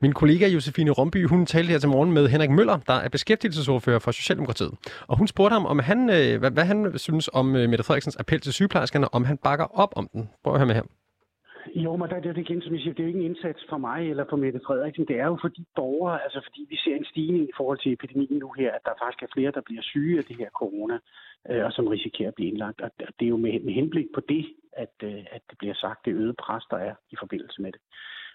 Min 0.00 0.12
kollega 0.12 0.48
Josefine 0.48 0.90
Romby, 0.90 1.26
hun 1.26 1.46
talte 1.46 1.70
her 1.70 1.78
til 1.78 1.88
morgen 1.88 2.12
med 2.12 2.28
Henrik 2.28 2.50
Møller, 2.50 2.78
der 2.86 2.94
er 2.94 3.08
beskæftigelsesordfører 3.08 3.98
for 3.98 4.10
Socialdemokratiet. 4.10 4.70
Og 5.06 5.18
hun 5.18 5.28
spurgte 5.28 5.54
ham, 5.54 5.66
om 5.66 5.78
han, 5.78 6.04
hvad, 6.38 6.50
hvad 6.50 6.64
han 6.64 6.98
synes 6.98 7.30
om 7.32 7.46
Mette 7.46 7.84
Frederiksens 7.84 8.16
appel 8.16 8.40
til 8.40 8.52
sygeplejerskerne, 8.52 9.14
om 9.14 9.24
han 9.24 9.36
bakker 9.36 9.78
op 9.78 9.92
om 9.96 10.08
den. 10.12 10.30
Prøv 10.44 10.52
at 10.52 10.58
høre 10.58 10.66
med 10.66 10.74
her. 10.74 10.82
Jo, 11.74 11.96
men 11.96 12.10
der, 12.10 12.20
det 12.20 12.28
er 12.28 12.32
det 12.32 12.40
igen, 12.50 12.62
som 12.62 12.72
jeg 12.72 12.80
siger, 12.80 12.94
det 12.94 13.00
er 13.00 13.04
jo 13.04 13.08
ikke 13.08 13.20
en 13.20 13.30
indsats 13.30 13.66
for 13.68 13.78
mig 13.78 14.10
eller 14.10 14.24
for 14.30 14.36
Mette 14.36 14.60
Frederiksen. 14.66 15.08
Det 15.08 15.18
er 15.18 15.26
jo 15.26 15.38
for 15.40 15.48
de 15.48 15.64
borgere, 15.74 16.22
altså 16.22 16.40
fordi 16.46 16.66
vi 16.68 16.76
ser 16.76 16.96
en 16.96 17.04
stigning 17.04 17.44
i 17.48 17.56
forhold 17.56 17.78
til 17.78 17.92
epidemien 17.92 18.38
nu 18.38 18.52
her, 18.52 18.72
at 18.72 18.84
der 18.84 19.00
faktisk 19.02 19.22
er 19.22 19.34
flere, 19.34 19.50
der 19.50 19.60
bliver 19.60 19.82
syge 19.82 20.18
af 20.18 20.24
det 20.24 20.36
her 20.36 20.50
corona, 20.50 20.98
øh, 21.50 21.64
og 21.64 21.72
som 21.72 21.86
risikerer 21.86 22.28
at 22.28 22.34
blive 22.34 22.50
indlagt. 22.50 22.80
Og 22.80 22.90
det 23.18 23.24
er 23.26 23.34
jo 23.34 23.36
med, 23.36 23.60
med 23.60 23.72
henblik 23.72 24.06
på 24.14 24.20
det, 24.20 24.46
at, 24.72 24.94
øh, 25.02 25.24
at 25.36 25.42
det 25.50 25.58
bliver 25.58 25.74
sagt, 25.74 26.04
det 26.04 26.12
øgede 26.12 26.34
pres, 26.44 26.64
der 26.70 26.76
er 26.76 26.94
i 27.10 27.16
forbindelse 27.18 27.62
med 27.62 27.72
det. 27.72 27.80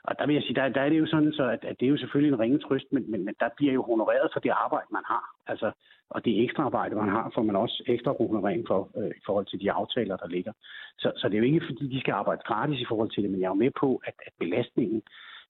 Og 0.03 0.19
der 0.19 0.25
vil 0.25 0.33
jeg 0.35 0.43
sige, 0.43 0.55
der, 0.55 0.69
der 0.69 0.81
er 0.81 0.89
det 0.89 0.99
jo 0.99 1.05
sådan, 1.05 1.33
så 1.33 1.43
at, 1.55 1.63
at 1.65 1.79
det 1.79 1.85
er 1.85 1.89
jo 1.89 1.97
selvfølgelig 1.97 2.33
en 2.33 2.39
ringe 2.39 2.59
trøst, 2.59 2.87
men, 2.91 3.11
men, 3.11 3.25
men 3.25 3.35
der 3.39 3.49
bliver 3.57 3.73
jo 3.73 3.81
honoreret 3.83 4.29
for 4.33 4.39
det 4.39 4.49
arbejde, 4.49 4.87
man 4.91 5.03
har. 5.05 5.25
Altså, 5.47 5.71
og 6.09 6.25
det 6.25 6.43
ekstra 6.43 6.63
arbejde, 6.63 6.95
man 6.95 7.09
har, 7.09 7.31
får 7.35 7.43
man 7.43 7.55
også 7.55 7.83
ekstra 7.87 8.15
honorering 8.19 8.67
for 8.67 8.89
øh, 8.97 9.07
i 9.19 9.21
forhold 9.25 9.45
til 9.45 9.59
de 9.59 9.71
aftaler, 9.71 10.17
der 10.17 10.27
ligger. 10.27 10.53
Så, 10.97 11.11
så 11.15 11.29
det 11.29 11.35
er 11.35 11.39
jo 11.39 11.45
ikke, 11.45 11.65
fordi 11.69 11.87
de 11.95 11.99
skal 11.99 12.11
arbejde 12.11 12.41
gratis 12.45 12.81
i 12.81 12.85
forhold 12.89 13.09
til 13.11 13.23
det, 13.23 13.31
men 13.31 13.39
jeg 13.39 13.45
er 13.45 13.55
jo 13.55 13.63
med 13.65 13.71
på, 13.79 14.01
at, 14.05 14.13
at 14.25 14.33
belastningen 14.39 15.01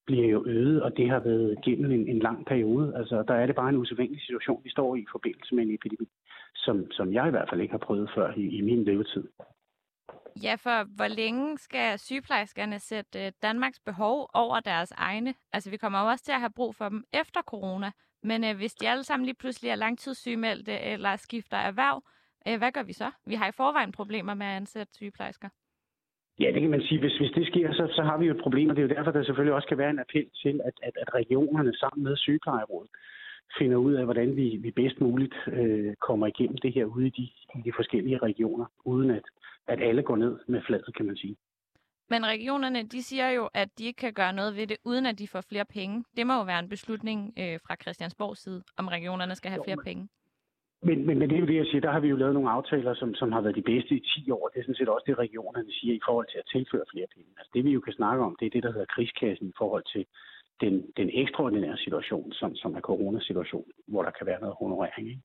bliver 0.05 0.27
jo 0.27 0.43
øget, 0.47 0.83
og 0.83 0.97
det 0.97 1.09
har 1.09 1.19
været 1.19 1.57
gennem 1.65 1.91
en, 1.91 2.07
en 2.07 2.19
lang 2.19 2.45
periode. 2.45 2.93
Altså, 2.95 3.23
der 3.27 3.33
er 3.33 3.45
det 3.45 3.55
bare 3.55 3.69
en 3.69 3.77
usædvanlig 3.77 4.21
situation, 4.21 4.61
vi 4.63 4.69
står 4.69 4.95
i 4.95 4.99
i 4.99 5.11
forbindelse 5.11 5.55
med 5.55 5.63
en 5.63 5.73
epidemi, 5.73 6.07
som, 6.55 6.91
som 6.91 7.13
jeg 7.13 7.27
i 7.27 7.29
hvert 7.29 7.49
fald 7.49 7.61
ikke 7.61 7.71
har 7.71 7.85
prøvet 7.87 8.11
før 8.15 8.33
i, 8.37 8.57
i 8.57 8.61
min 8.61 8.83
levetid. 8.83 9.27
Ja, 10.43 10.55
for 10.55 10.95
hvor 10.95 11.07
længe 11.07 11.57
skal 11.57 11.99
sygeplejerskerne 11.99 12.79
sætte 12.79 13.25
øh, 13.25 13.31
Danmarks 13.41 13.79
behov 13.79 14.29
over 14.33 14.59
deres 14.59 14.91
egne? 14.91 15.33
Altså, 15.53 15.69
vi 15.69 15.77
kommer 15.77 16.01
jo 16.01 16.07
også 16.07 16.25
til 16.25 16.31
at 16.31 16.39
have 16.39 16.53
brug 16.55 16.75
for 16.75 16.89
dem 16.89 17.03
efter 17.13 17.41
corona. 17.41 17.91
Men 18.23 18.43
øh, 18.43 18.55
hvis 18.55 18.73
de 18.73 18.89
alle 18.89 19.03
sammen 19.03 19.25
lige 19.25 19.35
pludselig 19.39 19.69
er 19.69 19.75
langtidssygemeldte 19.75 20.79
eller 20.79 21.15
skifter 21.15 21.57
erhverv, 21.57 22.03
øh, 22.47 22.57
hvad 22.57 22.71
gør 22.71 22.83
vi 22.83 22.93
så? 22.93 23.11
Vi 23.25 23.35
har 23.35 23.47
i 23.47 23.51
forvejen 23.51 23.91
problemer 23.91 24.33
med 24.33 24.45
at 24.45 24.55
ansætte 24.55 24.93
sygeplejersker. 24.93 25.49
Ja, 26.39 26.51
det 26.53 26.61
kan 26.61 26.69
man 26.69 26.81
sige. 26.81 26.99
Hvis, 26.99 27.17
hvis 27.17 27.31
det 27.31 27.47
sker, 27.47 27.73
så, 27.73 27.87
så 27.95 28.03
har 28.03 28.17
vi 28.17 28.25
jo 28.25 28.33
et 28.33 28.41
problem, 28.41 28.69
og 28.69 28.75
det 28.75 28.81
er 28.83 28.87
jo 28.87 28.95
derfor, 28.95 29.11
der 29.11 29.23
selvfølgelig 29.23 29.53
også 29.53 29.67
kan 29.67 29.77
være 29.77 29.89
en 29.89 29.99
appel 29.99 30.29
til, 30.43 30.61
at, 30.65 30.73
at, 30.83 30.95
at 31.01 31.13
regionerne 31.13 31.73
sammen 31.75 32.03
med 32.03 32.17
sygeplejerådet 32.17 32.89
finder 33.59 33.77
ud 33.77 33.93
af, 33.93 34.03
hvordan 34.03 34.35
vi, 34.35 34.57
vi 34.65 34.71
bedst 34.71 35.01
muligt 35.01 35.35
øh, 35.47 35.95
kommer 36.07 36.27
igennem 36.27 36.57
det 36.57 36.73
her 36.73 36.85
ude 36.85 37.07
i 37.07 37.09
de, 37.09 37.23
i 37.59 37.61
de 37.65 37.71
forskellige 37.75 38.17
regioner, 38.17 38.65
uden 38.85 39.09
at, 39.11 39.23
at 39.67 39.81
alle 39.81 40.03
går 40.03 40.15
ned 40.15 40.39
med 40.47 40.61
fladet, 40.67 40.95
kan 40.95 41.05
man 41.05 41.17
sige. 41.17 41.35
Men 42.09 42.25
regionerne, 42.25 42.83
de 42.83 43.03
siger 43.03 43.29
jo, 43.29 43.49
at 43.53 43.69
de 43.77 43.85
ikke 43.85 43.97
kan 43.97 44.13
gøre 44.13 44.33
noget 44.33 44.55
ved 44.55 44.67
det, 44.67 44.77
uden 44.85 45.05
at 45.05 45.19
de 45.19 45.27
får 45.27 45.41
flere 45.49 45.65
penge. 45.65 46.03
Det 46.17 46.27
må 46.27 46.33
jo 46.33 46.43
være 46.43 46.59
en 46.59 46.69
beslutning 46.69 47.33
øh, 47.41 47.59
fra 47.65 47.75
Christiansborgs 47.81 48.39
side, 48.43 48.63
om 48.77 48.87
regionerne 48.87 49.35
skal 49.35 49.51
have 49.51 49.59
jo, 49.59 49.63
flere 49.63 49.81
men, 49.81 49.85
penge. 49.89 50.03
Men, 50.87 51.05
men, 51.07 51.19
men 51.19 51.29
det 51.29 51.35
er 51.35 51.39
jo 51.39 51.51
det, 51.51 51.55
jeg 51.61 51.65
siger. 51.65 51.81
Der 51.81 51.91
har 51.91 51.99
vi 51.99 52.07
jo 52.07 52.15
lavet 52.15 52.33
nogle 52.33 52.49
aftaler, 52.49 52.93
som, 52.93 53.15
som 53.15 53.31
har 53.31 53.41
været 53.41 53.55
de 53.55 53.69
bedste 53.73 53.95
i 53.95 53.99
10 54.25 54.31
år. 54.31 54.47
Det 54.47 54.59
er 54.59 54.63
sådan 54.63 54.75
set 54.75 54.89
også 54.89 55.05
det, 55.07 55.17
regionerne 55.17 55.71
siger 55.79 55.93
i 55.95 56.05
forhold 56.07 56.27
til 56.29 56.37
at 56.37 56.49
tilføre 56.53 56.91
flere 56.91 57.07
penge. 57.15 57.31
Altså 57.37 57.51
det, 57.53 57.63
vi 57.65 57.71
jo 57.71 57.81
kan 57.81 57.93
snakke 57.93 58.23
om, 58.23 58.35
det 58.39 58.45
er 58.45 58.49
det, 58.55 58.63
der 58.63 58.71
hedder 58.71 58.93
krigskassen 58.95 59.47
i 59.47 59.57
forhold 59.57 59.85
til 59.93 60.05
den, 60.61 60.91
den 60.97 61.09
ekstraordinære 61.13 61.77
situation, 61.77 62.31
som, 62.31 62.55
som 62.55 62.75
er 62.75 62.81
coronasituationen, 62.81 63.71
hvor 63.87 64.03
der 64.03 64.11
kan 64.11 64.27
være 64.27 64.39
noget 64.39 64.55
honorering. 64.59 65.07
Ikke? 65.09 65.21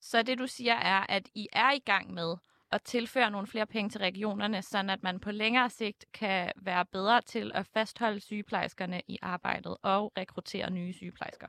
Så 0.00 0.22
det, 0.22 0.38
du 0.38 0.46
siger, 0.46 0.74
er, 0.74 1.06
at 1.08 1.28
I 1.34 1.48
er 1.52 1.70
i 1.72 1.82
gang 1.92 2.14
med 2.14 2.36
at 2.72 2.82
tilføre 2.82 3.30
nogle 3.30 3.46
flere 3.46 3.66
penge 3.66 3.90
til 3.90 4.00
regionerne, 4.00 4.62
så 4.62 4.78
at 4.90 5.02
man 5.02 5.20
på 5.20 5.30
længere 5.30 5.70
sigt 5.70 6.04
kan 6.14 6.50
være 6.56 6.84
bedre 6.92 7.20
til 7.20 7.52
at 7.54 7.66
fastholde 7.74 8.20
sygeplejerskerne 8.20 9.00
i 9.08 9.18
arbejdet 9.22 9.76
og 9.82 10.12
rekruttere 10.18 10.70
nye 10.70 10.92
sygeplejersker? 10.92 11.46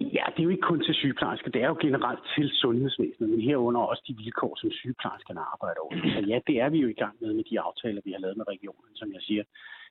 Ja, 0.00 0.24
det 0.32 0.38
er 0.38 0.42
jo 0.48 0.54
ikke 0.54 0.70
kun 0.70 0.82
til 0.84 0.94
sygeplejersker. 0.94 1.50
Det 1.50 1.62
er 1.62 1.68
jo 1.68 1.78
generelt 1.80 2.24
til 2.36 2.50
sundhedsvæsenet, 2.62 3.30
men 3.30 3.40
herunder 3.40 3.80
også 3.80 4.02
de 4.08 4.16
vilkår, 4.16 4.56
som 4.60 4.70
sygeplejerskerne 4.70 5.40
arbejder 5.40 5.80
over. 5.80 5.94
Så 6.14 6.20
ja, 6.32 6.38
det 6.46 6.60
er 6.60 6.68
vi 6.68 6.78
jo 6.78 6.88
i 6.88 7.00
gang 7.02 7.14
med 7.20 7.34
med 7.34 7.44
de 7.50 7.60
aftaler, 7.60 8.00
vi 8.04 8.12
har 8.12 8.18
lavet 8.18 8.36
med 8.36 8.48
regionen, 8.48 8.96
som 9.00 9.12
jeg 9.12 9.22
siger, 9.22 9.44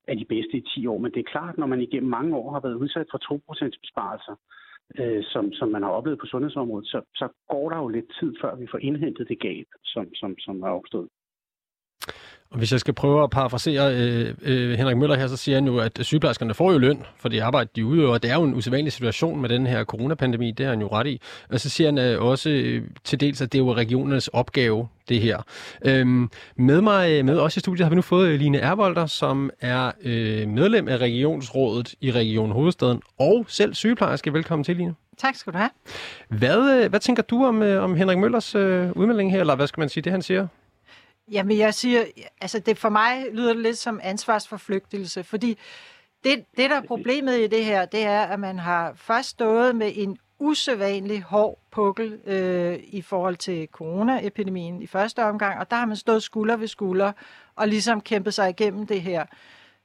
er 0.08 0.16
de 0.16 0.26
bedste 0.26 0.58
i 0.58 0.62
10 0.62 0.88
år. 0.88 0.98
Men 0.98 1.12
det 1.12 1.20
er 1.20 1.32
klart, 1.32 1.58
når 1.58 1.68
man 1.68 1.82
igennem 1.82 2.10
mange 2.10 2.36
år 2.36 2.52
har 2.54 2.60
været 2.60 2.82
udsat 2.84 3.08
for 3.12 3.20
2% 3.34 3.80
besparelser, 3.82 4.36
øh, 5.00 5.24
som, 5.24 5.54
som 5.54 5.70
man 5.70 5.84
har 5.84 5.90
oplevet 5.90 6.20
på 6.20 6.26
sundhedsområdet, 6.26 6.88
så, 6.88 7.02
så 7.16 7.28
går 7.50 7.70
der 7.70 7.78
jo 7.78 7.88
lidt 7.88 8.12
tid, 8.20 8.36
før 8.42 8.56
vi 8.56 8.68
får 8.72 8.78
indhentet 8.78 9.28
det 9.28 9.40
gab, 9.40 9.66
som, 9.84 10.16
som, 10.16 10.36
som 10.40 10.62
er 10.64 10.70
opstået. 10.70 11.10
Og 12.52 12.58
hvis 12.58 12.72
jeg 12.72 12.80
skal 12.80 12.94
prøve 12.94 13.24
at 13.24 13.30
parafrasere 13.30 13.96
øh, 13.96 14.34
øh, 14.42 14.78
Henrik 14.78 14.98
Møller 14.98 15.16
her, 15.16 15.28
så 15.28 15.38
siger 15.38 15.56
han 15.56 15.66
jo, 15.66 15.78
at 15.78 16.00
sygeplejerskerne 16.02 16.54
får 16.54 16.72
jo 16.72 16.78
løn 16.78 17.04
for 17.18 17.30
det 17.30 17.40
arbejde, 17.40 17.70
de 17.76 17.86
udøver. 17.86 18.18
Det 18.18 18.32
er 18.32 18.36
jo 18.36 18.44
en 18.44 18.56
usædvanlig 18.56 18.94
situation 18.94 19.42
med 19.42 19.50
den 19.50 19.68
her 19.68 19.84
coronapandemi, 19.84 20.52
det 20.52 20.66
er 20.66 20.70
han 20.70 20.82
jo 20.82 20.88
ret 20.88 21.08
i. 21.08 21.22
Og 21.50 21.60
så 21.60 21.70
siger 21.70 21.88
han 21.88 21.98
øh, 21.98 22.22
også 22.22 22.50
øh, 22.50 22.84
til 23.04 23.20
dels, 23.20 23.42
at 23.42 23.52
det 23.52 23.60
er 23.60 23.64
jo 23.64 23.74
regionernes 23.74 24.28
opgave, 24.28 24.88
det 25.10 25.22
her. 25.22 25.38
Øhm, 25.86 26.30
med 26.56 26.82
mig 26.82 27.26
med 27.26 27.40
os 27.40 27.58
i 27.58 27.60
studiet 27.60 27.86
har 27.86 27.90
vi 27.90 27.96
nu 27.96 28.02
fået 28.02 28.40
Line 28.40 28.58
Ervolder, 28.58 29.06
som 29.06 29.52
er 29.62 29.92
øh, 30.04 30.48
medlem 30.48 30.88
af 30.88 30.98
Regionsrådet 30.98 31.96
i 32.02 32.12
Region 32.12 32.52
Hovedstaden, 32.52 33.02
og 33.20 33.46
selv 33.48 33.74
sygeplejerske. 33.74 34.34
Velkommen 34.34 34.64
til, 34.64 34.76
Line. 34.76 34.96
Tak 35.18 35.36
skal 35.36 35.54
du 35.54 35.58
have. 35.58 35.70
Hvad, 36.30 36.84
øh, 36.84 36.90
hvad 36.90 37.00
tænker 37.00 37.24
du 37.24 37.46
om, 37.46 37.62
øh, 37.62 37.84
om 37.84 37.96
Henrik 37.96 38.18
Møllers 38.18 38.56
øh, 38.56 38.92
udmelding 38.96 39.32
her, 39.32 39.40
eller 39.40 39.56
hvad 39.56 39.68
skal 39.68 39.82
man 39.82 39.90
sige, 39.90 40.04
det 40.04 40.12
han 40.12 40.22
siger? 40.22 40.48
Jamen, 41.32 41.58
jeg 41.58 41.74
siger, 41.74 42.04
altså 42.42 42.60
det 42.60 42.78
for 42.78 42.90
mig 42.90 43.26
lyder 43.34 43.54
det 43.54 43.62
lidt 43.62 43.78
som 43.78 44.00
ansvarsforflygtelse, 44.04 45.24
fordi 45.24 45.58
det, 46.24 46.46
det, 46.58 46.70
der 46.70 46.76
er 46.76 46.88
problemet 46.88 47.40
i 47.40 47.48
det 47.48 47.66
her, 47.66 47.86
det 47.86 48.04
er, 48.04 48.22
at 48.22 48.40
man 48.40 48.60
har 48.60 48.94
først 48.96 49.30
stået 49.30 49.76
med 49.76 49.92
en 49.96 50.18
usædvanlig 50.40 51.22
hård 51.22 51.60
pukkel 51.72 52.20
øh, 52.26 52.80
i 52.84 53.02
forhold 53.02 53.36
til 53.36 53.68
coronaepidemien 53.72 54.82
i 54.82 54.88
første 54.88 55.24
omgang, 55.24 55.60
og 55.60 55.72
der 55.72 55.78
har 55.78 55.86
man 55.86 55.96
stået 55.96 56.24
skulder 56.24 56.58
ved 56.58 56.68
skulder 56.68 57.12
og 57.56 57.68
ligesom 57.68 58.02
kæmpet 58.02 58.34
sig 58.34 58.50
igennem 58.50 58.88
det 58.88 59.02
her. 59.02 59.26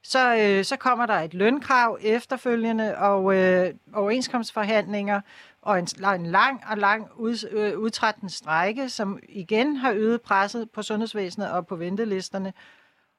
Så, 0.02 0.36
øh, 0.36 0.64
så 0.64 0.76
kommer 0.76 1.06
der 1.06 1.14
et 1.14 1.34
lønkrav 1.34 1.98
efterfølgende 2.00 2.98
og 2.98 3.36
øh, 3.36 3.74
overenskomstforhandlinger, 3.94 5.20
og 5.66 5.78
en, 5.78 5.88
en 6.14 6.26
lang 6.26 6.62
og 6.70 6.78
lang 6.78 7.06
ud, 7.16 7.48
øh, 7.50 7.78
udtrættende 7.78 8.32
strække, 8.32 8.88
som 8.88 9.18
igen 9.28 9.76
har 9.76 9.92
øget 9.92 10.22
presset 10.22 10.70
på 10.70 10.82
sundhedsvæsenet 10.82 11.50
og 11.50 11.66
på 11.66 11.76
ventelisterne. 11.76 12.52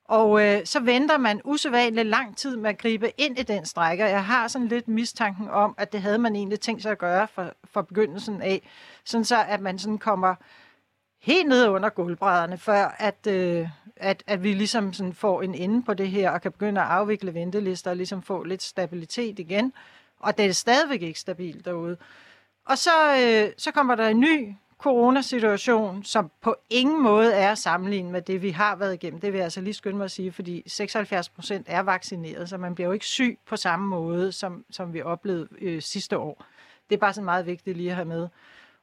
Og 0.06 0.46
øh, 0.46 0.66
så 0.66 0.80
venter 0.80 1.18
man 1.18 1.42
usædvanligt 1.44 2.08
lang 2.08 2.38
tid 2.38 2.58
med 2.58 2.70
at 2.70 2.78
gribe 2.78 3.12
ind 3.18 3.40
i 3.40 3.44
den 3.44 3.66
strække. 3.66 4.06
Jeg 4.06 4.26
har 4.26 4.48
sådan 4.48 4.68
lidt 4.68 4.88
mistanken 4.88 5.50
om, 5.50 5.76
at 5.78 5.92
det 5.92 6.02
havde 6.02 6.18
man 6.18 6.36
egentlig 6.36 6.60
tænkt 6.60 6.82
sig 6.82 6.92
at 6.92 6.98
gøre 6.98 7.28
fra, 7.28 7.52
fra 7.64 7.82
begyndelsen 7.82 8.42
af, 8.42 8.70
sådan 9.06 9.26
så 9.26 9.44
at 9.48 9.62
man 9.62 9.80
sådan 9.80 9.98
kommer 9.98 10.36
helt 11.22 11.48
ned 11.48 11.68
under 11.68 11.90
gulvbrædderne, 11.90 12.58
før 12.58 12.96
at, 13.00 13.28
øh, 13.28 13.70
at, 13.96 14.24
at 14.28 14.44
vi 14.44 14.54
ligesom 14.54 14.94
sådan 14.94 15.14
får 15.14 15.42
en 15.42 15.56
ende 15.56 15.84
på 15.84 15.94
det 15.94 16.10
her, 16.10 16.32
og 16.32 16.42
kan 16.42 16.52
begynde 16.52 16.82
at 16.82 16.88
afvikle 16.88 17.34
ventelister, 17.34 17.92
og 17.92 17.98
ligesom 17.98 18.22
få 18.22 18.44
lidt 18.44 18.64
stabilitet 18.64 19.40
igen. 19.40 19.74
Og 20.20 20.38
det 20.38 20.46
er 20.46 20.52
stadigvæk 20.52 21.02
ikke 21.02 21.20
stabilt 21.20 21.66
derude. 21.66 21.98
Og 22.70 22.78
så, 22.78 22.92
øh, 23.18 23.54
så 23.58 23.72
kommer 23.72 23.96
der 23.96 24.08
en 24.08 24.20
ny 24.20 24.54
coronasituation, 24.78 26.04
som 26.04 26.32
på 26.42 26.56
ingen 26.70 27.04
måde 27.04 27.34
er 27.34 27.56
sammenlignet 27.56 28.12
med 28.12 28.22
det, 28.22 28.42
vi 28.42 28.50
har 28.50 28.76
været 28.76 28.94
igennem. 28.94 29.20
Det 29.20 29.34
vil 29.34 29.38
jeg 29.38 29.44
altså 29.44 29.62
lige 29.62 29.74
skynde 29.74 29.98
mig 29.98 30.06
at 30.06 30.12
sige, 30.12 30.32
fordi 30.32 30.64
76 30.68 31.30
procent 31.30 31.66
er 31.70 31.80
vaccineret, 31.80 32.50
så 32.50 32.58
man 32.58 32.76
bliver 32.76 32.88
jo 32.88 32.94
ikke 32.94 33.06
syg 33.06 33.40
på 33.46 33.56
samme 33.56 33.88
måde, 33.88 34.32
som, 34.32 34.66
som 34.72 34.94
vi 34.94 35.02
oplevede 35.02 35.48
øh, 35.62 35.82
sidste 35.82 36.18
år. 36.18 36.46
Det 36.90 36.96
er 36.96 37.00
bare 37.00 37.14
så 37.14 37.22
meget 37.22 37.46
vigtigt 37.46 37.78
lige 37.78 37.90
at 37.90 37.96
have 37.96 38.08
med. 38.08 38.28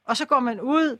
Og 0.05 0.17
så 0.17 0.25
går 0.25 0.39
man 0.39 0.61
ud 0.61 0.97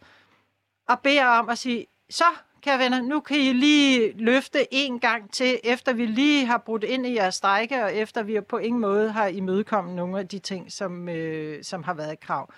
og 0.88 1.00
beder 1.00 1.26
om 1.26 1.50
at 1.50 1.58
sige, 1.58 1.86
så 2.10 2.26
kære 2.62 2.80
venner, 2.80 3.02
nu 3.02 3.20
kan 3.20 3.38
I 3.38 3.54
lige 3.54 4.18
løfte 4.18 4.68
en 4.72 5.00
gang 5.00 5.32
til, 5.32 5.60
efter 5.64 5.94
vi 5.94 6.06
lige 6.06 6.46
har 6.46 6.58
brudt 6.58 6.84
ind 6.84 7.06
i 7.06 7.16
jeres 7.16 7.36
strække, 7.36 7.84
og 7.84 7.96
efter 7.96 8.24
vi 8.24 8.42
på 8.42 8.58
ingen 8.58 8.82
måde 8.82 9.12
har 9.12 9.28
imødekommet 9.28 9.96
nogle 9.96 10.20
af 10.20 10.28
de 10.28 10.40
ting, 10.40 10.72
som, 10.72 11.10
øh, 11.10 11.64
som 11.64 11.84
har 11.84 11.94
været 11.94 12.14
et 12.14 12.20
krav. 12.20 12.50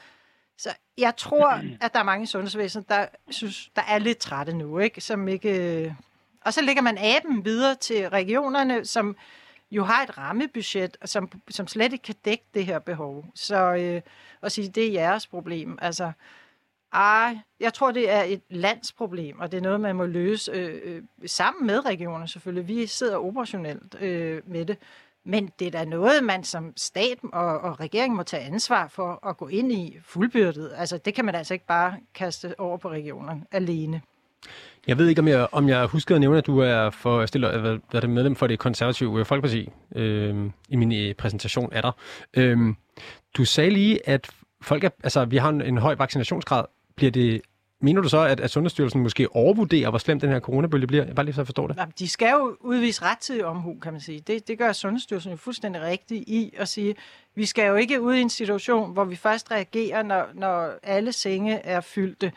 Så 0.57 0.69
jeg 0.97 1.13
tror, 1.17 1.61
at 1.81 1.93
der 1.93 1.99
er 1.99 2.03
mange 2.03 2.23
i 2.23 2.25
sundhedsvæsenet, 2.25 2.89
der 2.89 3.05
synes, 3.29 3.69
der 3.75 3.81
er 3.87 3.97
lidt 3.97 4.17
trætte 4.17 4.53
nu, 4.53 4.79
ikke? 4.79 5.01
Som 5.01 5.27
ikke 5.27 5.83
øh... 5.85 5.93
Og 6.41 6.53
så 6.53 6.61
lægger 6.61 6.81
man 6.81 6.97
aben 6.97 7.45
videre 7.45 7.75
til 7.75 8.09
regionerne, 8.09 8.85
som 8.85 9.15
jo 9.71 9.83
har 9.83 10.03
et 10.03 10.17
rammebudget, 10.17 10.97
som, 11.05 11.31
som 11.49 11.67
slet 11.67 11.93
ikke 11.93 12.03
kan 12.03 12.15
dække 12.25 12.43
det 12.53 12.65
her 12.65 12.79
behov. 12.79 13.25
Så 13.35 13.73
øh, 13.73 14.01
at 14.41 14.51
sige, 14.51 14.69
det 14.69 14.87
er 14.87 14.91
jeres 14.91 15.27
problem. 15.27 15.77
Altså, 15.81 16.11
ej, 16.93 17.37
jeg 17.59 17.73
tror, 17.73 17.91
det 17.91 18.09
er 18.09 18.21
et 18.21 18.41
landsproblem, 18.49 19.39
og 19.39 19.51
det 19.51 19.57
er 19.57 19.61
noget, 19.61 19.81
man 19.81 19.95
må 19.95 20.05
løse 20.05 20.51
øh, 20.51 20.81
øh, 20.83 21.03
sammen 21.25 21.67
med 21.67 21.85
regionerne 21.85 22.27
selvfølgelig. 22.27 22.67
Vi 22.67 22.85
sidder 22.85 23.17
operationelt 23.17 23.95
øh, 24.01 24.41
med 24.45 24.65
det. 24.65 24.77
Men 25.27 25.49
det 25.59 25.67
er 25.67 25.71
da 25.71 25.85
noget, 25.85 26.23
man 26.23 26.43
som 26.43 26.73
stat 26.77 27.17
og, 27.33 27.59
og 27.59 27.79
regering 27.79 28.15
må 28.15 28.23
tage 28.23 28.43
ansvar 28.43 28.87
for 28.87 29.27
at 29.27 29.37
gå 29.37 29.47
ind 29.47 29.71
i 29.71 29.97
fuldbyrdet. 30.05 30.71
Altså, 30.75 30.97
det 30.97 31.13
kan 31.13 31.25
man 31.25 31.35
altså 31.35 31.53
ikke 31.53 31.65
bare 31.65 31.93
kaste 32.15 32.59
over 32.59 32.77
på 32.77 32.89
regionerne 32.89 33.43
alene. 33.51 34.01
Jeg 34.87 34.97
ved 34.97 35.07
ikke, 35.07 35.21
om 35.21 35.27
jeg, 35.27 35.47
om 35.51 35.69
jeg 35.69 35.85
husker 35.85 36.15
at 36.15 36.21
nævne, 36.21 36.37
at 36.37 36.45
du 36.45 36.59
er 36.59 36.89
for 36.89 37.25
stiller, 37.25 37.59
hvad, 37.59 37.71
hvad 37.71 37.79
er 37.93 37.99
det 37.99 38.09
medlem 38.09 38.35
for 38.35 38.47
det 38.47 38.59
konservative 38.59 39.19
øh, 39.19 39.25
Folkeparti 39.25 39.69
øh, 39.95 40.35
i 40.69 40.75
min 40.75 40.93
øh, 40.93 41.15
præsentation 41.15 41.73
af 41.73 41.81
dig. 41.81 41.91
Øh, 42.33 42.57
du 43.37 43.45
sagde 43.45 43.69
lige, 43.69 44.09
at 44.09 44.29
folk 44.61 44.83
er, 44.83 44.89
altså, 45.03 45.25
vi 45.25 45.37
har 45.37 45.49
en, 45.49 45.61
en 45.61 45.77
høj 45.77 45.95
vaccinationsgrad. 45.95 46.65
Bliver 46.95 47.11
det 47.11 47.41
Mener 47.79 48.01
du 48.01 48.09
så, 48.09 48.19
at, 48.19 48.39
at 48.39 48.51
Sundhedsstyrelsen 48.51 49.01
måske 49.01 49.35
overvurderer, 49.35 49.89
hvor 49.89 49.99
slem 49.99 50.19
den 50.19 50.29
her 50.29 50.39
coronabølge 50.39 50.87
bliver? 50.87 51.13
Bare 51.13 51.25
lige 51.25 51.35
så 51.35 51.41
jeg 51.41 51.47
forstår 51.47 51.67
det. 51.67 51.77
Jamen, 51.77 51.93
de 51.99 52.07
skal 52.09 52.31
jo 52.31 52.57
udvise 52.59 53.01
rettidig 53.01 53.45
omhu, 53.45 53.79
kan 53.79 53.91
man 53.93 54.01
sige. 54.01 54.19
Det, 54.19 54.47
det 54.47 54.57
gør 54.57 54.71
Sundhedsstyrelsen 54.71 55.31
jo 55.31 55.37
fuldstændig 55.37 55.81
rigtigt 55.81 56.23
i 56.27 56.53
at 56.57 56.67
sige, 56.67 56.95
vi 57.35 57.45
skal 57.45 57.67
jo 57.67 57.75
ikke 57.75 58.01
ud 58.01 58.15
i 58.15 58.21
en 58.21 58.29
situation, 58.29 58.93
hvor 58.93 59.03
vi 59.03 59.15
først 59.15 59.51
reagerer, 59.51 60.03
når, 60.03 60.27
når 60.33 60.73
alle 60.83 61.11
senge 61.11 61.53
er 61.53 61.81
fyldte. 61.81 62.31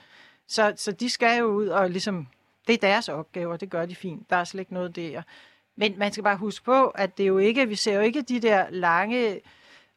Så, 0.49 0.73
så 0.77 0.93
de 0.93 1.11
skal 1.11 1.39
jo 1.39 1.47
ud 1.47 1.67
og 1.67 1.91
ligesom, 1.91 2.27
det 2.67 2.75
er 2.75 2.79
deres 2.79 3.09
opgave, 3.09 3.53
og 3.53 3.61
det 3.61 3.71
gør 3.71 3.87
de 3.87 3.95
fint. 3.95 4.31
Der 4.31 4.37
er 4.37 4.45
slet 4.45 4.61
ikke 4.61 4.75
noget 4.75 4.97
der. 4.97 5.23
Men 5.77 5.95
man 5.99 6.13
skal 6.13 6.25
bare 6.25 6.37
huske 6.37 6.65
på, 6.65 6.87
at 6.87 7.19
det 7.19 7.29
jo 7.29 7.39
ikke, 7.39 7.69
vi 7.69 7.75
ser 7.75 7.95
jo 7.95 8.01
ikke 8.01 8.23
de 8.23 8.41
der 8.41 8.67
lange 8.71 9.41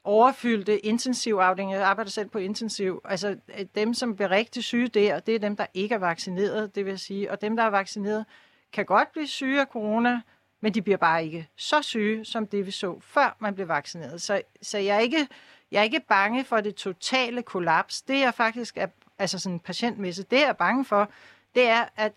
overfyldte 0.03 0.79
intensivafdelinger. 0.79 1.77
Jeg 1.77 1.87
arbejder 1.87 2.11
selv 2.11 2.29
på 2.29 2.37
intensiv. 2.37 3.01
Altså 3.05 3.37
øh, 3.59 3.65
dem, 3.75 3.93
som 3.93 4.15
bliver 4.15 4.31
rigtig 4.31 4.63
syge 4.63 4.87
der, 4.87 5.19
det 5.19 5.35
er 5.35 5.39
dem, 5.39 5.55
der 5.55 5.65
ikke 5.73 5.95
er 5.95 5.99
vaccineret, 5.99 6.75
det 6.75 6.85
vil 6.85 6.99
sige. 6.99 7.31
Og 7.31 7.41
dem, 7.41 7.55
der 7.55 7.63
er 7.63 7.69
vaccineret, 7.69 8.25
kan 8.73 8.85
godt 8.85 9.11
blive 9.11 9.27
syge 9.27 9.61
af 9.61 9.67
corona, 9.67 10.21
men 10.61 10.73
de 10.73 10.81
bliver 10.81 10.97
bare 10.97 11.25
ikke 11.25 11.47
så 11.55 11.81
syge, 11.81 12.25
som 12.25 12.47
det 12.47 12.65
vi 12.65 12.71
så, 12.71 12.99
før 13.01 13.35
man 13.39 13.55
blev 13.55 13.67
vaccineret. 13.67 14.21
Så, 14.21 14.41
så 14.61 14.77
jeg, 14.77 14.95
er 14.95 14.99
ikke, 14.99 15.27
jeg 15.71 15.79
er 15.79 15.83
ikke 15.83 16.01
bange 16.09 16.43
for 16.43 16.61
det 16.61 16.75
totale 16.75 17.43
kollaps. 17.43 18.01
Det 18.01 18.23
er 18.23 18.31
faktisk, 18.31 18.77
er, 18.77 18.87
altså 19.19 19.39
sådan 19.39 19.59
patientmæssigt, 19.59 20.31
det 20.31 20.39
jeg 20.39 20.49
er 20.49 20.53
bange 20.53 20.85
for, 20.85 21.09
det 21.55 21.67
er, 21.67 21.85
at 21.95 22.13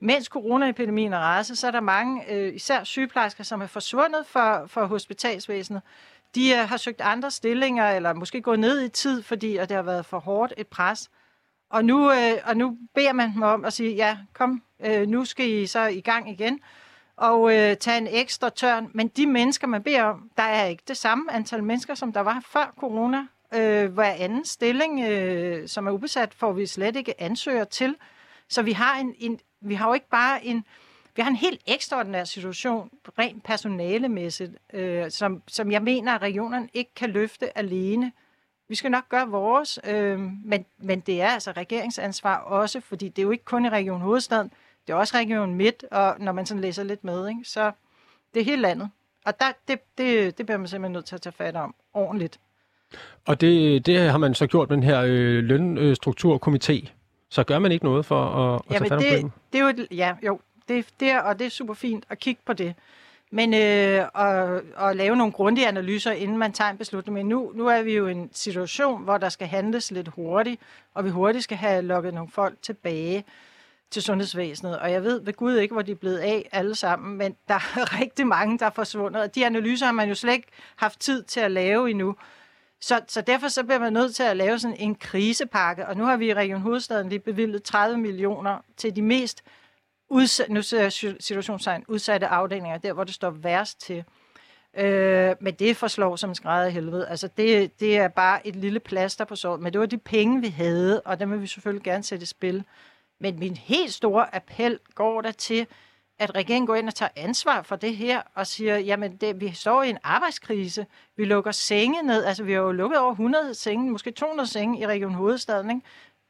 mens 0.00 0.26
coronaepidemien 0.26 1.12
er 1.12 1.18
raset, 1.18 1.58
så 1.58 1.66
er 1.66 1.70
der 1.70 1.80
mange, 1.80 2.32
øh, 2.32 2.54
især 2.54 2.84
sygeplejersker, 2.84 3.44
som 3.44 3.60
er 3.60 3.66
forsvundet 3.66 4.26
fra, 4.26 4.66
fra 4.66 4.86
hospitalsvæsenet, 4.86 5.82
de 6.34 6.50
øh, 6.50 6.68
har 6.68 6.76
søgt 6.76 7.00
andre 7.00 7.30
stillinger, 7.30 7.90
eller 7.90 8.12
måske 8.12 8.42
gået 8.42 8.58
ned 8.58 8.84
i 8.84 8.88
tid, 8.88 9.22
fordi 9.22 9.56
at 9.56 9.68
det 9.68 9.76
har 9.76 9.82
været 9.82 10.06
for 10.06 10.18
hårdt 10.18 10.54
et 10.56 10.66
pres. 10.66 11.10
Og 11.70 11.84
nu, 11.84 12.12
øh, 12.12 12.32
og 12.44 12.56
nu 12.56 12.78
beder 12.94 13.12
man 13.12 13.32
dem 13.32 13.42
om 13.42 13.64
at 13.64 13.72
sige, 13.72 13.94
ja, 13.94 14.18
kom, 14.32 14.62
øh, 14.84 15.08
nu 15.08 15.24
skal 15.24 15.48
I 15.50 15.66
så 15.66 15.86
i 15.86 16.00
gang 16.00 16.30
igen 16.30 16.60
og 17.16 17.54
øh, 17.54 17.76
tage 17.76 17.98
en 17.98 18.06
ekstra 18.10 18.50
tørn. 18.50 18.90
Men 18.94 19.08
de 19.08 19.26
mennesker, 19.26 19.66
man 19.66 19.82
beder 19.82 20.02
om, 20.02 20.30
der 20.36 20.42
er 20.42 20.64
ikke 20.64 20.82
det 20.88 20.96
samme 20.96 21.32
antal 21.32 21.64
mennesker, 21.64 21.94
som 21.94 22.12
der 22.12 22.20
var 22.20 22.42
før 22.46 22.74
corona. 22.78 23.26
Øh, 23.54 23.92
hver 23.92 24.12
anden 24.12 24.44
stilling, 24.44 25.00
øh, 25.00 25.68
som 25.68 25.86
er 25.86 25.90
ubesat, 25.90 26.34
får 26.34 26.52
vi 26.52 26.66
slet 26.66 26.96
ikke 26.96 27.20
ansøger 27.20 27.64
til. 27.64 27.96
Så 28.48 28.62
vi 28.62 28.72
har, 28.72 28.98
en, 28.98 29.14
en, 29.18 29.40
vi 29.60 29.74
har 29.74 29.88
jo 29.88 29.94
ikke 29.94 30.08
bare 30.08 30.44
en, 30.44 30.64
vi 31.18 31.22
har 31.22 31.30
en 31.30 31.36
helt 31.36 31.60
ekstraordinær 31.66 32.24
situation, 32.24 32.90
rent 33.18 33.44
personalemæssigt, 33.44 34.52
øh, 34.72 35.10
som, 35.10 35.42
som 35.48 35.72
jeg 35.72 35.82
mener, 35.82 36.12
at 36.12 36.22
regionerne 36.22 36.68
ikke 36.74 36.94
kan 36.94 37.10
løfte 37.10 37.58
alene. 37.58 38.12
Vi 38.68 38.74
skal 38.74 38.90
nok 38.90 39.08
gøre 39.08 39.28
vores, 39.28 39.78
øh, 39.84 40.20
men, 40.44 40.64
men 40.78 41.00
det 41.00 41.22
er 41.22 41.28
altså 41.28 41.52
regeringsansvar 41.52 42.36
også, 42.36 42.80
fordi 42.80 43.08
det 43.08 43.18
er 43.18 43.22
jo 43.22 43.30
ikke 43.30 43.44
kun 43.44 43.64
i 43.64 43.68
Region 43.68 44.00
Hovedstaden, 44.00 44.50
det 44.86 44.92
er 44.92 44.96
også 44.96 45.16
Region 45.16 45.54
Midt, 45.54 45.84
og 45.90 46.16
når 46.18 46.32
man 46.32 46.46
sådan 46.46 46.60
læser 46.60 46.82
lidt 46.82 47.04
med, 47.04 47.28
ikke, 47.28 47.44
så 47.44 47.72
det 48.34 48.40
er 48.40 48.44
hele 48.44 48.62
landet. 48.62 48.90
Og 49.26 49.40
der, 49.40 49.46
det, 49.68 49.78
det, 49.98 50.38
det 50.38 50.46
bliver 50.46 50.58
man 50.58 50.68
simpelthen 50.68 50.92
nødt 50.92 51.04
til 51.04 51.14
at 51.14 51.22
tage 51.22 51.32
fat 51.32 51.56
om 51.56 51.74
ordentligt. 51.94 52.40
Og 53.26 53.40
det, 53.40 53.86
det 53.86 54.10
har 54.10 54.18
man 54.18 54.34
så 54.34 54.46
gjort 54.46 54.68
med 54.68 54.76
den 54.76 54.84
her 54.84 55.02
øh, 55.06 55.44
lønstrukturkomité. 55.44 56.88
Så 57.30 57.44
gør 57.44 57.58
man 57.58 57.72
ikke 57.72 57.84
noget 57.84 58.06
for 58.06 58.24
at, 58.24 58.60
at 58.70 58.76
tage 58.76 58.88
fat 58.88 58.92
om 58.92 59.02
det, 59.02 59.32
det 59.52 59.58
er 59.58 59.62
jo 59.62 59.68
et, 59.68 59.86
Ja, 59.90 60.14
jo, 60.26 60.40
det, 60.68 60.86
det, 61.00 61.22
og 61.22 61.38
det 61.38 61.46
er 61.46 61.50
super 61.50 61.74
fint 61.74 62.04
at 62.08 62.18
kigge 62.18 62.40
på 62.44 62.52
det. 62.52 62.74
Men 63.30 63.54
øh, 63.54 64.08
at, 64.14 64.62
at 64.78 64.96
lave 64.96 65.16
nogle 65.16 65.32
grundige 65.32 65.68
analyser, 65.68 66.12
inden 66.12 66.38
man 66.38 66.52
tager 66.52 66.70
en 66.70 66.78
beslutning. 66.78 67.14
Men 67.14 67.26
nu, 67.26 67.52
nu 67.54 67.66
er 67.66 67.82
vi 67.82 67.96
jo 67.96 68.06
i 68.06 68.12
en 68.12 68.30
situation, 68.32 69.04
hvor 69.04 69.18
der 69.18 69.28
skal 69.28 69.46
handles 69.46 69.90
lidt 69.90 70.08
hurtigt, 70.08 70.60
og 70.94 71.04
vi 71.04 71.10
hurtigt 71.10 71.44
skal 71.44 71.56
have 71.56 71.82
lukket 71.82 72.14
nogle 72.14 72.30
folk 72.30 72.54
tilbage 72.62 73.24
til 73.90 74.02
sundhedsvæsenet. 74.02 74.78
Og 74.78 74.92
jeg 74.92 75.04
ved 75.04 75.20
ved 75.20 75.32
Gud 75.32 75.56
ikke, 75.56 75.72
hvor 75.72 75.82
de 75.82 75.92
er 75.92 75.96
blevet 75.96 76.18
af 76.18 76.48
alle 76.52 76.74
sammen, 76.74 77.18
men 77.18 77.36
der 77.48 77.54
er 77.54 78.00
rigtig 78.00 78.26
mange, 78.26 78.58
der 78.58 78.66
er 78.66 78.70
forsvundet. 78.70 79.22
Og 79.22 79.34
de 79.34 79.46
analyser 79.46 79.86
har 79.86 79.92
man 79.92 80.08
jo 80.08 80.14
slet 80.14 80.32
ikke 80.32 80.48
haft 80.76 81.00
tid 81.00 81.22
til 81.22 81.40
at 81.40 81.50
lave 81.50 81.90
endnu. 81.90 82.16
Så, 82.80 83.00
så 83.08 83.20
derfor 83.20 83.48
så 83.48 83.64
bliver 83.64 83.78
man 83.78 83.92
nødt 83.92 84.14
til 84.14 84.22
at 84.22 84.36
lave 84.36 84.58
sådan 84.58 84.76
en 84.76 84.94
krisepakke. 84.94 85.86
Og 85.86 85.96
nu 85.96 86.04
har 86.04 86.16
vi 86.16 86.26
i 86.26 86.34
Region 86.34 86.60
Hovedstaden 86.60 87.08
lige 87.08 87.18
bevilget 87.18 87.62
30 87.62 87.98
millioner 87.98 88.58
til 88.76 88.96
de 88.96 89.02
mest 89.02 89.42
udsat, 90.10 90.50
nu 90.50 90.62
ser 90.62 90.82
jeg 90.82 90.92
situationstegn, 90.92 91.84
udsatte 91.88 92.26
afdelinger, 92.26 92.78
der 92.78 92.92
hvor 92.92 93.04
det 93.04 93.14
står 93.14 93.30
værst 93.30 93.80
til. 93.80 94.04
Øh, 94.76 95.34
men 95.40 95.54
det 95.54 95.76
forslår 95.76 96.16
som 96.16 96.30
en 96.30 96.34
skræd 96.34 96.66
af 96.66 96.72
helvede. 96.72 97.08
Altså 97.08 97.28
det, 97.36 97.80
det 97.80 97.98
er 97.98 98.08
bare 98.08 98.46
et 98.46 98.56
lille 98.56 98.80
plaster 98.80 99.24
på 99.24 99.36
såret. 99.36 99.60
Men 99.60 99.72
det 99.72 99.80
var 99.80 99.86
de 99.86 99.98
penge, 99.98 100.40
vi 100.40 100.48
havde, 100.48 101.00
og 101.00 101.20
dem 101.20 101.30
vil 101.30 101.42
vi 101.42 101.46
selvfølgelig 101.46 101.84
gerne 101.84 102.02
sætte 102.02 102.22
i 102.22 102.26
spil. 102.26 102.64
Men 103.20 103.38
min 103.38 103.56
helt 103.56 103.92
store 103.92 104.34
appel 104.34 104.78
går 104.94 105.20
der 105.20 105.32
til, 105.32 105.66
at 106.18 106.34
regeringen 106.34 106.66
går 106.66 106.74
ind 106.74 106.88
og 106.88 106.94
tager 106.94 107.10
ansvar 107.16 107.62
for 107.62 107.76
det 107.76 107.96
her 107.96 108.22
og 108.34 108.46
siger, 108.46 108.78
jamen 108.78 109.16
det, 109.16 109.40
vi 109.40 109.52
står 109.52 109.82
i 109.82 109.90
en 109.90 109.98
arbejdskrise, 110.02 110.86
vi 111.16 111.24
lukker 111.24 111.50
senge 111.50 112.02
ned, 112.02 112.24
altså 112.24 112.44
vi 112.44 112.52
har 112.52 112.60
jo 112.60 112.72
lukket 112.72 112.98
over 112.98 113.10
100 113.10 113.54
senge, 113.54 113.90
måske 113.90 114.10
200 114.10 114.48
senge 114.48 114.80
i 114.80 114.86
Region 114.86 115.14
Hovedstaden, 115.14 115.70
ikke? 115.70 115.82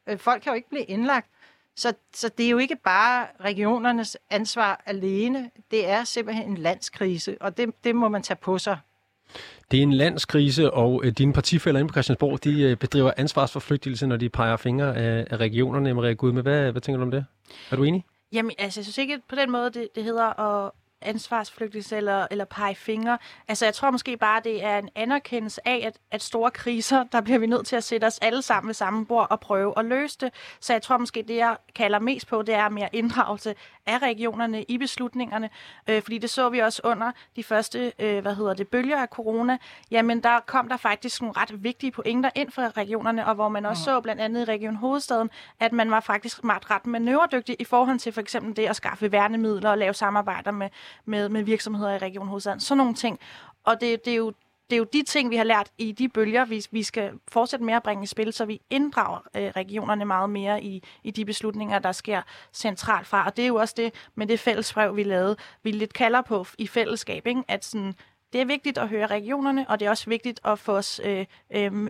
Øh, 0.09 0.17
folk 0.17 0.41
kan 0.41 0.51
jo 0.51 0.55
ikke 0.55 0.69
blive 0.69 0.83
indlagt. 0.83 1.29
Så, 1.75 1.93
så 2.13 2.29
det 2.37 2.45
er 2.45 2.49
jo 2.49 2.57
ikke 2.57 2.75
bare 2.83 3.27
regionernes 3.39 4.17
ansvar 4.29 4.83
alene, 4.85 5.51
det 5.71 5.89
er 5.89 6.03
simpelthen 6.03 6.49
en 6.49 6.57
landskrise, 6.57 7.37
og 7.41 7.57
det, 7.57 7.69
det 7.83 7.95
må 7.95 8.09
man 8.09 8.23
tage 8.23 8.37
på 8.41 8.57
sig. 8.57 8.77
Det 9.71 9.77
er 9.77 9.83
en 9.83 9.93
landskrise, 9.93 10.71
og 10.71 11.01
øh, 11.03 11.11
dine 11.11 11.33
partifælder 11.33 11.79
inde 11.79 11.89
på 11.89 11.93
Christiansborg, 11.93 12.43
de 12.43 12.61
øh, 12.61 12.77
bedriver 12.77 13.11
ansvarsforflygtelse, 13.17 14.07
når 14.07 14.17
de 14.17 14.29
peger 14.29 14.57
fingre 14.57 14.95
af, 14.95 15.27
af 15.29 15.37
regionerne. 15.37 15.93
Maria 15.93 16.13
Gud, 16.13 16.41
hvad, 16.41 16.71
hvad 16.71 16.81
tænker 16.81 16.97
du 16.97 17.03
om 17.03 17.11
det? 17.11 17.25
Er 17.71 17.75
du 17.75 17.83
enig? 17.83 18.05
Jamen, 18.31 18.51
altså, 18.57 18.79
jeg 18.79 18.85
synes 18.85 18.97
ikke 18.97 19.19
på 19.29 19.35
den 19.35 19.51
måde, 19.51 19.71
det, 19.71 19.87
det 19.95 20.03
hedder 20.03 20.39
at 20.39 20.71
ansvarsflygtigelse 21.01 21.97
eller, 21.97 22.27
eller 22.31 22.45
pege 22.45 22.75
fingre. 22.75 23.17
Altså, 23.47 23.65
jeg 23.65 23.73
tror 23.73 23.91
måske 23.91 24.17
bare, 24.17 24.41
det 24.43 24.63
er 24.63 24.77
en 24.77 24.89
anerkendelse 24.95 25.67
af, 25.67 25.83
at, 25.85 25.97
at 26.11 26.21
store 26.23 26.51
kriser, 26.51 27.03
der 27.03 27.21
bliver 27.21 27.39
vi 27.39 27.47
nødt 27.47 27.67
til 27.67 27.75
at 27.75 27.83
sætte 27.83 28.05
os 28.05 28.19
alle 28.21 28.41
sammen 28.41 28.67
ved 28.67 28.73
samme 28.73 29.05
bord 29.05 29.27
og 29.29 29.39
prøve 29.39 29.73
at 29.77 29.85
løse 29.85 30.17
det. 30.21 30.33
Så 30.59 30.73
jeg 30.73 30.81
tror 30.81 30.97
måske, 30.97 31.23
det 31.27 31.35
jeg 31.35 31.57
kalder 31.75 31.99
mest 31.99 32.27
på, 32.27 32.41
det 32.41 32.55
er 32.55 32.69
mere 32.69 32.89
inddragelse 32.93 33.55
af 33.85 33.97
regionerne 34.01 34.63
i 34.63 34.77
beslutningerne. 34.77 35.49
Øh, 35.87 36.01
fordi 36.01 36.17
det 36.17 36.29
så 36.29 36.49
vi 36.49 36.59
også 36.59 36.81
under 36.83 37.11
de 37.35 37.43
første, 37.43 37.93
øh, 37.99 38.19
hvad 38.21 38.35
hedder 38.35 38.53
det, 38.53 38.67
bølger 38.67 38.97
af 38.97 39.07
corona. 39.07 39.57
Jamen, 39.91 40.23
der 40.23 40.39
kom 40.39 40.69
der 40.69 40.77
faktisk 40.77 41.21
nogle 41.21 41.33
ret 41.37 41.63
vigtige 41.63 41.91
pointer 41.91 42.29
ind 42.35 42.51
fra 42.51 42.67
regionerne, 42.77 43.25
og 43.25 43.35
hvor 43.35 43.49
man 43.49 43.65
også 43.65 43.81
mm. 43.81 43.83
så 43.83 44.01
blandt 44.01 44.21
andet 44.21 44.41
i 44.41 44.45
Region 44.45 44.75
Hovedstaden, 44.75 45.29
at 45.59 45.71
man 45.71 45.91
var 45.91 45.99
faktisk 45.99 46.39
ret 46.43 46.85
manøvredygtig 46.85 47.55
i 47.59 47.63
forhold 47.63 47.99
til 47.99 48.13
for 48.13 48.21
eksempel 48.21 48.55
det 48.55 48.65
at 48.65 48.75
skaffe 48.75 49.11
værnemidler 49.11 49.69
og 49.69 49.77
lave 49.77 49.93
samarbejder 49.93 50.51
med 50.51 50.69
med, 51.05 51.29
med 51.29 51.43
virksomheder 51.43 51.93
i 51.93 51.97
Region 51.97 52.27
Hovedstaden. 52.27 52.59
Sådan 52.59 52.77
nogle 52.77 52.93
ting. 52.93 53.19
Og 53.63 53.81
det, 53.81 54.05
det 54.05 54.11
er 54.11 54.17
jo 54.17 54.33
det 54.69 54.75
er 54.75 54.77
jo 54.77 54.87
de 54.93 55.03
ting, 55.03 55.29
vi 55.29 55.35
har 55.35 55.43
lært 55.43 55.69
i 55.77 55.91
de 55.91 56.09
bølger, 56.09 56.45
vi, 56.45 56.65
vi 56.71 56.83
skal 56.83 57.11
fortsætte 57.27 57.65
med 57.65 57.73
at 57.73 57.83
bringe 57.83 58.03
i 58.03 58.07
spil, 58.07 58.33
så 58.33 58.45
vi 58.45 58.61
inddrager 58.69 59.19
øh, 59.35 59.51
regionerne 59.55 60.05
meget 60.05 60.29
mere 60.29 60.63
i, 60.63 60.83
i 61.03 61.11
de 61.11 61.25
beslutninger, 61.25 61.79
der 61.79 61.91
sker 61.91 62.21
centralt 62.53 63.07
fra. 63.07 63.25
Og 63.25 63.37
det 63.37 63.43
er 63.43 63.47
jo 63.47 63.55
også 63.55 63.73
det 63.77 63.93
med 64.15 64.27
det 64.27 64.39
fællesbrev, 64.39 64.95
vi 64.95 65.03
lavede, 65.03 65.35
vi 65.63 65.71
lidt 65.71 65.93
kalder 65.93 66.21
på 66.21 66.45
i 66.57 66.67
fællesskab, 66.67 67.27
ikke? 67.27 67.43
at 67.47 67.65
sådan, 67.65 67.95
det 68.33 68.41
er 68.41 68.45
vigtigt 68.45 68.77
at 68.77 68.89
høre 68.89 69.07
regionerne, 69.07 69.65
og 69.69 69.79
det 69.79 69.85
er 69.85 69.89
også 69.89 70.09
vigtigt 70.09 70.39
at 70.45 70.59
få 70.59 70.71
os, 70.71 71.01
øh, 71.03 71.25
øh, 71.51 71.87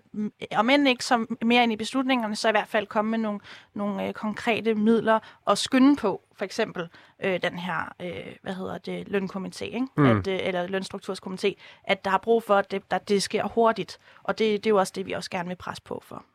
om 0.55 0.69
end 0.69 0.87
ikke 0.87 1.05
som 1.05 1.37
mere 1.41 1.63
ind 1.63 1.71
i 1.71 1.75
beslutningerne, 1.75 2.35
så 2.35 2.47
i 2.47 2.51
hvert 2.51 2.67
fald 2.67 2.87
komme 2.87 3.11
med 3.11 3.19
nogle, 3.19 3.39
nogle 3.73 4.07
øh, 4.07 4.13
konkrete 4.13 4.75
midler 4.75 5.19
og 5.45 5.57
skynde 5.57 5.95
på, 5.95 6.21
for 6.37 6.45
eksempel 6.45 6.89
øh, 7.23 7.41
den 7.41 7.59
her, 7.59 7.93
øh, 8.01 8.35
hvad 8.41 8.53
hedder 8.53 8.77
det, 8.77 9.07
lønkomité, 9.07 9.63
ikke? 9.63 9.87
Mm. 9.97 10.05
At, 10.05 10.27
øh, 10.27 10.39
eller 10.41 10.67
lønstrukturskomité, 10.67 11.53
at 11.83 12.05
der 12.05 12.11
har 12.11 12.17
brug 12.17 12.43
for, 12.43 12.55
at 12.55 12.71
det, 12.71 12.83
at 12.89 13.09
det 13.09 13.23
sker 13.23 13.47
hurtigt, 13.47 13.99
og 14.23 14.39
det, 14.39 14.63
det 14.63 14.69
er 14.69 14.71
jo 14.71 14.79
også 14.79 14.93
det, 14.95 15.05
vi 15.05 15.11
også 15.11 15.29
gerne 15.29 15.47
vil 15.47 15.55
presse 15.55 15.83
på 15.83 16.03
for. 16.05 16.25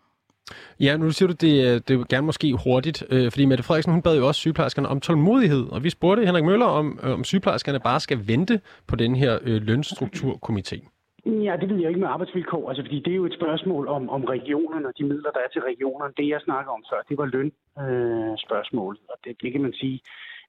Ja, 0.80 0.96
nu 0.96 1.10
siger 1.10 1.28
du, 1.28 1.34
det, 1.40 1.54
øh, 1.66 1.80
det 1.88 2.08
gerne 2.08 2.26
måske 2.26 2.56
hurtigt, 2.64 3.04
øh, 3.10 3.30
fordi 3.30 3.44
Mette 3.44 3.64
Frederiksen, 3.64 3.92
hun 3.92 4.02
bad 4.02 4.16
jo 4.16 4.26
også 4.26 4.40
sygeplejerskerne 4.40 4.88
om 4.88 5.00
tålmodighed, 5.00 5.64
og 5.72 5.84
vi 5.84 5.90
spurgte 5.90 6.26
Henrik 6.26 6.44
Møller, 6.44 6.66
om, 6.66 6.98
øh, 7.02 7.12
om 7.12 7.24
sygeplejerskerne 7.24 7.80
bare 7.80 8.00
skal 8.00 8.18
vente 8.28 8.60
på 8.88 8.96
den 8.96 9.16
her 9.16 9.38
øh, 9.42 9.62
lønstrukturkomité. 9.62 10.78
Ja, 11.26 11.56
det 11.60 11.68
ved 11.70 11.78
jeg 11.80 11.88
ikke 11.88 12.00
med 12.00 12.08
arbejdsvilkår, 12.08 12.68
altså 12.68 12.82
fordi 12.82 12.98
det 13.04 13.12
er 13.12 13.16
jo 13.16 13.26
et 13.26 13.38
spørgsmål 13.40 13.88
om, 13.88 14.10
om 14.10 14.24
regionerne 14.24 14.86
og 14.88 14.94
de 14.98 15.04
midler, 15.04 15.30
der 15.30 15.40
er 15.44 15.50
til 15.52 15.62
regionerne. 15.62 16.12
Det, 16.16 16.28
jeg 16.28 16.40
snakker 16.40 16.72
om 16.72 16.84
før, 16.90 17.00
det 17.08 17.18
var 17.18 17.28
lønspørgsmålet, 17.36 19.00
øh, 19.02 19.12
og 19.12 19.16
det, 19.24 19.42
det 19.42 19.52
kan 19.52 19.62
man 19.62 19.72
sige, 19.72 20.00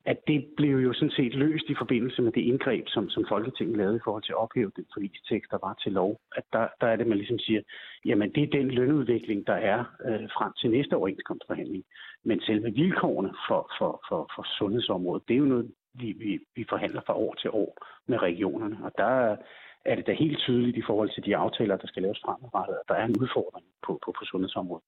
at 0.06 0.28
det 0.28 0.47
blev 0.58 0.78
jo 0.78 0.93
sådan 0.93 1.18
set 1.20 1.34
løst 1.36 1.70
i 1.70 1.76
forbindelse 1.78 2.22
med 2.22 2.32
det 2.32 2.41
indgreb, 2.41 2.88
som, 2.88 3.10
som 3.10 3.26
Folketinget 3.30 3.78
lavede 3.78 3.95
i 3.97 4.03
forhold 4.03 4.24
til 4.24 4.32
at 4.32 4.41
ophæve 4.43 4.72
den 4.76 4.86
forlistekst, 4.93 5.51
der 5.51 5.58
var 5.68 5.74
til 5.84 5.91
lov. 5.91 6.20
At 6.36 6.43
der, 6.53 6.68
der 6.82 6.88
er 6.88 6.95
det, 6.95 7.08
man 7.08 7.18
ligesom 7.18 7.39
siger, 7.39 7.62
jamen 8.06 8.32
det 8.36 8.43
er 8.43 8.58
den 8.60 8.72
lønudvikling, 8.72 9.47
der 9.47 9.53
er 9.53 9.80
øh, 10.08 10.30
frem 10.38 10.51
til 10.60 10.70
næste 10.70 10.93
overenskomstforhandling. 10.93 11.84
Men 12.24 12.41
selve 12.41 12.74
vilkårene 12.74 13.34
for, 13.47 13.72
for, 13.78 13.91
for, 14.10 14.32
for 14.36 14.45
sundhedsområdet, 14.58 15.28
det 15.28 15.34
er 15.34 15.38
jo 15.38 15.45
noget, 15.45 15.72
vi, 15.93 16.12
vi, 16.12 16.39
vi 16.56 16.66
forhandler 16.70 17.01
fra 17.06 17.18
år 17.18 17.34
til 17.34 17.49
år 17.49 17.78
med 18.08 18.22
regionerne. 18.22 18.78
Og 18.86 18.91
der 18.97 19.38
er 19.86 19.95
det 19.95 20.08
da 20.08 20.14
helt 20.14 20.39
tydeligt 20.39 20.78
i 20.78 20.84
forhold 20.88 21.10
til 21.14 21.26
de 21.26 21.36
aftaler, 21.36 21.78
der 21.78 21.88
skal 21.88 22.01
laves 22.01 22.20
fremadrettet, 22.26 22.76
at 22.76 22.89
der 22.89 22.95
er 22.95 23.06
en 23.06 23.20
udfordring 23.22 23.66
på, 23.86 23.99
på, 24.06 24.12
på 24.18 24.26
sundhedsområdet. 24.26 24.84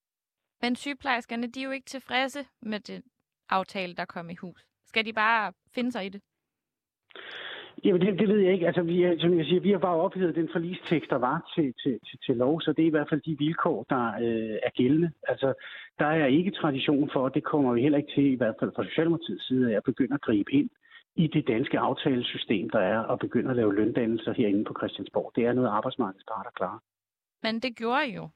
Men 0.62 0.76
sygeplejerskerne, 0.76 1.48
de 1.48 1.60
er 1.60 1.64
jo 1.66 1.72
ikke 1.72 1.86
tilfredse 1.86 2.40
med 2.62 2.80
den 2.80 3.04
aftale, 3.50 3.96
der 3.96 4.06
kom 4.06 4.30
i 4.30 4.36
hus. 4.36 4.67
Skal 4.88 5.06
de 5.06 5.14
bare 5.14 5.54
finde 5.76 5.92
sig 5.92 6.06
i 6.06 6.10
det? 6.10 6.22
Jamen, 7.84 8.02
det, 8.02 8.20
det 8.20 8.28
ved 8.28 8.40
jeg 8.40 8.54
ikke. 8.54 8.68
Altså, 8.68 8.82
vi, 8.82 9.04
er, 9.04 9.20
som 9.20 9.38
jeg 9.38 9.46
siger, 9.46 9.62
vi 9.62 9.72
har 9.72 9.80
bare 9.80 9.96
ophedet 9.96 10.36
den 10.36 10.50
forlistekst, 10.52 11.10
der 11.10 11.16
var 11.16 11.52
til, 11.56 11.74
til, 11.84 12.00
til, 12.08 12.20
til 12.26 12.36
lov, 12.38 12.62
så 12.62 12.74
det 12.74 12.84
er 12.84 12.88
i 12.88 12.96
hvert 12.96 13.10
fald 13.10 13.22
de 13.22 13.38
vilkår, 13.38 13.86
der 13.90 14.06
øh, 14.08 14.58
er 14.68 14.70
gældende. 14.70 15.12
Altså, 15.28 15.54
der 16.00 16.06
er 16.06 16.26
ikke 16.26 16.52
tradition 16.52 17.10
for, 17.14 17.20
og 17.20 17.34
det 17.34 17.44
kommer 17.44 17.74
vi 17.74 17.82
heller 17.82 17.98
ikke 17.98 18.14
til, 18.16 18.32
i 18.32 18.36
hvert 18.36 18.56
fald 18.60 18.72
fra 18.76 18.84
Socialdemokratiets 18.84 19.48
side, 19.48 19.76
at 19.76 19.84
begynde 19.84 20.14
at 20.14 20.22
gribe 20.22 20.52
ind 20.52 20.70
i 21.16 21.28
det 21.28 21.48
danske 21.48 21.80
aftalesystem, 21.80 22.70
der 22.70 22.80
er, 22.80 23.00
og 23.00 23.20
begynde 23.20 23.50
at 23.50 23.56
lave 23.56 23.76
løndannelser 23.76 24.34
herinde 24.34 24.64
på 24.64 24.74
Christiansborg. 24.80 25.32
Det 25.36 25.46
er 25.46 25.54
noget, 25.54 25.70
arbejdsmarkedets 25.70 26.26
parter 26.32 26.52
klarer. 26.52 26.80
Men 27.44 27.60
det 27.60 27.76
gjorde 27.78 28.08
I 28.08 28.16
jo. 28.16 28.30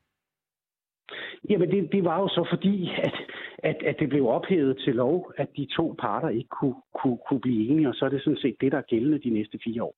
Jamen, 1.50 1.72
det, 1.72 1.92
det 1.92 2.04
var 2.04 2.20
jo 2.20 2.28
så 2.28 2.48
fordi, 2.50 2.92
at, 3.04 3.16
at, 3.58 3.84
at 3.84 3.96
det 4.00 4.10
blev 4.10 4.28
ophævet 4.28 4.78
til 4.78 4.96
lov, 4.96 5.34
at 5.38 5.48
de 5.58 5.68
to 5.78 5.96
parter 6.00 6.30
ikke 6.30 6.50
kunne, 6.50 6.76
kunne, 7.02 7.18
kunne 7.28 7.42
blive 7.42 7.70
enige, 7.70 7.90
og 7.90 7.96
så 7.96 8.06
er 8.06 8.10
det 8.10 8.24
sådan 8.24 8.38
set 8.38 8.56
det, 8.62 8.72
der 8.72 8.78
er 8.78 8.90
gældende 8.92 9.20
de 9.20 9.30
næste 9.30 9.60
fire 9.64 9.84
år. 9.84 9.96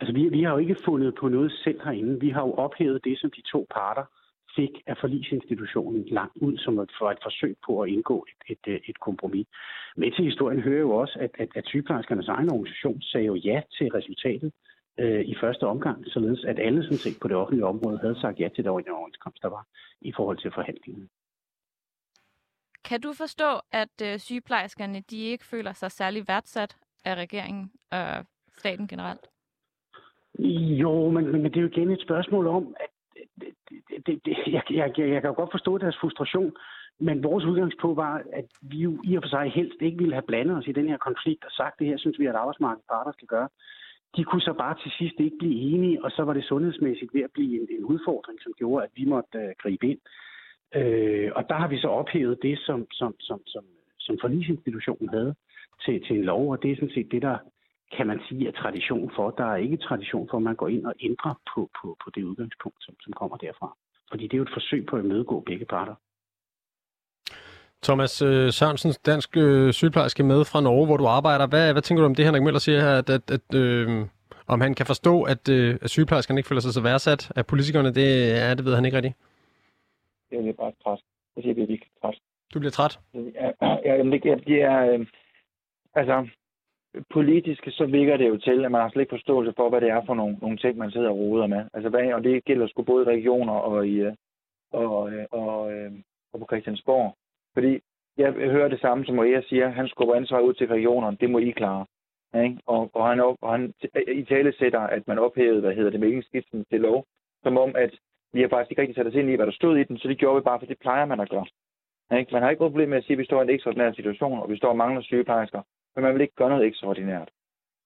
Altså, 0.00 0.12
vi, 0.14 0.28
vi 0.28 0.42
har 0.42 0.52
jo 0.52 0.58
ikke 0.58 0.76
fundet 0.84 1.14
på 1.20 1.28
noget 1.28 1.52
selv 1.52 1.80
herinde. 1.84 2.20
Vi 2.20 2.30
har 2.30 2.42
jo 2.42 2.52
ophævet 2.52 3.04
det, 3.04 3.18
som 3.18 3.30
de 3.30 3.42
to 3.42 3.66
parter 3.70 4.04
fik 4.56 4.82
af 4.86 4.96
forlisinstitutionen 5.00 6.04
langt 6.18 6.36
ud, 6.46 6.56
som 6.58 6.78
et, 6.78 6.92
for 6.98 7.10
et 7.10 7.18
forsøg 7.22 7.56
på 7.66 7.80
at 7.80 7.90
indgå 7.90 8.26
et, 8.48 8.58
et, 8.66 8.80
et 8.88 9.00
kompromis. 9.00 9.46
Med 9.96 10.10
til 10.12 10.24
historien 10.24 10.60
hører 10.60 10.80
jo 10.80 10.90
også, 10.90 11.18
at, 11.20 11.30
at, 11.38 11.48
at 11.54 11.66
sygeplejerskernes 11.66 12.28
egen 12.28 12.50
organisation 12.52 13.02
sagde 13.02 13.26
jo 13.26 13.34
ja 13.34 13.62
til 13.76 13.88
resultatet 13.88 14.52
øh, 14.98 15.20
i 15.20 15.34
første 15.40 15.66
omgang, 15.66 16.04
således 16.06 16.44
at 16.44 16.58
alle 16.58 16.82
sådan 16.82 16.98
set 16.98 17.18
på 17.22 17.28
det 17.28 17.36
offentlige 17.36 17.66
område 17.66 17.98
havde 17.98 18.20
sagt 18.20 18.40
ja 18.40 18.48
til 18.48 18.64
det 18.64 18.72
overenskomst, 18.72 19.42
der 19.42 19.48
var 19.48 19.66
i 20.00 20.12
forhold 20.16 20.38
til 20.38 20.50
forhandlingerne. 20.54 21.08
Kan 22.84 23.00
du 23.00 23.12
forstå, 23.12 23.60
at 23.72 24.02
øh, 24.02 24.18
sygeplejerskerne 24.18 25.00
de 25.10 25.18
ikke 25.18 25.44
føler 25.44 25.72
sig 25.72 25.90
særlig 25.90 26.28
værdsat 26.28 26.76
af 27.04 27.14
regeringen 27.14 27.72
og 27.90 28.24
staten 28.58 28.88
generelt? 28.88 29.26
Jo, 30.82 31.10
men, 31.10 31.32
men 31.32 31.44
det 31.44 31.56
er 31.56 31.60
jo 31.60 31.68
igen 31.68 31.90
et 31.90 32.02
spørgsmål 32.02 32.46
om, 32.46 32.74
at 32.80 32.90
det, 33.40 33.52
det, 34.06 34.24
det, 34.24 34.36
jeg, 34.46 34.62
jeg, 34.70 34.92
jeg 34.98 35.20
kan 35.20 35.30
jo 35.30 35.34
godt 35.34 35.50
forstå 35.50 35.78
deres 35.78 35.96
frustration, 36.00 36.52
men 37.00 37.22
vores 37.22 37.44
udgangspunkt 37.44 37.96
var, 37.96 38.22
at 38.32 38.44
vi 38.60 38.76
jo 38.76 39.00
i 39.04 39.16
og 39.16 39.22
for 39.22 39.28
sig 39.28 39.52
helst 39.54 39.76
ikke 39.80 39.98
ville 39.98 40.14
have 40.14 40.28
blandet 40.30 40.56
os 40.56 40.66
i 40.66 40.72
den 40.72 40.88
her 40.88 40.96
konflikt 40.96 41.44
og 41.44 41.50
sagt, 41.50 41.78
det 41.78 41.86
her 41.86 41.98
synes 41.98 42.18
vi, 42.18 42.26
at 42.26 42.34
arbejdsmarkedets 42.34 42.86
parter 42.88 43.12
skal 43.12 43.28
gøre. 43.28 43.48
De 44.16 44.24
kunne 44.24 44.40
så 44.40 44.52
bare 44.52 44.76
til 44.82 44.90
sidst 44.98 45.14
ikke 45.18 45.38
blive 45.38 45.60
enige, 45.72 46.04
og 46.04 46.10
så 46.10 46.22
var 46.22 46.32
det 46.32 46.44
sundhedsmæssigt 46.44 47.14
ved 47.14 47.22
at 47.22 47.30
blive 47.32 47.60
en, 47.60 47.66
en 47.70 47.84
udfordring, 47.84 48.38
som 48.42 48.52
gjorde, 48.58 48.84
at 48.84 48.90
vi 48.96 49.04
måtte 49.04 49.38
uh, 49.38 49.50
gribe 49.62 49.86
ind. 49.86 50.00
Øh, 50.74 51.30
og 51.36 51.48
der 51.48 51.54
har 51.54 51.68
vi 51.68 51.78
så 51.78 51.88
ophævet 51.88 52.38
det, 52.42 52.58
som, 52.58 52.86
som, 52.90 53.14
som, 53.20 53.40
som, 53.46 53.64
som 53.98 54.18
forlisinstitutionen 54.20 55.08
havde 55.08 55.34
til, 55.84 56.06
til 56.06 56.16
en 56.16 56.24
lov, 56.24 56.50
og 56.52 56.62
det 56.62 56.70
er 56.70 56.76
sådan 56.76 56.94
set 56.94 57.10
det, 57.10 57.22
der 57.22 57.38
kan 57.96 58.06
man 58.06 58.20
sige 58.28 58.48
er 58.48 58.52
tradition 58.52 59.10
for. 59.16 59.30
Der 59.30 59.44
er 59.44 59.56
ikke 59.56 59.76
tradition 59.76 60.28
for, 60.30 60.36
at 60.36 60.42
man 60.42 60.56
går 60.56 60.68
ind 60.68 60.86
og 60.86 60.94
ændrer 61.00 61.34
på, 61.54 61.70
på, 61.82 61.96
på 62.04 62.10
det 62.14 62.22
udgangspunkt, 62.22 62.84
som, 62.84 62.94
som 63.00 63.12
kommer 63.12 63.36
derfra. 63.36 63.76
Fordi 64.10 64.24
det 64.24 64.34
er 64.34 64.38
jo 64.38 64.42
et 64.42 64.56
forsøg 64.58 64.86
på 64.86 64.96
at 64.96 65.04
imødegå 65.04 65.40
begge 65.40 65.64
parter. 65.64 65.94
Thomas 67.82 68.22
øh, 68.22 68.52
Sørensen, 68.52 68.92
dansk 69.06 69.36
øh, 69.36 69.72
sygeplejerske 69.72 70.22
med 70.22 70.44
fra 70.44 70.60
Norge, 70.60 70.86
hvor 70.86 70.96
du 70.96 71.06
arbejder. 71.06 71.46
Hvad, 71.46 71.72
hvad 71.72 71.82
tænker 71.82 72.02
du 72.02 72.06
om 72.06 72.14
det, 72.14 72.24
Henrik 72.24 72.42
Møller 72.42 72.60
siger 72.60 72.80
her, 72.80 72.98
at, 72.98 73.10
at, 73.10 73.30
at 73.30 73.54
øh, 73.54 74.06
om 74.46 74.60
han 74.60 74.74
kan 74.74 74.86
forstå, 74.86 75.22
at, 75.22 75.48
øh, 75.48 75.78
at 75.82 75.90
sygeplejerskerne 75.90 76.38
ikke 76.38 76.48
føler 76.48 76.60
sig 76.60 76.72
så 76.72 76.82
værdsat 76.82 77.32
af 77.36 77.46
politikerne, 77.46 77.90
det, 77.94 78.08
ja, 78.28 78.54
det 78.54 78.64
ved 78.64 78.74
han 78.74 78.84
ikke 78.84 78.96
rigtigt. 78.96 79.16
Jeg 80.30 80.40
bliver 80.40 80.56
bare 80.62 80.72
træt. 80.82 81.00
Jeg 81.36 81.42
siger, 81.42 81.50
jeg 81.50 81.56
bliver 81.56 81.66
virkelig 81.66 81.92
træt. 82.02 82.18
Du 82.54 82.58
bliver 82.58 82.70
træt? 82.70 82.98
Ja, 83.14 84.02
det, 84.02 84.24
jeg 84.24 84.40
bliver... 84.46 84.92
Øh, 84.92 85.06
altså, 85.94 86.28
politisk 87.10 87.62
så 87.70 87.86
virker 87.86 88.16
det 88.16 88.28
jo 88.28 88.36
til, 88.36 88.64
at 88.64 88.70
man 88.70 88.80
har 88.80 88.90
slet 88.90 89.02
ikke 89.02 89.16
forståelse 89.16 89.52
for, 89.56 89.68
hvad 89.70 89.80
det 89.80 89.90
er 89.90 90.02
for 90.06 90.14
nogle, 90.14 90.36
nogle 90.42 90.56
ting, 90.56 90.78
man 90.78 90.90
sidder 90.90 91.10
og 91.10 91.18
roder 91.18 91.46
med. 91.46 91.64
Altså, 91.74 91.88
hvad, 91.88 92.12
og 92.12 92.24
det 92.24 92.44
gælder 92.44 92.68
sgu 92.68 92.82
både 92.82 93.02
i 93.04 93.16
regioner 93.16 93.52
og, 93.52 93.86
i, 93.86 93.94
øh, 94.00 94.14
og, 94.72 95.12
øh, 95.12 95.26
og, 95.30 95.72
øh, 95.72 95.92
og 96.32 96.40
på 96.40 96.46
Christiansborg. 96.50 97.14
Fordi 97.58 97.80
jeg 98.16 98.32
hører 98.32 98.68
det 98.68 98.80
samme, 98.80 99.04
som 99.04 99.14
Maria 99.14 99.40
siger, 99.42 99.68
han 99.68 99.88
skubber 99.88 100.14
ansvar 100.14 100.40
ud 100.40 100.54
til 100.54 100.66
regionerne, 100.66 101.16
det 101.20 101.30
må 101.30 101.38
I 101.38 101.50
klare. 101.50 101.86
Ikke? 102.44 102.58
Og, 102.66 102.90
og, 102.94 103.08
han, 103.08 103.20
og 103.20 103.52
han 103.52 103.74
i 104.08 104.24
tale 104.24 104.52
sætter, 104.58 104.80
at 104.80 105.08
man 105.08 105.18
ophævede, 105.18 105.60
hvad 105.60 105.74
hedder 105.74 105.90
det, 105.90 106.00
mæglingsskiften 106.00 106.64
til 106.70 106.80
lov, 106.80 107.04
som 107.42 107.58
om, 107.58 107.70
at 107.76 107.92
vi 108.32 108.40
har 108.40 108.48
faktisk 108.48 108.70
ikke 108.70 108.82
rigtig 108.82 108.96
sat 108.96 109.06
os 109.06 109.14
ind 109.14 109.30
i, 109.30 109.34
hvad 109.34 109.46
der 109.46 109.52
stod 109.52 109.76
i 109.76 109.84
den, 109.84 109.98
så 109.98 110.08
det 110.08 110.18
gjorde 110.18 110.36
vi 110.36 110.42
bare, 110.44 110.58
for 110.60 110.66
det 110.66 110.78
plejer 110.80 111.04
man 111.04 111.20
at 111.20 111.30
gøre. 111.30 111.46
Ikke? 112.18 112.32
Man 112.32 112.42
har 112.42 112.50
ikke 112.50 112.60
noget 112.60 112.72
problem 112.72 112.88
med 112.88 112.98
at 112.98 113.04
sige, 113.04 113.14
at 113.14 113.18
vi 113.18 113.24
står 113.24 113.40
i 113.40 113.44
en 113.44 113.50
ekstraordinær 113.50 113.92
situation, 113.92 114.38
og 114.42 114.50
vi 114.50 114.56
står 114.56 114.68
og 114.68 114.76
mangler 114.76 115.02
sygeplejersker, 115.02 115.62
men 115.94 116.04
man 116.04 116.14
vil 116.14 116.22
ikke 116.22 116.34
gøre 116.34 116.48
noget 116.48 116.66
ekstraordinært. 116.66 117.30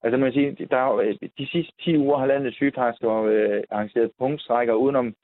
Altså 0.02 0.16
man 0.16 0.32
sige, 0.32 0.66
der 0.70 0.76
er, 0.76 0.96
øh, 0.96 1.14
de 1.38 1.46
sidste 1.46 1.72
10 1.80 1.98
uger 1.98 2.18
har 2.18 2.26
landet 2.26 2.54
sygeplejersker 2.54 3.22
øh, 3.22 3.62
arrangeret 3.70 4.10
punktstrækker 4.18 4.74
udenom, 4.74 5.14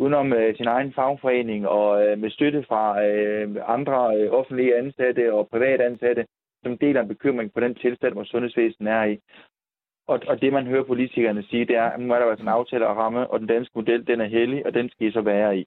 udenom 0.00 0.32
øh, 0.32 0.56
sin 0.56 0.66
egen 0.66 0.92
fagforening 0.92 1.68
og 1.68 1.88
øh, 2.04 2.18
med 2.18 2.30
støtte 2.30 2.64
fra 2.68 3.02
øh, 3.06 3.56
andre 3.76 4.16
øh, 4.16 4.32
offentlige 4.32 4.76
ansatte 4.76 5.32
og 5.34 5.48
private 5.48 5.84
ansatte, 5.84 6.26
som 6.64 6.78
deler 6.78 7.00
en 7.00 7.08
bekymring 7.08 7.52
på 7.52 7.60
den 7.60 7.74
tilstand, 7.74 8.12
hvor 8.12 8.24
sundhedsvæsenet 8.24 8.92
er 8.92 9.04
i. 9.04 9.18
Og, 10.06 10.20
og 10.26 10.40
det, 10.42 10.52
man 10.52 10.66
hører 10.66 10.84
politikerne 10.84 11.42
sige, 11.42 11.64
det 11.64 11.76
er, 11.76 11.88
at 11.90 12.00
nu 12.00 12.14
er 12.14 12.18
der 12.18 12.26
altså 12.26 12.44
en 12.44 12.56
aftale 12.58 12.86
at 12.88 12.96
ramme, 12.96 13.30
og 13.30 13.38
den 13.40 13.48
danske 13.48 13.72
model, 13.74 14.06
den 14.06 14.20
er 14.20 14.24
hellig, 14.36 14.66
og 14.66 14.74
den 14.74 14.90
skal 14.90 15.06
I 15.06 15.12
så 15.12 15.20
være 15.20 15.58
i. 15.58 15.64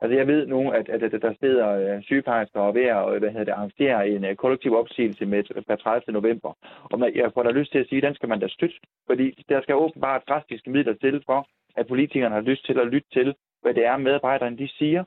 Altså, 0.00 0.16
jeg 0.18 0.26
ved 0.26 0.46
nu, 0.46 0.70
at, 0.70 0.88
at, 0.88 1.02
at 1.02 1.22
der 1.22 1.34
sidder 1.40 1.68
øh, 1.70 2.02
sygeplejersker 2.02 2.60
og 2.60 2.74
ved 2.74 2.86
at 2.98 3.14
øh, 3.14 3.18
hvad 3.18 3.30
hedder 3.30 3.44
det, 3.44 3.52
arrangere 3.52 4.08
en 4.08 4.24
øh, 4.24 4.36
kollektiv 4.36 4.72
opsigelse 4.74 5.26
med 5.26 5.44
øh, 5.56 5.62
per 5.62 5.76
30. 5.76 6.12
november. 6.12 6.52
Og 6.92 6.98
man, 6.98 7.14
jeg 7.14 7.30
får 7.34 7.42
da 7.42 7.50
lyst 7.50 7.72
til 7.72 7.78
at 7.78 7.88
sige, 7.88 7.96
at 7.98 8.02
den 8.02 8.14
skal 8.14 8.28
man 8.28 8.40
da 8.40 8.48
støtte, 8.48 8.76
fordi 9.06 9.44
der 9.48 9.62
skal 9.62 9.74
åbenbart 9.74 10.22
drastiske 10.28 10.70
midler 10.70 10.94
til 10.94 11.22
for, 11.26 11.46
at 11.76 11.86
politikerne 11.86 12.34
har 12.34 12.40
lyst 12.40 12.66
til 12.66 12.78
at 12.78 12.86
lytte 12.86 13.08
til, 13.12 13.34
hvad 13.64 13.74
det 13.74 13.84
er, 13.86 13.96
medarbejderne 13.96 14.58
de 14.58 14.68
siger. 14.68 15.04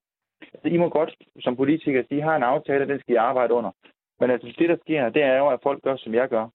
Altså, 0.54 0.68
I 0.68 0.78
må 0.78 0.90
godt 0.90 1.16
som 1.40 1.56
politikere 1.56 2.04
sige, 2.04 2.18
at 2.18 2.24
I 2.24 2.28
har 2.28 2.36
en 2.36 2.44
aftale, 2.44 2.88
den 2.88 3.00
skal 3.00 3.14
I 3.16 3.18
arbejde 3.30 3.54
under. 3.54 3.72
Men 4.20 4.30
altså, 4.32 4.56
det, 4.60 4.70
der 4.70 4.78
sker, 4.84 5.10
det 5.10 5.24
er 5.24 5.38
jo, 5.38 5.48
at 5.48 5.60
folk 5.64 5.84
gør, 5.84 5.96
som 5.96 6.14
jeg 6.14 6.30
gør 6.30 6.48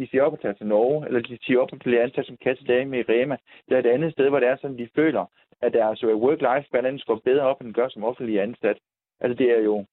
de 0.00 0.08
siger 0.10 0.22
op 0.22 0.32
og 0.32 0.40
tager 0.40 0.54
til 0.54 0.66
Norge, 0.66 1.06
eller 1.06 1.20
de 1.20 1.38
siger 1.42 1.58
op 1.60 1.72
og 1.72 1.78
bliver 1.78 2.02
ansat 2.02 2.26
som 2.26 2.36
kassedame 2.36 2.98
i 2.98 3.02
Rema, 3.02 3.36
eller 3.66 3.78
et 3.78 3.94
andet 3.94 4.12
sted, 4.12 4.28
hvor 4.28 4.40
det 4.40 4.48
er 4.48 4.56
sådan, 4.56 4.78
de 4.78 4.88
føler, 4.94 5.24
at 5.60 5.72
deres 5.72 6.04
work-life 6.04 6.68
balance 6.72 7.04
går 7.06 7.20
bedre 7.24 7.46
op, 7.50 7.60
end 7.60 7.66
den 7.66 7.74
gør 7.74 7.88
som 7.88 8.04
offentlig 8.04 8.40
ansat. 8.40 8.78
Altså 9.20 9.34
det 9.38 9.50
er 9.50 9.60
jo, 9.62 9.84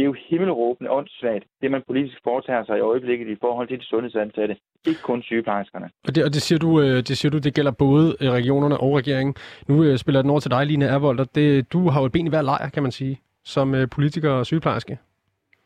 det 0.00 0.04
er 0.04 0.10
jo 0.14 0.16
himmelråbende 0.30 0.90
åndssvagt, 0.90 1.44
det 1.62 1.70
man 1.70 1.82
politisk 1.86 2.18
foretager 2.24 2.64
sig 2.64 2.76
i 2.78 2.80
øjeblikket 2.80 3.28
i 3.28 3.36
forhold 3.40 3.68
til 3.68 3.78
de 3.78 3.84
sundhedsansatte. 3.84 4.56
Ikke 4.86 5.00
kun 5.02 5.22
sygeplejerskerne. 5.22 5.90
Og 6.06 6.14
det, 6.14 6.24
og 6.24 6.34
det, 6.34 6.42
siger 6.42 6.58
du, 6.58 6.80
øh, 6.80 6.96
det 6.96 7.18
siger 7.18 7.30
du, 7.30 7.38
det 7.38 7.54
gælder 7.54 7.70
både 7.70 8.16
øh, 8.20 8.30
regionerne 8.30 8.76
og 8.80 8.96
regeringen. 8.96 9.34
Nu 9.68 9.84
øh, 9.84 9.98
spiller 9.98 10.22
den 10.22 10.30
over 10.30 10.40
til 10.40 10.50
dig, 10.50 10.66
Line 10.66 10.84
Ervold, 10.84 11.20
og 11.20 11.34
det, 11.34 11.72
du 11.72 11.88
har 11.88 12.00
jo 12.00 12.06
et 12.06 12.12
ben 12.12 12.26
i 12.26 12.28
hver 12.28 12.42
lejr, 12.42 12.68
kan 12.68 12.82
man 12.82 12.92
sige, 12.92 13.20
som 13.44 13.74
politiker 13.90 14.30
og 14.30 14.46
sygeplejerske. 14.46 14.98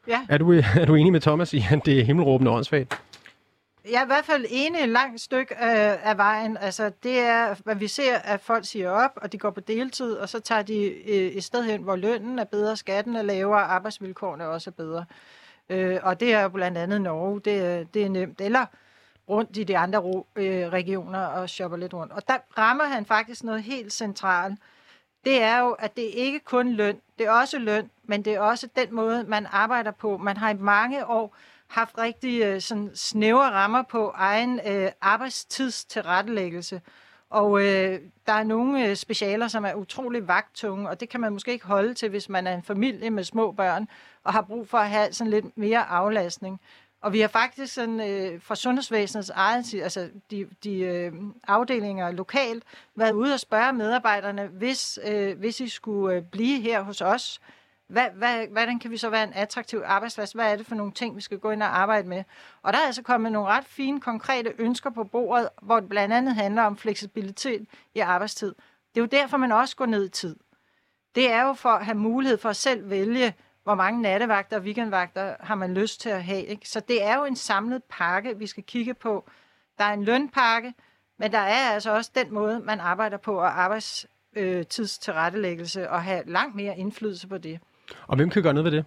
Ja. 0.09 0.21
Er 0.29 0.39
du, 0.39 0.53
er 0.81 0.87
du 0.87 0.95
enig 0.95 1.13
med 1.13 1.21
Thomas 1.21 1.55
i, 1.55 1.61
at 1.73 1.87
det 1.87 2.01
er 2.01 2.05
himmelråbende 2.05 2.51
åndssvagt? 2.51 3.03
Jeg 3.91 3.99
er 3.99 4.05
i 4.05 4.07
hvert 4.07 4.25
fald 4.25 4.47
enig 4.49 4.81
et 4.81 4.89
langt 4.89 5.21
stykke 5.21 5.57
af, 5.57 6.01
af 6.03 6.17
vejen. 6.17 6.57
Altså, 6.57 6.93
det 7.03 7.19
er, 7.19 7.55
hvad 7.65 7.75
vi 7.75 7.89
ser, 7.89 8.19
at 8.19 8.41
folk 8.41 8.65
siger 8.67 8.91
op, 8.91 9.11
og 9.17 9.33
de 9.33 9.39
går 9.39 9.51
på 9.51 9.61
deltid, 9.61 10.13
og 10.13 10.29
så 10.29 10.41
tager 10.41 10.63
de 10.63 10.85
øh, 10.85 11.33
et 11.33 11.45
sted 11.45 11.65
hen, 11.65 11.83
hvor 11.83 11.97
lønnen 11.97 12.39
er 12.39 12.45
bedre, 12.45 12.77
skatten 12.77 13.17
er 13.17 13.23
lavere, 13.23 13.63
og 13.63 13.75
arbejdsvilkårene 13.75 14.49
også 14.49 14.71
er 14.71 14.73
bedre. 14.73 15.05
Øh, 15.69 16.01
og 16.03 16.21
det 16.21 16.35
er 16.35 16.43
jo 16.43 16.49
blandt 16.49 16.79
andet 16.79 17.01
Norge, 17.01 17.41
det 17.41 17.95
det 17.95 18.05
er 18.05 18.09
nemt. 18.09 18.41
Eller 18.41 18.67
rundt 19.29 19.57
i 19.57 19.65
de 19.65 19.79
andre 19.79 19.99
ro, 19.99 20.27
øh, 20.37 20.69
regioner 20.69 21.27
og 21.27 21.51
shopper 21.51 21.77
lidt 21.77 21.95
rundt. 21.95 22.13
Og 22.13 22.29
der 22.29 22.39
rammer 22.59 22.85
han 22.85 23.07
faktisk 23.07 23.45
noget 23.45 23.63
helt 23.63 23.93
centralt. 23.93 24.59
Det 25.25 25.43
er 25.43 25.59
jo, 25.59 25.71
at 25.71 25.97
det 25.97 26.03
ikke 26.03 26.41
kun 26.41 26.73
løn, 26.73 27.01
det 27.19 27.27
er 27.27 27.31
også 27.31 27.59
løn, 27.59 27.91
men 28.03 28.25
det 28.25 28.35
er 28.35 28.41
også 28.41 28.69
den 28.77 28.95
måde, 28.95 29.25
man 29.25 29.47
arbejder 29.51 29.91
på. 29.91 30.17
Man 30.17 30.37
har 30.37 30.51
i 30.51 30.55
mange 30.55 31.07
år 31.07 31.37
haft 31.69 31.99
rigtig 31.99 32.43
øh, 32.43 32.61
sådan 32.61 32.91
snævre 32.95 33.51
rammer 33.51 33.83
på 33.83 34.13
egen 34.15 34.61
øh, 34.67 34.91
arbejdstidstilrettelæggelse. 35.01 36.81
Og 37.31 37.61
øh, 37.61 38.01
der 38.27 38.33
er 38.33 38.43
nogle 38.43 38.89
øh, 38.89 38.97
specialer, 38.97 39.49
som 39.49 39.65
er 39.65 39.75
utrolig 39.75 40.29
vagtunge, 40.29 40.89
og 40.89 41.01
det 41.01 41.09
kan 41.09 41.21
man 41.21 41.33
måske 41.33 41.53
ikke 41.53 41.67
holde 41.67 41.95
til, 41.95 42.09
hvis 42.09 42.29
man 42.29 42.47
er 42.47 42.55
en 42.55 42.63
familie 42.63 43.11
med 43.11 43.25
små 43.25 43.53
børn, 43.53 43.89
og 44.25 44.33
har 44.33 44.43
brug 44.43 44.69
for 44.69 44.79
at 44.79 44.91
have 44.91 45.13
sådan 45.13 45.31
lidt 45.31 45.59
mere 45.59 45.85
aflastning. 45.85 46.61
Og 47.01 47.13
vi 47.13 47.21
har 47.21 47.29
faktisk 47.29 47.75
sådan, 47.75 48.01
øh, 48.01 48.41
fra 48.43 48.55
sundhedsvæsenets 48.57 49.31
eget, 49.31 49.75
altså 49.75 50.11
de, 50.31 50.47
de 50.65 50.79
øh, 50.79 51.13
afdelinger 51.49 52.11
lokalt, 52.11 52.65
været 52.95 53.13
ude 53.13 53.35
og 53.35 53.41
spørge 53.41 53.73
medarbejderne, 53.73 54.47
hvis, 54.47 54.99
øh, 55.05 55.39
hvis 55.39 55.61
I 55.61 55.69
skulle 55.69 56.17
øh, 56.17 56.23
blive 56.23 56.61
her 56.61 56.83
hos 56.83 57.01
os, 57.01 57.41
hvad, 57.95 58.11
hvad, 58.15 58.47
hvordan 58.47 58.79
kan 58.79 58.91
vi 58.91 58.97
så 58.97 59.11
være 59.11 59.25
en 59.25 59.33
attraktiv 59.33 59.83
arbejdsplads? 59.85 60.33
Hvad 60.33 60.53
er 60.53 60.57
det 60.57 60.67
for 60.67 60.75
nogle 60.75 60.93
ting, 60.93 61.17
vi 61.17 61.21
skal 61.21 61.39
gå 61.39 61.51
ind 61.51 61.63
og 61.63 61.79
arbejde 61.79 62.09
med? 62.09 62.25
Og 62.63 62.73
der 62.73 62.79
er 62.79 62.87
altså 62.87 63.03
kommet 63.03 63.33
nogle 63.33 63.49
ret 63.49 63.65
fine, 63.65 64.01
konkrete 64.01 64.53
ønsker 64.59 64.91
på 64.91 65.05
bordet, 65.05 65.49
hvor 65.63 65.81
det 65.81 65.89
blandt 65.89 66.15
andet 66.15 66.35
handler 66.35 66.63
om 66.63 66.77
fleksibilitet 66.77 67.67
i 67.95 68.01
arbejdstid. 68.01 68.55
Det 68.95 69.01
er 69.01 69.03
jo 69.05 69.07
derfor, 69.07 69.37
man 69.37 69.53
også 69.53 69.77
går 69.77 69.87
ned 69.87 70.05
i 70.05 70.09
tid. 70.09 70.37
Det 71.15 71.33
er 71.33 71.43
jo 71.43 71.53
for 71.53 71.69
at 71.69 71.85
have 71.85 71.99
mulighed 71.99 72.39
for 72.39 72.49
at 72.49 72.57
selv 72.57 72.91
vælge, 72.91 73.35
hvor 73.63 73.75
mange 73.75 74.03
nattevagter 74.03 74.57
og 74.57 74.63
weekendvagter 74.63 75.37
har 75.41 75.55
man 75.55 75.75
lyst 75.75 76.01
til 76.01 76.11
at 76.11 76.25
have. 76.25 76.45
Ikke? 76.45 76.69
Så 76.69 76.81
det 76.81 77.05
er 77.05 77.17
jo 77.17 77.25
en 77.25 77.37
samlet 77.37 77.85
pakke, 77.85 78.39
vi 78.39 78.47
skal 78.47 78.63
kigge 78.63 78.95
på. 78.95 79.29
Der 79.79 79.85
er 79.85 79.93
en 79.93 80.05
lønpakke, 80.05 80.75
men 81.19 81.33
der 81.33 81.39
er 81.39 81.71
altså 81.71 81.91
også 81.91 82.11
den 82.15 82.35
måde, 82.35 82.61
man 82.61 82.81
arbejder 82.81 83.17
på, 83.17 83.39
og 83.39 83.63
arbejdstidstilrettelæggelse, 83.63 85.81
øh, 85.81 85.93
og 85.93 86.03
have 86.03 86.23
langt 86.27 86.55
mere 86.55 86.79
indflydelse 86.79 87.29
på 87.29 87.39
det. 87.39 87.61
Og 88.07 88.17
hvem 88.17 88.31
kan 88.31 88.43
gøre 88.43 88.55
noget 88.55 88.65
ved 88.65 88.79
det? 88.79 88.85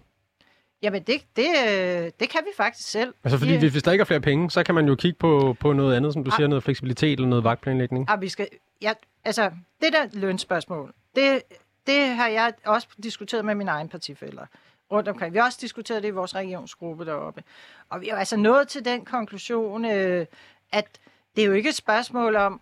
Jamen, 0.82 1.04
det, 1.04 1.22
det, 1.36 1.48
øh, 1.68 2.12
det 2.20 2.30
kan 2.30 2.42
vi 2.44 2.50
faktisk 2.58 2.90
selv. 2.90 3.14
Altså, 3.24 3.38
fordi 3.38 3.54
ja. 3.54 3.70
hvis 3.70 3.84
der 3.84 3.92
ikke 3.92 4.02
er 4.02 4.06
flere 4.06 4.22
penge, 4.22 4.52
så 4.52 4.64
kan 4.64 4.76
man 4.76 4.88
jo 4.88 4.96
kigge 4.96 5.18
på, 5.20 5.56
på 5.60 5.74
noget 5.74 5.96
andet, 5.96 6.14
som 6.14 6.24
du 6.24 6.32
Ah. 6.32 6.36
siger, 6.36 6.48
noget 6.48 6.64
fleksibilitet 6.64 7.12
eller 7.12 7.28
noget 7.28 7.44
vagtplanlægning. 7.44 8.06
Ah, 8.10 8.22
vi 8.22 8.30
skal, 8.30 8.48
ja, 8.82 8.94
altså, 9.26 9.52
det 9.82 9.94
der 9.94 10.08
lønspørgsmål, 10.14 10.94
det, 11.16 11.42
det 11.88 12.08
har 12.08 12.28
jeg 12.28 12.54
også 12.66 12.88
diskuteret 13.04 13.46
med 13.46 13.56
mine 13.56 13.72
egne 13.72 13.90
partifælder 13.90 14.46
rundt 14.92 15.10
omkring. 15.10 15.34
Vi 15.34 15.38
har 15.40 15.46
også 15.46 15.58
diskuteret 15.62 16.04
det 16.04 16.08
i 16.08 16.12
vores 16.12 16.36
regionsgruppe 16.36 17.06
deroppe. 17.06 17.44
Og 17.90 18.02
vi 18.02 18.10
er 18.10 18.16
altså 18.16 18.38
nået 18.38 18.68
til 18.68 18.86
den 18.86 19.06
konklusion, 19.06 19.86
øh, 19.86 20.26
at 20.72 21.00
det 21.36 21.42
er 21.42 21.48
jo 21.48 21.54
ikke 21.54 21.70
et 21.70 21.76
spørgsmål 21.76 22.36
om, 22.36 22.62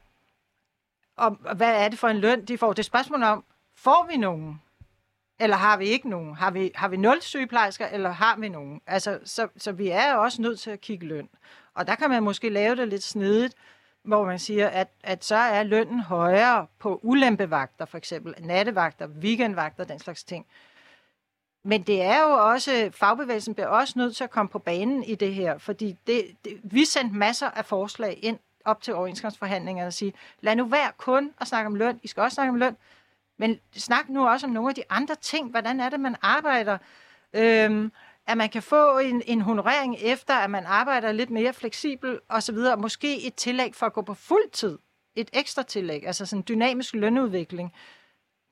om, 1.18 1.34
hvad 1.34 1.84
er 1.86 1.90
det 1.90 2.00
for 2.00 2.08
en 2.08 2.18
løn, 2.18 2.46
de 2.46 2.58
får. 2.58 2.74
Det 2.74 2.80
er 2.80 2.82
et 2.82 2.86
spørgsmål 2.86 3.24
om, 3.24 3.44
får 3.76 4.08
vi 4.12 4.18
nogen? 4.18 4.62
Eller 5.40 5.56
har 5.56 5.78
vi 5.78 5.86
ikke 5.86 6.10
nogen? 6.10 6.36
Har 6.36 6.52
vi, 6.52 6.72
har 6.76 6.88
vi 6.88 6.98
nul 6.98 7.22
sygeplejersker, 7.22 7.88
eller 7.88 8.10
har 8.10 8.38
vi 8.38 8.50
nogen? 8.50 8.82
Altså, 8.88 9.20
så, 9.24 9.48
så 9.58 9.72
vi 9.72 9.90
er 9.90 10.14
også 10.14 10.42
nødt 10.42 10.60
til 10.60 10.72
at 10.72 10.82
kigge 10.82 11.06
løn. 11.06 11.30
Og 11.74 11.88
der 11.88 11.96
kan 11.96 12.10
man 12.10 12.24
måske 12.24 12.50
lave 12.50 12.76
det 12.76 12.88
lidt 12.88 13.04
snedigt, 13.04 13.56
hvor 14.04 14.26
man 14.26 14.40
siger, 14.40 14.68
at, 14.68 14.88
at 15.04 15.26
så 15.26 15.36
er 15.36 15.64
lønnen 15.64 16.00
højere 16.00 16.68
på 16.80 17.00
ulempevagter, 17.04 17.86
for 17.86 17.98
eksempel 17.98 18.36
nattevagter, 18.40 19.08
weekendvagter, 19.08 19.84
den 19.84 20.00
slags 20.00 20.24
ting. 20.24 20.46
Men 21.64 21.82
det 21.84 22.02
er 22.02 22.22
jo 22.22 22.52
også, 22.52 22.90
fagbevægelsen 22.94 23.54
bliver 23.54 23.68
også 23.68 23.94
nødt 23.98 24.16
til 24.16 24.24
at 24.24 24.30
komme 24.30 24.50
på 24.50 24.60
banen 24.60 25.04
i 25.04 25.16
det 25.16 25.34
her, 25.34 25.58
fordi 25.58 25.98
det, 26.08 26.26
det, 26.46 26.60
vi 26.64 26.86
sendte 26.86 27.16
masser 27.16 27.50
af 27.50 27.66
forslag 27.66 28.20
ind 28.24 28.40
op 28.66 28.82
til 28.82 28.94
overenskomstforhandlingerne 28.94 29.88
og 29.88 29.94
sige, 29.94 30.14
lad 30.42 30.56
nu 30.56 30.66
være 30.66 30.92
kun 30.98 31.34
at 31.42 31.48
snakke 31.48 31.68
om 31.68 31.76
løn, 31.76 32.00
I 32.04 32.08
skal 32.08 32.24
også 32.24 32.36
snakke 32.36 32.50
om 32.50 32.56
løn, 32.56 32.78
men 33.38 33.60
snak 33.72 34.10
nu 34.10 34.28
også 34.28 34.48
om 34.48 34.54
nogle 34.54 34.70
af 34.70 34.76
de 34.76 34.84
andre 34.90 35.16
ting. 35.16 35.50
Hvordan 35.50 35.80
er 35.80 35.90
det, 35.90 36.00
man 36.00 36.16
arbejder? 36.22 36.78
Øhm, 37.34 37.92
at 38.28 38.38
man 38.38 38.50
kan 38.50 38.64
få 38.64 38.98
en, 38.98 39.22
en 39.26 39.42
honorering 39.42 39.98
efter, 40.00 40.34
at 40.34 40.50
man 40.50 40.66
arbejder 40.66 41.12
lidt 41.12 41.30
mere 41.30 41.54
fleksibel 41.54 42.20
osv. 42.30 42.58
Måske 42.78 43.28
et 43.28 43.36
tillæg 43.36 43.76
for 43.76 43.86
at 43.86 43.94
gå 43.94 44.02
på 44.02 44.14
fuld 44.14 44.52
tid. 44.52 44.78
Et 45.16 45.30
ekstra 45.34 45.64
tillæg, 45.64 46.08
altså 46.08 46.26
sådan 46.26 46.40
en 46.40 46.46
dynamisk 46.48 46.94
lønudvikling. 46.94 47.74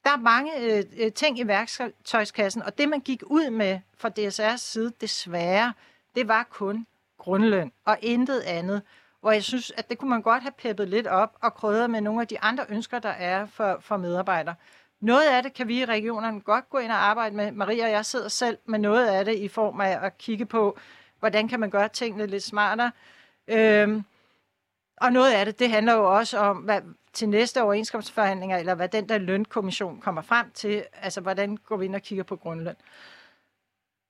Der 0.04 0.10
er 0.10 0.18
mange 0.18 0.52
øh, 0.60 1.12
ting 1.12 1.40
i 1.40 1.48
værktøjskassen, 1.48 2.62
og 2.62 2.78
det 2.78 2.90
man 2.90 3.00
gik 3.00 3.24
ud 3.26 3.50
med 3.50 3.80
fra 3.98 4.10
DSR's 4.20 4.58
side, 4.58 4.92
desværre, 5.02 5.74
det 6.16 6.28
var 6.28 6.44
kun 6.44 6.88
grundløn 7.18 7.72
og 7.86 7.98
intet 8.02 8.40
andet. 8.40 8.82
Hvor 9.24 9.32
jeg 9.32 9.44
synes, 9.44 9.72
at 9.78 9.90
det 9.90 9.98
kunne 9.98 10.10
man 10.10 10.22
godt 10.22 10.42
have 10.44 10.52
peppet 10.52 10.90
lidt 10.90 11.08
op 11.08 11.38
og 11.42 11.54
krydret 11.54 11.90
med 11.90 12.02
nogle 12.02 12.22
af 12.22 12.28
de 12.28 12.40
andre 12.40 12.66
ønsker, 12.70 13.00
der 13.00 13.10
er 13.10 13.46
for, 13.46 13.78
for 13.80 13.98
medarbejdere. 13.98 14.56
Noget 15.00 15.30
af 15.30 15.44
det 15.44 15.54
kan 15.54 15.68
vi 15.68 15.80
i 15.82 15.86
regionerne 15.86 16.42
godt 16.42 16.70
gå 16.70 16.78
ind 16.78 16.92
og 16.92 16.98
arbejde 16.98 17.36
med. 17.36 17.52
Maria 17.52 17.86
og 17.86 17.92
jeg 17.92 18.06
sidder 18.06 18.28
selv 18.28 18.58
med 18.66 18.80
noget 18.80 19.08
af 19.08 19.26
det 19.26 19.36
i 19.36 19.48
form 19.48 19.82
af 19.82 20.00
at 20.02 20.18
kigge 20.18 20.46
på, 20.46 20.78
hvordan 21.20 21.48
kan 21.48 21.60
man 21.60 21.70
gøre 21.70 21.90
tingene 21.90 22.26
lidt 22.26 22.44
smartere. 22.44 22.92
Øhm, 23.48 24.04
og 24.98 25.12
noget 25.12 25.34
af 25.34 25.46
det, 25.46 25.60
det 25.60 25.70
handler 25.70 25.94
jo 25.94 26.16
også 26.18 26.38
om, 26.38 26.58
hvad 26.58 26.82
til 27.14 27.30
næste 27.30 27.64
overenskomstforhandlinger, 27.64 28.58
eller 28.58 28.76
hvad 28.76 28.90
den 28.90 29.10
der 29.10 29.18
lønkommission 29.18 30.02
kommer 30.02 30.22
frem 30.22 30.52
til, 30.52 30.84
altså 30.94 31.22
hvordan 31.22 31.58
går 31.58 31.78
vi 31.78 31.86
ind 31.86 31.96
og 31.96 32.02
kigger 32.02 32.24
på 32.24 32.36
grundløn. 32.36 32.76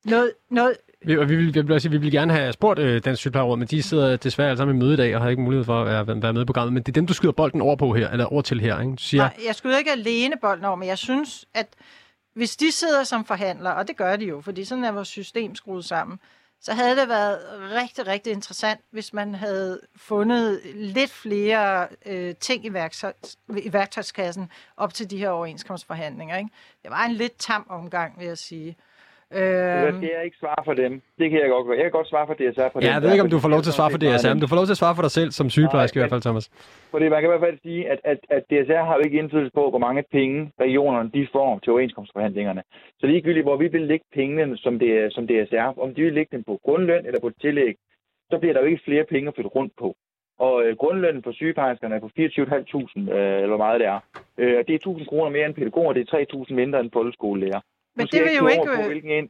Noget, 0.06 0.32
noget, 0.50 0.78
Vi, 1.06 1.18
og 1.18 1.30
vi, 1.30 1.36
vil, 1.36 1.52
jeg 1.56 1.68
vil 1.68 1.82
sige, 1.82 1.92
vi 1.92 1.98
vil 1.98 2.12
gerne 2.12 2.34
have 2.34 2.54
spurgt 2.54 2.80
øh, 2.80 3.04
Dansk 3.06 3.20
Sygeplejeråd, 3.20 3.58
men 3.58 3.68
de 3.68 3.84
sidder 3.84 4.18
desværre 4.18 4.50
alle 4.50 4.58
sammen 4.58 4.76
i 4.76 4.80
møde 4.80 4.94
i 4.94 4.98
dag 4.98 5.16
og 5.16 5.22
har 5.22 5.30
ikke 5.30 5.42
mulighed 5.42 5.66
for 5.66 5.82
at 5.82 6.08
være, 6.08 6.22
være 6.22 6.34
med 6.34 6.42
i 6.42 6.46
programmet. 6.46 6.74
Men 6.74 6.84
det 6.84 6.90
er 6.90 6.94
dem, 6.94 7.08
du 7.08 7.14
skyder 7.14 7.34
bolden 7.34 7.62
over 7.62 7.76
på 7.76 7.94
her, 7.94 8.10
eller 8.10 8.26
over 8.26 8.42
til 8.42 8.60
her. 8.60 8.80
Ikke? 8.80 8.92
Du 8.92 9.04
siger, 9.04 9.24
Nej, 9.24 9.38
jeg 9.46 9.56
skulle 9.56 9.78
ikke 9.78 9.92
alene 9.92 10.36
bolden 10.42 10.66
over, 10.66 10.76
men 10.76 10.88
jeg 10.88 10.98
synes, 10.98 11.46
at 11.54 11.68
hvis 12.36 12.56
de 12.56 12.72
sidder 12.72 13.04
som 13.04 13.26
forhandlere, 13.26 13.76
og 13.76 13.88
det 13.88 13.98
gør 13.98 14.16
de 14.16 14.26
jo, 14.26 14.42
fordi 14.42 14.66
sådan 14.66 14.84
er 14.84 14.92
vores 14.92 15.08
system 15.08 15.56
skruet 15.56 15.86
sammen, 15.86 16.20
så 16.62 16.74
havde 16.74 16.96
det 16.96 17.10
været 17.10 17.40
rigtig, 17.72 18.08
rigtig 18.08 18.34
interessant, 18.34 18.80
hvis 18.92 19.14
man 19.14 19.36
havde 19.36 19.80
fundet 19.96 20.62
lidt 20.76 21.12
flere 21.12 21.88
øh, 22.06 22.36
ting 22.36 22.66
i, 22.66 22.74
værktøj, 22.74 23.14
i 23.58 23.74
værktøjskassen 23.74 24.50
op 24.78 24.94
til 24.94 25.10
de 25.10 25.18
her 25.18 25.30
overenskomstforhandlinger. 25.30 26.38
Ikke? 26.38 26.50
Det 26.84 26.92
var 26.92 27.06
en 27.06 27.14
lidt 27.14 27.34
tam 27.38 27.66
omgang, 27.70 28.20
vil 28.20 28.28
jeg 28.28 28.38
sige. 28.38 28.76
Øhm, 29.40 29.98
skal 29.98 30.10
jeg 30.16 30.24
ikke 30.28 30.38
svare 30.44 30.62
for 30.68 30.74
dem? 30.82 30.92
Det 31.20 31.26
kan 31.30 31.38
jeg 31.44 31.50
godt 31.56 31.66
gøre. 31.68 31.78
Jeg 31.80 31.86
kan 31.88 31.96
godt 32.00 32.10
svare 32.14 32.28
for 32.30 32.36
DSR 32.40 32.68
for 32.72 32.80
dem. 32.80 32.88
ja, 32.88 32.94
jeg 32.94 33.02
ved 33.02 33.12
ikke, 33.16 33.26
om 33.28 33.34
du 33.36 33.40
får 33.46 33.52
lov 33.56 33.62
til 33.66 33.72
at 33.74 33.78
svare 33.80 33.92
for 33.94 34.02
DSR, 34.04 34.32
men 34.34 34.42
du 34.44 34.50
får 34.52 34.60
lov 34.62 34.66
til 34.68 34.76
at 34.78 34.82
svare 34.84 34.96
for 34.98 35.04
dig 35.08 35.14
selv 35.20 35.30
som 35.40 35.46
sygeplejerske 35.50 35.96
i 35.96 36.00
Nej, 36.00 36.04
hvert 36.04 36.14
fald, 36.16 36.26
Thomas. 36.28 36.46
Fordi 36.94 37.06
man 37.10 37.20
kan 37.20 37.28
i 37.30 37.34
hvert 37.34 37.46
fald 37.48 37.60
sige, 37.68 37.82
at, 37.94 38.00
at, 38.12 38.20
at 38.36 38.44
DSR 38.52 38.84
har 38.88 38.96
jo 38.98 39.02
ikke 39.06 39.18
indflydelse 39.22 39.54
på, 39.60 39.64
hvor 39.70 39.82
mange 39.88 40.04
penge 40.18 40.52
regionerne 40.66 41.10
de 41.16 41.28
får 41.36 41.60
til 41.64 41.72
overenskomstforhandlingerne. 41.74 42.62
Så 43.00 43.06
ligegyldigt, 43.08 43.46
hvor 43.48 43.58
vi 43.64 43.68
vil 43.68 43.82
lægge 43.92 44.06
pengene 44.20 44.58
som, 44.58 44.74
det, 44.80 45.14
som 45.16 45.24
DSR, 45.28 45.68
om 45.84 45.90
de 45.96 46.02
vil 46.02 46.14
lægge 46.14 46.32
dem 46.36 46.44
på 46.50 46.60
grundløn 46.66 47.06
eller 47.08 47.20
på 47.20 47.32
tillæg, 47.42 47.76
så 48.32 48.36
bliver 48.40 48.54
der 48.54 48.62
jo 48.62 48.68
ikke 48.68 48.86
flere 48.86 49.06
penge 49.14 49.28
at 49.28 49.36
flytte 49.36 49.56
rundt 49.58 49.74
på. 49.80 49.96
Og 50.40 50.64
øh, 50.64 50.76
grundlønnen 50.78 51.24
for 51.24 51.32
sygeplejerskerne 51.32 51.96
er 51.96 52.00
på 52.00 52.10
24.500, 52.20 52.20
øh, 53.18 53.36
eller 53.44 53.48
hvor 53.48 53.58
meget 53.66 53.80
det 53.80 53.88
er. 53.88 54.00
Øh, 54.38 54.64
det 54.68 54.74
er 54.76 54.88
1.000 54.88 55.06
kroner 55.06 55.30
mere 55.30 55.46
end 55.46 55.56
pædagoger, 55.56 55.94
det 55.94 56.10
er 56.14 56.26
3.000 56.50 56.54
mindre 56.54 56.80
end 56.80 56.92
folkeskolelærer. 56.94 57.62
Men 57.96 58.08
det 58.08 58.22
vil 58.24 58.36
jo 58.42 58.48
ikke... 58.48 58.70
På, 58.76 58.88
hvilken 58.88 59.12
en, 59.12 59.30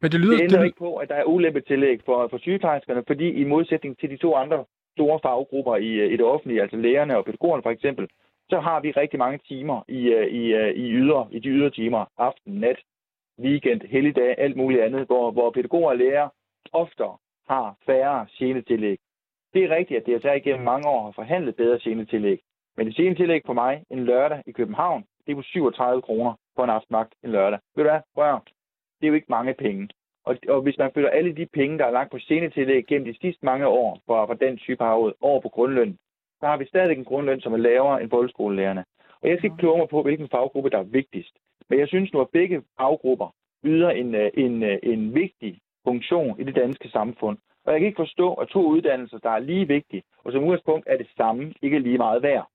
Men 0.00 0.10
det 0.12 0.20
lyder... 0.20 0.36
det 0.36 0.42
ændrer 0.42 0.58
Det, 0.58 0.66
ikke 0.66 0.78
på, 0.78 0.96
at 0.96 1.08
der 1.08 1.14
er 1.14 1.24
ulempetillæg 1.24 2.00
for, 2.04 2.28
for 2.28 2.38
sygeplejerskerne, 2.38 3.02
fordi 3.06 3.28
i 3.30 3.44
modsætning 3.44 3.98
til 3.98 4.10
de 4.10 4.16
to 4.16 4.34
andre 4.34 4.64
store 4.96 5.20
faggrupper 5.22 5.76
i, 5.76 5.92
øh, 5.92 6.12
i 6.12 6.16
det 6.16 6.24
offentlige, 6.24 6.62
altså 6.62 6.76
lægerne 6.76 7.16
og 7.16 7.24
pædagogerne 7.24 7.62
for 7.62 7.70
eksempel, 7.70 8.08
så 8.50 8.60
har 8.60 8.80
vi 8.80 8.90
rigtig 8.90 9.18
mange 9.18 9.38
timer 9.48 9.82
i, 9.88 10.00
øh, 10.08 10.26
i, 10.26 10.54
øh, 10.54 10.70
i, 10.74 10.92
yder, 10.92 11.28
i 11.32 11.38
de 11.38 11.48
ydre 11.48 11.70
timer, 11.70 12.04
aften, 12.18 12.52
nat, 12.60 12.78
weekend, 13.38 13.80
helligdag, 13.80 14.34
alt 14.38 14.56
muligt 14.56 14.82
andet, 14.82 15.06
hvor, 15.06 15.30
hvor 15.30 15.50
pædagoger 15.50 15.90
og 15.90 15.96
læger 15.96 16.28
oftere 16.72 17.16
har 17.48 17.76
færre 17.86 18.26
genetillæg. 18.38 18.98
Det 19.54 19.64
er 19.64 19.76
rigtigt, 19.76 19.98
at 19.98 20.20
DSR 20.20 20.32
igennem 20.32 20.64
mange 20.64 20.88
år 20.88 21.04
har 21.04 21.12
forhandlet 21.12 21.56
bedre 21.56 21.78
genetillæg. 21.82 22.40
Men 22.76 22.86
det 22.86 22.94
genetillæg 22.96 23.42
for 23.46 23.52
mig 23.52 23.82
en 23.90 24.04
lørdag 24.04 24.42
i 24.46 24.52
København, 24.52 25.04
det 25.26 25.32
er 25.32 25.36
på 25.36 25.42
37 25.42 26.02
kroner 26.02 26.32
for 26.54 26.64
en 26.64 26.70
aftenmagt 26.70 27.14
en 27.24 27.30
lørdag. 27.30 27.58
Ved 27.76 27.84
du 27.84 27.90
hvad? 27.90 28.00
Prøv 28.14 28.34
at- 28.34 28.40
Det 29.00 29.06
er 29.06 29.08
jo 29.08 29.14
ikke 29.14 29.26
mange 29.38 29.54
penge. 29.54 29.88
Og, 30.24 30.36
og 30.48 30.60
hvis 30.62 30.78
man 30.78 30.90
flytter 30.92 31.10
alle 31.10 31.32
de 31.36 31.46
penge, 31.46 31.78
der 31.78 31.84
er 31.84 31.90
lagt 31.90 32.10
på 32.10 32.18
scenetillæg 32.18 32.86
gennem 32.86 33.12
de 33.12 33.18
sidste 33.20 33.44
mange 33.46 33.66
år 33.66 34.00
fra, 34.06 34.24
fra 34.26 34.34
den 34.34 34.58
sygeplejeråd 34.58 35.12
over 35.20 35.40
på 35.40 35.48
grundløn, 35.48 35.98
så 36.40 36.46
har 36.46 36.56
vi 36.56 36.66
stadig 36.66 36.96
en 36.98 37.04
grundløn, 37.04 37.40
som 37.40 37.52
er 37.52 37.56
lavere 37.56 38.02
end 38.02 38.10
folkeskolelærerne. 38.10 38.84
Og 39.22 39.28
jeg 39.28 39.38
skal 39.38 39.46
ikke 39.46 39.56
kloge 39.56 39.78
mig 39.78 39.88
på, 39.88 40.02
hvilken 40.02 40.28
faggruppe, 40.28 40.70
der 40.70 40.78
er 40.78 40.82
vigtigst. 41.00 41.34
Men 41.68 41.78
jeg 41.78 41.88
synes 41.88 42.12
nu, 42.12 42.20
at 42.20 42.30
begge 42.32 42.62
faggrupper 42.78 43.34
yder 43.64 43.90
en, 43.90 44.14
øh, 44.14 44.30
en, 44.34 44.62
øh, 44.62 44.78
en 44.82 45.14
vigtig 45.14 45.60
funktion 45.84 46.40
i 46.40 46.44
det 46.44 46.54
danske 46.54 46.88
samfund. 46.88 47.38
Og 47.64 47.72
jeg 47.72 47.80
kan 47.80 47.86
ikke 47.86 48.02
forstå, 48.04 48.34
at 48.34 48.48
to 48.48 48.60
uddannelser, 48.66 49.18
der 49.18 49.30
er 49.30 49.38
lige 49.38 49.68
vigtige, 49.68 50.02
og 50.24 50.32
som 50.32 50.44
udgangspunkt 50.44 50.86
er 50.88 50.96
det 50.96 51.08
samme, 51.16 51.54
ikke 51.62 51.78
lige 51.78 51.98
meget 51.98 52.22
værd. 52.22 52.48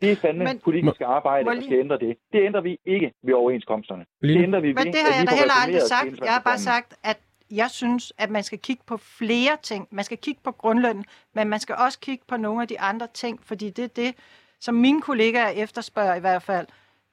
Det 0.00 0.12
er 0.12 0.16
fandme 0.16 0.44
Men- 0.44 0.60
politisk 0.64 1.00
arbejde, 1.04 1.44
der 1.48 1.52
lige- 1.54 1.64
skal 1.64 1.78
ændre 1.78 1.98
det. 1.98 2.16
Det 2.32 2.40
ændrer 2.42 2.60
vi 2.60 2.78
ikke 2.84 3.12
ved 3.22 3.34
overenskomsterne. 3.34 4.04
Line? 4.22 4.38
Det 4.38 4.42
ændrer 4.46 4.60
vi 4.60 4.66
Men 4.72 4.76
ved, 4.76 4.84
det 4.92 5.00
har 5.06 5.18
jeg 5.20 5.26
da 5.30 5.34
heller 5.34 5.54
aldrig 5.66 5.82
sagt. 5.82 6.20
Jeg 6.24 6.32
har 6.32 6.42
bare 6.44 6.58
sagt, 6.58 6.94
at 7.04 7.18
jeg 7.50 7.70
synes, 7.70 8.12
at 8.18 8.30
man 8.30 8.42
skal 8.42 8.58
kigge 8.58 8.82
på 8.86 8.96
flere 8.96 9.56
ting. 9.62 9.88
Man 9.90 10.04
skal 10.04 10.18
kigge 10.18 10.40
på 10.44 10.52
grundlønnen, 10.52 11.04
men 11.34 11.48
man 11.48 11.58
skal 11.58 11.74
også 11.86 12.00
kigge 12.00 12.24
på 12.28 12.36
nogle 12.36 12.62
af 12.62 12.68
de 12.68 12.80
andre 12.80 13.06
ting, 13.14 13.40
fordi 13.42 13.70
det 13.70 13.84
er 13.84 13.94
det, 14.02 14.14
som 14.60 14.74
mine 14.74 15.00
kollegaer 15.02 15.48
efterspørger 15.64 16.14
i 16.14 16.20
hvert 16.20 16.42
fald. 16.42 16.66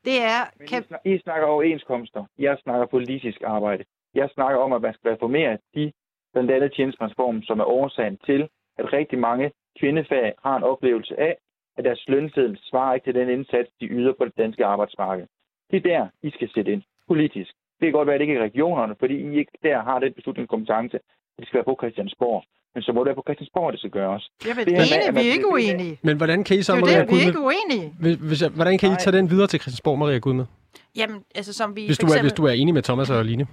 Det 0.06 0.22
er, 0.22 0.40
Men 0.60 0.68
kan, 0.68 0.84
I, 0.84 0.88
snak, 0.88 1.00
I 1.06 1.20
snakker 1.20 1.48
overenskomster. 1.48 2.26
Jeg 2.40 2.58
snakker 2.64 2.86
politisk 2.86 3.42
arbejde. 3.46 3.84
Jeg 4.14 4.30
snakker 4.34 4.60
om, 4.60 4.74
at 4.74 4.82
man 4.82 4.94
skal 4.94 5.12
reformere 5.12 5.58
de 5.76 5.92
blandt 6.34 6.52
andet 6.52 6.74
tjenestemandsform, 6.74 7.44
som 7.44 7.60
er 7.60 7.66
årsagen 7.66 8.18
til, 8.26 8.50
at 8.78 8.94
rigtig 8.94 9.20
mange 9.20 9.52
kvindefag 9.80 10.34
har 10.46 10.56
en 10.58 10.64
oplevelse 10.64 11.20
af, 11.20 11.36
at 11.78 11.84
deres 11.88 12.04
lønseddel 12.08 12.58
svarer 12.70 12.94
ikke 12.94 13.06
til 13.08 13.16
den 13.20 13.30
indsats, 13.30 13.70
de 13.82 13.86
yder 13.88 14.14
på 14.18 14.26
det 14.26 14.38
danske 14.38 14.66
arbejdsmarked. 14.66 15.26
Det 15.72 15.78
er 15.78 15.82
der, 15.94 16.08
I 16.28 16.30
skal 16.32 16.50
sætte 16.56 16.72
ind 16.74 16.82
politisk. 17.08 17.52
Det 17.80 17.86
kan 17.86 17.92
godt 17.92 18.08
være, 18.08 18.16
at 18.16 18.20
det 18.20 18.28
ikke 18.28 18.40
er 18.40 18.44
regionerne, 18.50 18.96
fordi 19.00 19.16
I 19.28 19.38
ikke 19.40 19.52
der 19.64 19.78
har 19.84 20.00
den 20.00 20.14
beslutningskompetence, 20.14 20.96
at 20.98 21.02
det 21.40 21.48
skal 21.48 21.58
være 21.58 21.64
på 21.72 21.78
Christiansborg. 21.82 22.44
Men 22.76 22.82
så 22.84 22.92
må 22.94 23.00
det 23.02 23.06
være 23.06 23.16
på 23.16 23.26
Christiansborg, 23.28 23.72
det 23.74 23.80
skal 23.80 23.92
gøres. 23.92 24.30
ved, 24.46 24.66
det 24.66 24.74
her 24.78 25.12
med, 25.12 25.22
vi 25.24 25.28
er 25.30 25.34
ikke 25.34 25.48
uenige. 25.48 26.00
Men 26.02 26.18
hvordan 26.18 26.44
kan 26.44 26.58
I 26.58 26.62
så, 26.64 26.72
Det 26.76 26.78
er 26.78 26.82
jo 26.82 26.86
Maria 26.86 27.00
det, 27.02 27.10
vi 27.12 27.16
er 27.24 27.28
ikke 27.28 27.40
uenige. 27.40 27.94
hvis, 28.00 28.16
hvis, 28.16 28.42
jeg- 28.42 28.50
hvordan 28.50 28.78
kan 28.78 28.92
I 28.92 28.96
tage 28.96 29.18
den 29.18 29.30
videre 29.30 29.48
til 29.48 29.60
Christiansborg, 29.62 30.00
Maria 30.00 30.18
Gudme? 30.18 30.48
Jamen, 30.96 31.24
altså 31.36 31.54
som 31.54 31.76
vi 31.76 31.86
Hvis 31.86 31.98
for 31.98 32.02
du, 32.02 32.06
er, 32.06 32.10
eksempel, 32.10 32.24
hvis 32.30 32.34
du 32.38 32.46
er 32.46 32.52
enig 32.52 32.74
med 32.74 32.82
Thomas 32.82 33.10
og 33.10 33.26
Line. 33.26 33.48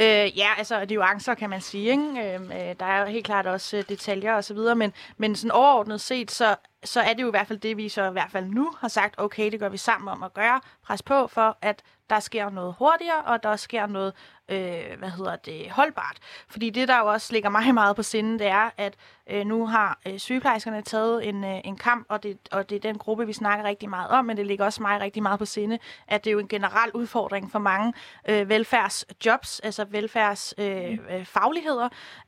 Øh, 0.00 0.06
ja, 0.38 0.48
altså 0.58 0.86
nuancer 0.90 1.34
kan 1.34 1.50
man 1.50 1.60
sige. 1.60 1.90
Ikke? 1.90 2.02
Øh, 2.18 2.34
øh, 2.34 2.74
der 2.80 2.86
er 2.86 3.00
jo 3.00 3.06
helt 3.06 3.26
klart 3.26 3.46
også 3.46 3.76
øh, 3.76 3.82
detaljer 3.88 4.32
og 4.34 4.44
så 4.44 4.54
videre, 4.54 4.76
men, 4.76 4.92
men 5.16 5.34
sådan 5.34 5.50
overordnet 5.52 6.00
set, 6.00 6.30
så, 6.30 6.44
så 6.84 7.00
er 7.00 7.12
det 7.14 7.22
jo 7.22 7.26
i 7.26 7.30
hvert 7.30 7.46
fald 7.46 7.58
det, 7.58 7.76
vi 7.76 7.88
så 7.88 8.08
i 8.08 8.12
hvert 8.12 8.30
fald 8.30 8.44
nu 8.44 8.72
har 8.80 8.88
sagt, 8.88 9.14
okay, 9.18 9.52
det 9.52 9.60
gør 9.60 9.68
vi 9.68 9.76
sammen 9.76 10.08
om 10.08 10.22
at 10.22 10.34
gøre. 10.34 10.60
Pres 10.82 11.02
på 11.02 11.26
for, 11.26 11.58
at 11.62 11.82
der 12.10 12.20
sker 12.20 12.50
noget 12.50 12.74
hurtigere, 12.78 13.22
og 13.24 13.42
der 13.42 13.56
sker 13.56 13.86
noget, 13.86 14.14
øh, 14.48 14.98
hvad 14.98 15.10
hedder 15.10 15.36
det, 15.36 15.70
holdbart. 15.70 16.16
Fordi 16.48 16.70
det, 16.70 16.88
der 16.88 16.98
jo 16.98 17.06
også 17.06 17.32
ligger 17.32 17.50
mig 17.50 17.74
meget 17.80 17.96
på 17.96 18.02
sinde, 18.02 18.38
det 18.38 18.46
er, 18.46 18.70
at 18.76 18.94
øh, 19.30 19.46
nu 19.46 19.66
har 19.66 19.98
øh, 20.06 20.18
sygeplejerskerne 20.18 20.82
taget 20.82 21.28
en, 21.28 21.44
øh, 21.44 21.60
en 21.64 21.76
kamp, 21.76 22.06
og 22.08 22.22
det, 22.22 22.38
og 22.50 22.70
det 22.70 22.76
er 22.76 22.80
den 22.80 22.98
gruppe, 22.98 23.26
vi 23.26 23.32
snakker 23.32 23.64
rigtig 23.64 23.90
meget 23.90 24.10
om, 24.10 24.24
men 24.24 24.36
det 24.36 24.46
ligger 24.46 24.64
også 24.64 24.82
mig 24.82 25.00
rigtig 25.00 25.22
meget 25.22 25.38
på 25.38 25.44
sinde, 25.44 25.78
at 26.08 26.24
det 26.24 26.30
er 26.30 26.32
jo 26.32 26.38
en 26.38 26.48
generel 26.48 26.90
udfordring 26.94 27.52
for 27.52 27.58
mange 27.58 27.92
øh, 28.28 28.48
velfærdsjobs, 28.48 29.60
altså 29.60 29.84
velfærdsfagligheder, 29.84 31.08
øh, 31.14 31.20
øh, 31.20 31.26
fagligheder, 31.26 31.84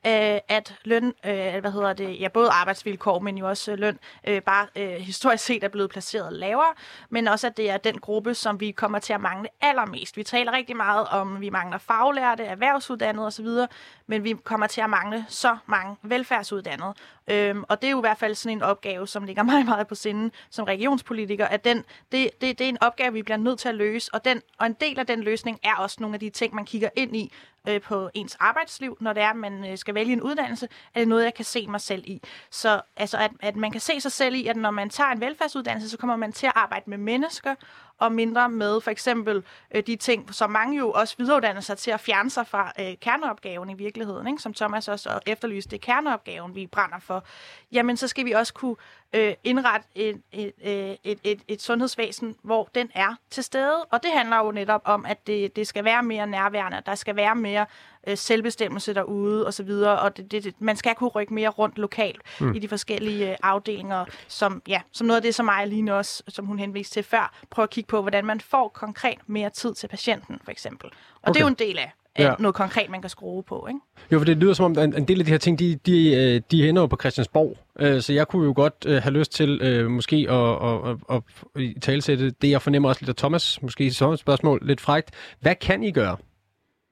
øh, 0.07 0.39
at 0.47 0.75
løn, 0.83 1.13
øh, 1.25 1.61
hvad 1.61 1.71
hedder 1.71 1.93
det, 1.93 2.21
ja, 2.21 2.27
både 2.27 2.49
arbejdsvilkår, 2.49 3.19
men 3.19 3.37
jo 3.37 3.49
også 3.49 3.71
øh, 3.71 3.79
løn, 3.79 3.99
øh, 4.27 4.41
bare 4.41 4.67
øh, 4.75 4.91
historisk 4.91 5.45
set 5.45 5.63
er 5.63 5.67
blevet 5.67 5.89
placeret 5.89 6.33
lavere, 6.33 6.73
men 7.09 7.27
også 7.27 7.47
at 7.47 7.57
det 7.57 7.69
er 7.69 7.77
den 7.77 7.99
gruppe, 7.99 8.35
som 8.35 8.59
vi 8.59 8.71
kommer 8.71 8.99
til 8.99 9.13
at 9.13 9.21
mangle 9.21 9.49
allermest. 9.61 10.17
Vi 10.17 10.23
taler 10.23 10.51
rigtig 10.51 10.77
meget 10.77 11.07
om, 11.07 11.35
at 11.35 11.41
vi 11.41 11.49
mangler 11.49 11.77
faglærte, 12.11 12.43
erhvervsuddannede 12.43 13.27
osv., 13.27 13.47
men 14.07 14.23
vi 14.23 14.35
kommer 14.43 14.67
til 14.67 14.81
at 14.81 14.89
mangle 14.89 15.25
så 15.29 15.57
mange 15.65 15.95
velfærdsuddannede. 16.03 16.93
Øhm, 17.27 17.63
og 17.69 17.81
det 17.81 17.87
er 17.87 17.91
jo 17.91 17.97
i 17.97 18.01
hvert 18.01 18.17
fald 18.17 18.35
sådan 18.35 18.57
en 18.57 18.63
opgave, 18.63 19.07
som 19.07 19.23
ligger 19.23 19.43
mig 19.51 19.65
meget 19.65 19.87
på 19.87 19.95
sinde 19.95 20.31
som 20.49 20.65
regionspolitiker, 20.65 21.45
at 21.45 21.63
den, 21.63 21.77
det, 22.11 22.29
det, 22.41 22.59
det 22.59 22.61
er 22.61 22.69
en 22.69 22.83
opgave, 22.83 23.13
vi 23.13 23.23
bliver 23.23 23.37
nødt 23.37 23.59
til 23.59 23.69
at 23.69 23.75
løse, 23.75 24.13
og, 24.13 24.25
den, 24.25 24.41
og 24.57 24.65
en 24.65 24.73
del 24.73 24.99
af 24.99 25.07
den 25.07 25.23
løsning 25.23 25.59
er 25.63 25.75
også 25.75 25.97
nogle 25.99 26.13
af 26.13 26.19
de 26.19 26.29
ting, 26.29 26.55
man 26.55 26.65
kigger 26.65 26.89
ind 26.95 27.15
i 27.15 27.33
øh, 27.67 27.81
på 27.81 28.09
ens 28.13 28.37
arbejdsliv, 28.39 28.97
når 29.01 29.13
det 29.13 29.23
er, 29.23 29.29
at 29.29 29.35
man 29.35 29.71
øh, 29.71 29.77
skal 29.77 29.95
vælge 29.95 30.13
en 30.13 30.21
uddannelse, 30.21 30.67
er 30.95 30.99
det 30.99 31.07
noget, 31.07 31.23
jeg 31.23 31.33
kan 31.33 31.45
se 31.45 31.67
mig 31.67 31.81
selv 31.81 32.03
i. 32.05 32.21
Så 32.51 32.81
altså, 32.97 33.17
at, 33.17 33.31
at 33.39 33.55
man 33.55 33.71
kan 33.71 33.81
se 33.81 34.01
sig 34.01 34.11
selv 34.11 34.35
i, 34.35 34.47
at 34.47 34.55
når 34.55 34.71
man 34.71 34.89
tager 34.89 35.09
en 35.09 35.21
velfærdsuddannelse, 35.21 35.89
så 35.89 35.97
kommer 35.97 36.15
man 36.15 36.31
til 36.31 36.47
at 36.47 36.53
arbejde 36.55 36.89
med 36.89 36.97
mennesker, 36.97 37.55
og 38.01 38.11
mindre 38.11 38.49
med 38.49 38.81
for 38.81 38.91
eksempel 38.91 39.43
øh, 39.75 39.83
de 39.87 39.95
ting, 39.95 40.33
som 40.33 40.49
mange 40.51 40.77
jo 40.77 40.91
også 40.91 41.15
videreuddanner 41.17 41.61
sig 41.61 41.77
til 41.77 41.91
at 41.91 41.99
fjerne 41.99 42.29
sig 42.29 42.47
fra 42.47 42.71
øh, 42.79 42.93
kerneopgaven 43.01 43.69
i 43.69 43.73
virkeligheden, 43.73 44.27
ikke? 44.27 44.41
som 44.41 44.53
Thomas 44.53 44.87
også 44.87 45.19
efterlyste, 45.25 45.71
det 45.71 45.77
er 45.77 45.85
kerneopgaven, 45.85 46.55
vi 46.55 46.67
brænder 46.67 46.99
for, 46.99 47.23
jamen 47.71 47.97
så 47.97 48.07
skal 48.07 48.25
vi 48.25 48.31
også 48.31 48.53
kunne 48.53 48.75
øh, 49.13 49.33
indrette 49.43 49.87
et, 49.95 50.21
et, 50.31 50.51
øh, 50.63 50.95
et, 51.03 51.19
et, 51.23 51.41
et, 51.47 51.61
sundhedsvæsen, 51.61 52.35
hvor 52.41 52.69
den 52.75 52.91
er 52.95 53.15
til 53.29 53.43
stede. 53.43 53.83
Og 53.91 54.03
det 54.03 54.11
handler 54.11 54.37
jo 54.37 54.51
netop 54.51 54.81
om, 54.85 55.05
at 55.05 55.27
det, 55.27 55.55
det 55.55 55.67
skal 55.67 55.83
være 55.83 56.03
mere 56.03 56.27
nærværende, 56.27 56.81
der 56.85 56.95
skal 56.95 57.15
være 57.15 57.35
mere 57.35 57.65
øh, 58.07 58.17
selvbestemmelse 58.17 58.93
derude 58.93 59.45
og 59.45 59.53
så 59.53 59.63
videre, 59.63 59.99
og 59.99 60.17
det, 60.17 60.31
det, 60.31 60.43
det, 60.43 60.53
man 60.59 60.75
skal 60.75 60.95
kunne 60.95 61.09
rykke 61.09 61.33
mere 61.33 61.49
rundt 61.49 61.77
lokalt 61.77 62.21
mm. 62.41 62.55
i 62.55 62.59
de 62.59 62.67
forskellige 62.67 63.31
øh, 63.31 63.37
afdelinger, 63.43 64.05
som, 64.27 64.61
ja, 64.67 64.81
som 64.91 65.07
noget 65.07 65.17
af 65.17 65.23
det, 65.23 65.35
som 65.35 65.45
mig 65.45 65.61
og 65.61 65.67
Line 65.67 65.95
også, 65.95 66.23
som 66.27 66.45
hun 66.45 66.59
henviste 66.59 66.93
til 66.93 67.03
før, 67.03 67.33
prøver 67.49 67.63
at 67.63 67.69
kigge 67.69 67.87
på, 67.87 68.01
hvordan 68.01 68.25
man 68.25 68.41
får 68.41 68.67
konkret 68.67 69.17
mere 69.27 69.49
tid 69.49 69.73
til 69.73 69.87
patienten, 69.87 70.39
for 70.43 70.51
eksempel. 70.51 70.89
Og 70.89 71.19
okay. 71.23 71.33
det 71.33 71.39
er 71.39 71.43
jo 71.45 71.47
en 71.47 71.53
del 71.53 71.77
af, 71.77 71.91
Ja. 72.19 72.33
noget 72.39 72.55
konkret, 72.55 72.89
man 72.89 73.01
kan 73.01 73.09
skrue 73.09 73.43
på, 73.43 73.67
ikke? 73.69 73.79
Jo, 74.11 74.17
for 74.17 74.25
det 74.25 74.37
lyder 74.37 74.53
som 74.53 74.65
om, 74.65 74.77
at 74.77 74.97
en, 74.97 75.07
del 75.07 75.19
af 75.19 75.25
de 75.25 75.31
her 75.31 75.37
ting, 75.37 75.59
de, 75.59 75.75
de, 75.85 76.15
øh, 76.15 76.41
de 76.51 76.69
ender 76.69 76.81
jo 76.81 76.85
på 76.87 76.97
Christiansborg. 76.99 77.57
Øh, 77.79 78.01
Så 78.01 78.13
jeg 78.13 78.27
kunne 78.27 78.45
jo 78.45 78.53
godt 78.55 78.73
øh, 78.85 79.01
have 79.01 79.13
lyst 79.13 79.31
til 79.31 79.89
måske 79.89 80.27
at, 80.29 80.35
at, 80.35 80.97
at, 81.09 81.21
at 81.55 81.81
talsætte 81.81 82.29
det, 82.29 82.49
jeg 82.49 82.61
fornemmer 82.61 82.89
også 82.89 83.01
lidt 83.01 83.09
af 83.09 83.15
Thomas, 83.15 83.61
måske 83.61 83.91
som 83.91 84.11
et 84.13 84.19
spørgsmål 84.19 84.59
lidt 84.61 84.81
frægt. 84.81 85.11
Hvad 85.39 85.55
kan 85.55 85.83
I 85.83 85.91
gøre? 85.91 86.17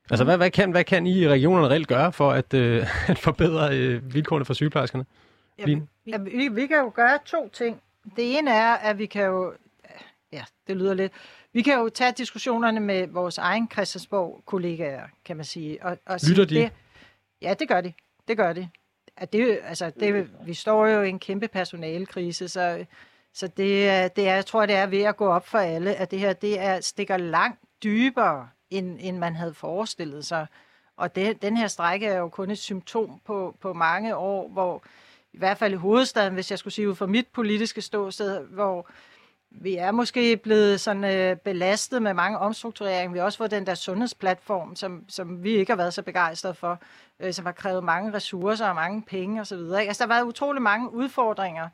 Altså, 0.09 0.23
hvad, 0.23 0.37
hvad, 0.37 0.51
kan, 0.51 0.71
hvad 0.71 0.83
kan 0.83 1.07
I 1.07 1.19
i 1.19 1.27
regionerne 1.27 1.67
reelt 1.67 1.87
gøre 1.87 2.13
for 2.13 2.31
at, 2.31 2.53
øh, 2.53 2.87
at 3.11 3.19
forbedre 3.19 3.77
øh, 3.77 4.13
vilkårene 4.13 4.45
for 4.45 4.53
sygeplejerskerne? 4.53 5.05
Line? 5.65 5.87
Ja, 6.07 6.17
vi, 6.17 6.47
vi 6.47 6.67
kan 6.67 6.77
jo 6.77 6.91
gøre 6.95 7.19
to 7.25 7.49
ting. 7.49 7.81
Det 8.15 8.37
ene 8.37 8.51
er, 8.51 8.73
at 8.73 8.97
vi 8.97 9.05
kan 9.05 9.25
jo... 9.25 9.53
Ja, 10.31 10.43
det 10.67 10.77
lyder 10.77 10.93
lidt... 10.93 11.13
Vi 11.53 11.61
kan 11.61 11.79
jo 11.79 11.89
tage 11.89 12.11
diskussionerne 12.17 12.79
med 12.79 13.07
vores 13.07 13.37
egen 13.37 13.69
Christiansborg-kollegaer, 13.71 15.03
kan 15.25 15.35
man 15.35 15.45
sige. 15.45 15.85
Og, 15.85 15.97
og 16.05 16.19
Lytter 16.29 16.45
de? 16.45 16.55
Det, 16.55 16.71
ja, 17.41 17.53
det 17.59 17.67
gør 17.67 17.81
de. 17.81 17.93
Det 18.27 18.37
gør 18.37 18.53
de. 18.53 18.69
At 19.17 19.33
det, 19.33 19.59
altså, 19.63 19.91
det, 19.99 20.29
vi 20.45 20.53
står 20.53 20.87
jo 20.87 21.01
i 21.01 21.09
en 21.09 21.19
kæmpe 21.19 21.47
personalekrise, 21.47 22.47
så, 22.47 22.85
så 23.33 23.47
det, 23.47 24.15
det 24.15 24.27
er, 24.27 24.35
jeg 24.35 24.45
tror, 24.45 24.65
det 24.65 24.75
er 24.75 24.85
ved 24.85 25.01
at 25.01 25.17
gå 25.17 25.27
op 25.27 25.47
for 25.47 25.57
alle, 25.57 25.95
at 25.95 26.11
det 26.11 26.19
her 26.19 26.33
det 26.33 26.59
er, 26.59 26.81
stikker 26.81 27.17
langt 27.17 27.59
dybere, 27.83 28.49
end, 28.69 28.97
end 28.99 29.17
man 29.17 29.35
havde 29.35 29.53
forestillet 29.53 30.25
sig. 30.25 30.47
Og 30.97 31.15
det, 31.15 31.41
den 31.41 31.57
her 31.57 31.67
strække 31.67 32.05
er 32.05 32.17
jo 32.17 32.29
kun 32.29 32.51
et 32.51 32.57
symptom 32.57 33.21
på, 33.25 33.55
på 33.61 33.73
mange 33.73 34.15
år, 34.15 34.47
hvor 34.47 34.83
i 35.33 35.37
hvert 35.37 35.57
fald 35.57 35.73
i 35.73 35.75
hovedstaden, 35.75 36.33
hvis 36.33 36.51
jeg 36.51 36.59
skulle 36.59 36.73
sige 36.73 36.89
ud 36.89 36.95
fra 36.95 37.05
mit 37.05 37.27
politiske 37.27 37.81
ståsted, 37.81 38.45
hvor 38.45 38.89
vi 39.51 39.75
er 39.75 39.91
måske 39.91 40.37
blevet 40.37 40.81
sådan 40.81 41.03
øh, 41.03 41.35
belastet 41.37 42.01
med 42.01 42.13
mange 42.13 42.37
omstruktureringer. 42.37 43.11
Vi 43.11 43.17
har 43.17 43.25
også 43.25 43.37
fået 43.37 43.51
den 43.51 43.65
der 43.65 43.75
sundhedsplatform, 43.75 44.75
som, 44.75 45.05
som 45.07 45.43
vi 45.43 45.51
ikke 45.51 45.71
har 45.71 45.77
været 45.77 45.93
så 45.93 46.01
begejstrede 46.01 46.53
for, 46.53 46.79
øh, 47.19 47.33
som 47.33 47.45
har 47.45 47.51
krævet 47.51 47.83
mange 47.83 48.13
ressourcer 48.13 48.67
og 48.67 48.75
mange 48.75 49.01
penge 49.01 49.41
osv. 49.41 49.57
Altså, 49.57 50.03
der 50.03 50.13
har 50.13 50.19
været 50.19 50.27
utrolig 50.27 50.61
mange 50.61 50.93
udfordringer. 50.93 51.69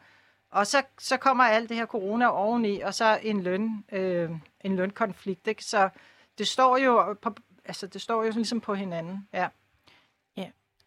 Og 0.52 0.68
så, 0.68 0.84
så 1.00 1.18
kommer 1.18 1.44
alt 1.44 1.70
det 1.70 1.78
her 1.78 1.86
corona 1.86 2.28
oveni, 2.28 2.82
og 2.82 2.94
så 2.94 3.20
en, 3.24 3.44
løn, 3.44 3.84
øh, 3.92 4.30
en 4.62 4.76
lønkonflikt. 4.76 5.48
Ikke? 5.48 5.64
Så 5.64 5.90
det 6.38 6.48
står 6.48 6.78
jo 6.78 7.14
på, 7.14 7.36
altså, 7.66 7.88
det 7.88 8.02
står 8.02 8.24
jo 8.24 8.32
ligesom 8.32 8.62
på 8.62 8.76
hinanden. 8.76 9.28
Ja. 9.34 9.48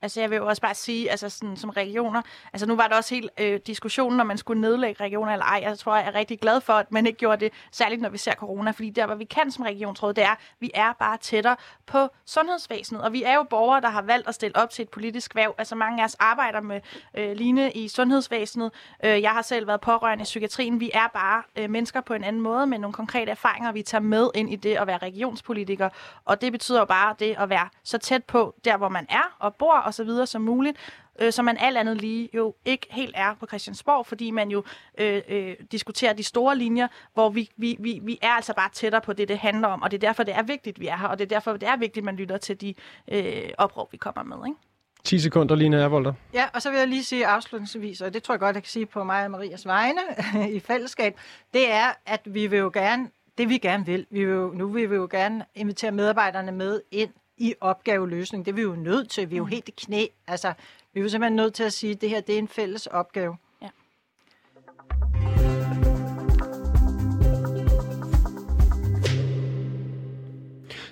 Altså 0.03 0.21
jeg 0.21 0.31
vil 0.31 0.37
jo 0.37 0.47
også 0.47 0.63
bare 0.63 0.75
sige, 0.75 1.11
altså 1.11 1.29
sådan, 1.29 1.57
som 1.57 1.71
regioner, 1.71 2.23
altså 2.53 2.67
nu 2.67 2.77
var 2.77 2.89
der 2.89 2.97
også 2.97 3.15
helt 3.15 3.31
øh, 3.41 3.61
diskussionen, 3.67 4.21
om 4.21 4.27
man 4.27 4.39
skulle 4.39 4.61
nedlægge 4.61 5.05
regioner 5.05 5.33
eller 5.33 5.45
ej. 5.45 5.61
Jeg 5.63 5.79
tror, 5.79 5.97
jeg 5.97 6.07
er 6.07 6.15
rigtig 6.15 6.41
glad 6.41 6.61
for, 6.61 6.73
at 6.73 6.93
man 6.93 7.07
ikke 7.07 7.19
gjorde 7.19 7.45
det, 7.45 7.53
særligt 7.73 8.03
når 8.03 8.09
vi 8.09 8.19
ser 8.19 8.33
corona, 8.33 8.71
fordi 8.71 8.91
der, 8.91 9.07
hvor 9.07 9.15
vi 9.15 9.25
kan 9.25 9.51
som 9.51 9.65
regionsråd, 9.65 10.15
det 10.15 10.25
er, 10.25 10.35
vi 10.61 10.71
er 10.75 10.93
bare 10.93 11.17
tættere 11.17 11.57
på 11.87 12.09
sundhedsvæsenet, 12.27 13.03
og 13.03 13.13
vi 13.13 13.23
er 13.23 13.35
jo 13.35 13.43
borgere, 13.43 13.81
der 13.81 13.89
har 13.89 14.03
valgt 14.03 14.29
at 14.29 14.35
stille 14.35 14.57
op 14.57 14.71
til 14.71 14.83
et 14.83 14.89
politisk 14.89 15.35
værv. 15.35 15.55
Altså 15.59 15.75
mange 15.75 16.03
af 16.03 16.05
os 16.05 16.15
arbejder 16.15 16.61
med 16.61 16.81
øh, 17.15 17.33
Line 17.33 17.73
i 17.73 17.89
sundhedsvæsenet. 17.89 18.73
Øh, 19.05 19.23
jeg 19.23 19.31
har 19.31 19.43
selv 19.43 19.67
været 19.67 19.81
pårørende 19.81 20.23
i 20.23 20.25
psykiatrien. 20.25 20.81
Vi 20.81 20.91
er 20.95 21.09
bare 21.15 21.43
øh, 21.57 21.71
mennesker 21.71 22.01
på 22.01 22.15
en 22.15 22.25
anden 22.25 22.43
måde 22.43 22.67
med 22.67 22.79
nogle 22.79 22.95
konkrete 22.95 23.31
erfaringer, 23.31 23.73
vi 23.73 23.83
tager 23.83 24.03
med 24.03 24.31
ind 24.35 24.53
i 24.53 24.57
det 24.57 24.77
at 24.77 24.87
være 24.87 24.99
regionspolitiker, 24.99 25.89
og 26.25 26.41
det 26.41 26.53
betyder 26.53 26.79
jo 26.79 26.85
bare 26.85 27.15
det 27.19 27.37
at 27.39 27.49
være 27.49 27.69
så 27.85 27.99
tæt 27.99 28.25
på 28.25 28.55
der, 28.65 28.77
hvor 28.77 28.89
man 28.89 29.07
er 29.09 29.37
og 29.39 29.55
bor 29.55 29.88
og 29.89 29.95
så 29.95 30.05
videre 30.05 30.27
som 30.27 30.43
muligt, 30.43 30.77
øh, 31.21 31.33
så 31.33 31.43
man 31.43 31.57
alt 31.61 31.77
andet 31.77 32.01
lige 32.01 32.29
jo 32.35 32.55
ikke 32.65 32.87
helt 32.91 33.15
er 33.17 33.35
på 33.41 33.47
Christiansborg, 33.47 34.07
fordi 34.07 34.31
man 34.31 34.51
jo 34.51 34.65
øh, 34.99 35.23
øh, 35.29 35.55
diskuterer 35.73 36.13
de 36.13 36.23
store 36.23 36.59
linjer, 36.59 36.89
hvor 37.15 37.31
vi, 37.31 37.51
vi, 37.57 37.77
vi, 37.81 38.01
vi 38.03 38.19
er 38.23 38.31
altså 38.31 38.55
bare 38.55 38.71
tættere 38.73 39.01
på 39.01 39.13
det, 39.13 39.29
det 39.29 39.39
handler 39.39 39.69
om, 39.69 39.83
og 39.83 39.91
det 39.91 39.97
er 39.97 40.09
derfor, 40.09 40.23
det 40.23 40.35
er 40.35 40.43
vigtigt, 40.43 40.81
vi 40.81 40.87
er 40.87 40.97
her, 40.97 41.09
og 41.09 41.19
det 41.19 41.25
er 41.25 41.29
derfor, 41.29 41.53
det 41.53 41.69
er 41.69 41.77
vigtigt, 41.77 41.99
at 41.99 42.05
man 42.05 42.17
lytter 42.17 42.37
til 42.37 42.61
de 42.61 42.75
øh, 43.09 43.51
opråb, 43.59 43.93
vi 43.93 43.97
kommer 43.97 44.23
med. 44.37 44.47
Ikke? 44.47 44.59
10 45.05 45.19
sekunder, 45.19 45.55
Line 45.55 45.77
Ervolder. 45.77 46.13
Ja, 46.35 46.47
og 46.55 46.63
så 46.63 46.71
vil 46.71 46.79
jeg 46.79 46.89
lige 46.89 47.05
sige 47.05 47.27
afslutningsvis, 47.27 48.01
og 48.01 48.15
det 48.15 48.23
tror 48.23 48.35
jeg 48.35 48.41
godt, 48.41 48.55
jeg 48.55 48.63
kan 48.63 48.71
sige 48.71 48.87
på 48.87 49.05
mig 49.05 49.25
og 49.25 49.31
Marias 49.31 49.67
vegne 49.67 50.01
i 50.57 50.61
fællesskab, 50.61 51.21
det 51.55 51.73
er, 51.73 51.93
at 52.07 52.21
vi 52.25 52.47
vil 52.47 52.59
jo 52.59 52.71
gerne, 52.75 53.11
det 53.39 53.49
vi 53.49 53.59
gerne 53.59 53.87
vil, 53.87 54.07
vi 54.11 54.25
vil 54.25 54.35
jo, 54.35 54.53
nu 54.55 54.69
vil 54.69 54.91
vi 54.91 54.95
jo 54.95 55.09
gerne 55.11 55.45
invitere 55.55 55.91
medarbejderne 55.93 56.53
med 56.53 56.81
ind 56.91 57.11
i 57.39 57.55
opgaveløsning. 57.61 58.45
Det 58.45 58.53
er 58.53 58.55
vi 58.55 58.63
jo 58.63 58.75
nødt 58.75 59.11
til. 59.11 59.31
Vi 59.31 59.35
er 59.35 59.39
jo 59.39 59.45
helt 59.45 59.69
i 59.69 59.75
knæ. 59.77 60.07
Altså, 60.27 60.53
Vi 60.93 61.01
er 61.01 61.03
jo 61.03 61.09
simpelthen 61.09 61.37
nødt 61.37 61.55
til 61.55 61.65
at 61.65 61.73
sige, 61.73 61.93
at 61.93 62.01
det 62.01 62.11
her 62.11 62.21
det 62.21 62.35
er 62.35 62.39
en 62.39 62.49
fælles 62.49 62.87
opgave. 62.87 63.37
Ja. 63.63 63.69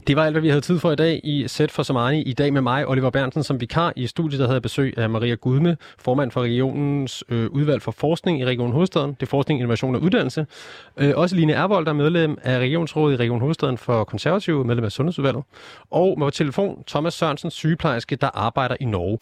Det 0.07 0.17
var 0.17 0.25
alt, 0.25 0.35
hvad 0.35 0.43
vi 0.43 0.49
havde 0.49 0.61
tid 0.61 0.79
for 0.79 0.93
i 0.93 0.97
dag 0.97 1.21
i 1.25 1.49
Sæt 1.49 1.71
for 1.71 1.83
Somani. 1.83 2.23
I 2.23 2.33
dag 2.33 2.53
med 2.53 2.61
mig, 2.61 2.89
Oliver 2.89 3.11
Bernsen, 3.11 3.43
som 3.43 3.61
vikar 3.61 3.93
i 3.97 4.07
studiet, 4.07 4.41
der 4.41 4.47
havde 4.47 4.61
besøg 4.61 4.99
af 4.99 5.11
Maria 5.11 5.35
Gudme, 5.35 5.77
formand 5.99 6.31
for 6.31 6.43
regionens 6.43 7.25
øh, 7.29 7.51
udvalg 7.51 7.83
for 7.83 7.93
forskning 7.93 8.41
i 8.41 8.45
Region 8.45 8.73
Hovedstaden. 8.73 9.11
Det 9.11 9.23
er 9.23 9.27
forskning, 9.27 9.61
innovation 9.61 9.95
og 9.95 10.03
uddannelse. 10.03 10.47
Øh, 10.97 11.13
også 11.17 11.37
Line 11.37 11.53
Ervold, 11.53 11.85
der 11.85 11.93
er 11.93 11.97
medlem 11.97 12.39
af 12.43 12.59
Regionsrådet 12.59 13.15
i 13.15 13.17
Region 13.17 13.41
Hovedstaden 13.41 13.79
for 13.79 14.05
konservative, 14.05 14.65
medlem 14.65 14.85
af 14.85 14.93
Sundhedsudvalget. 14.93 15.45
Og 15.91 16.19
med 16.19 16.31
telefon 16.31 16.85
Thomas 16.87 17.15
Sørensen, 17.15 17.51
sygeplejerske, 17.51 18.17
der 18.17 18.31
arbejder 18.35 18.77
i 18.81 18.85
Norge. 18.85 19.19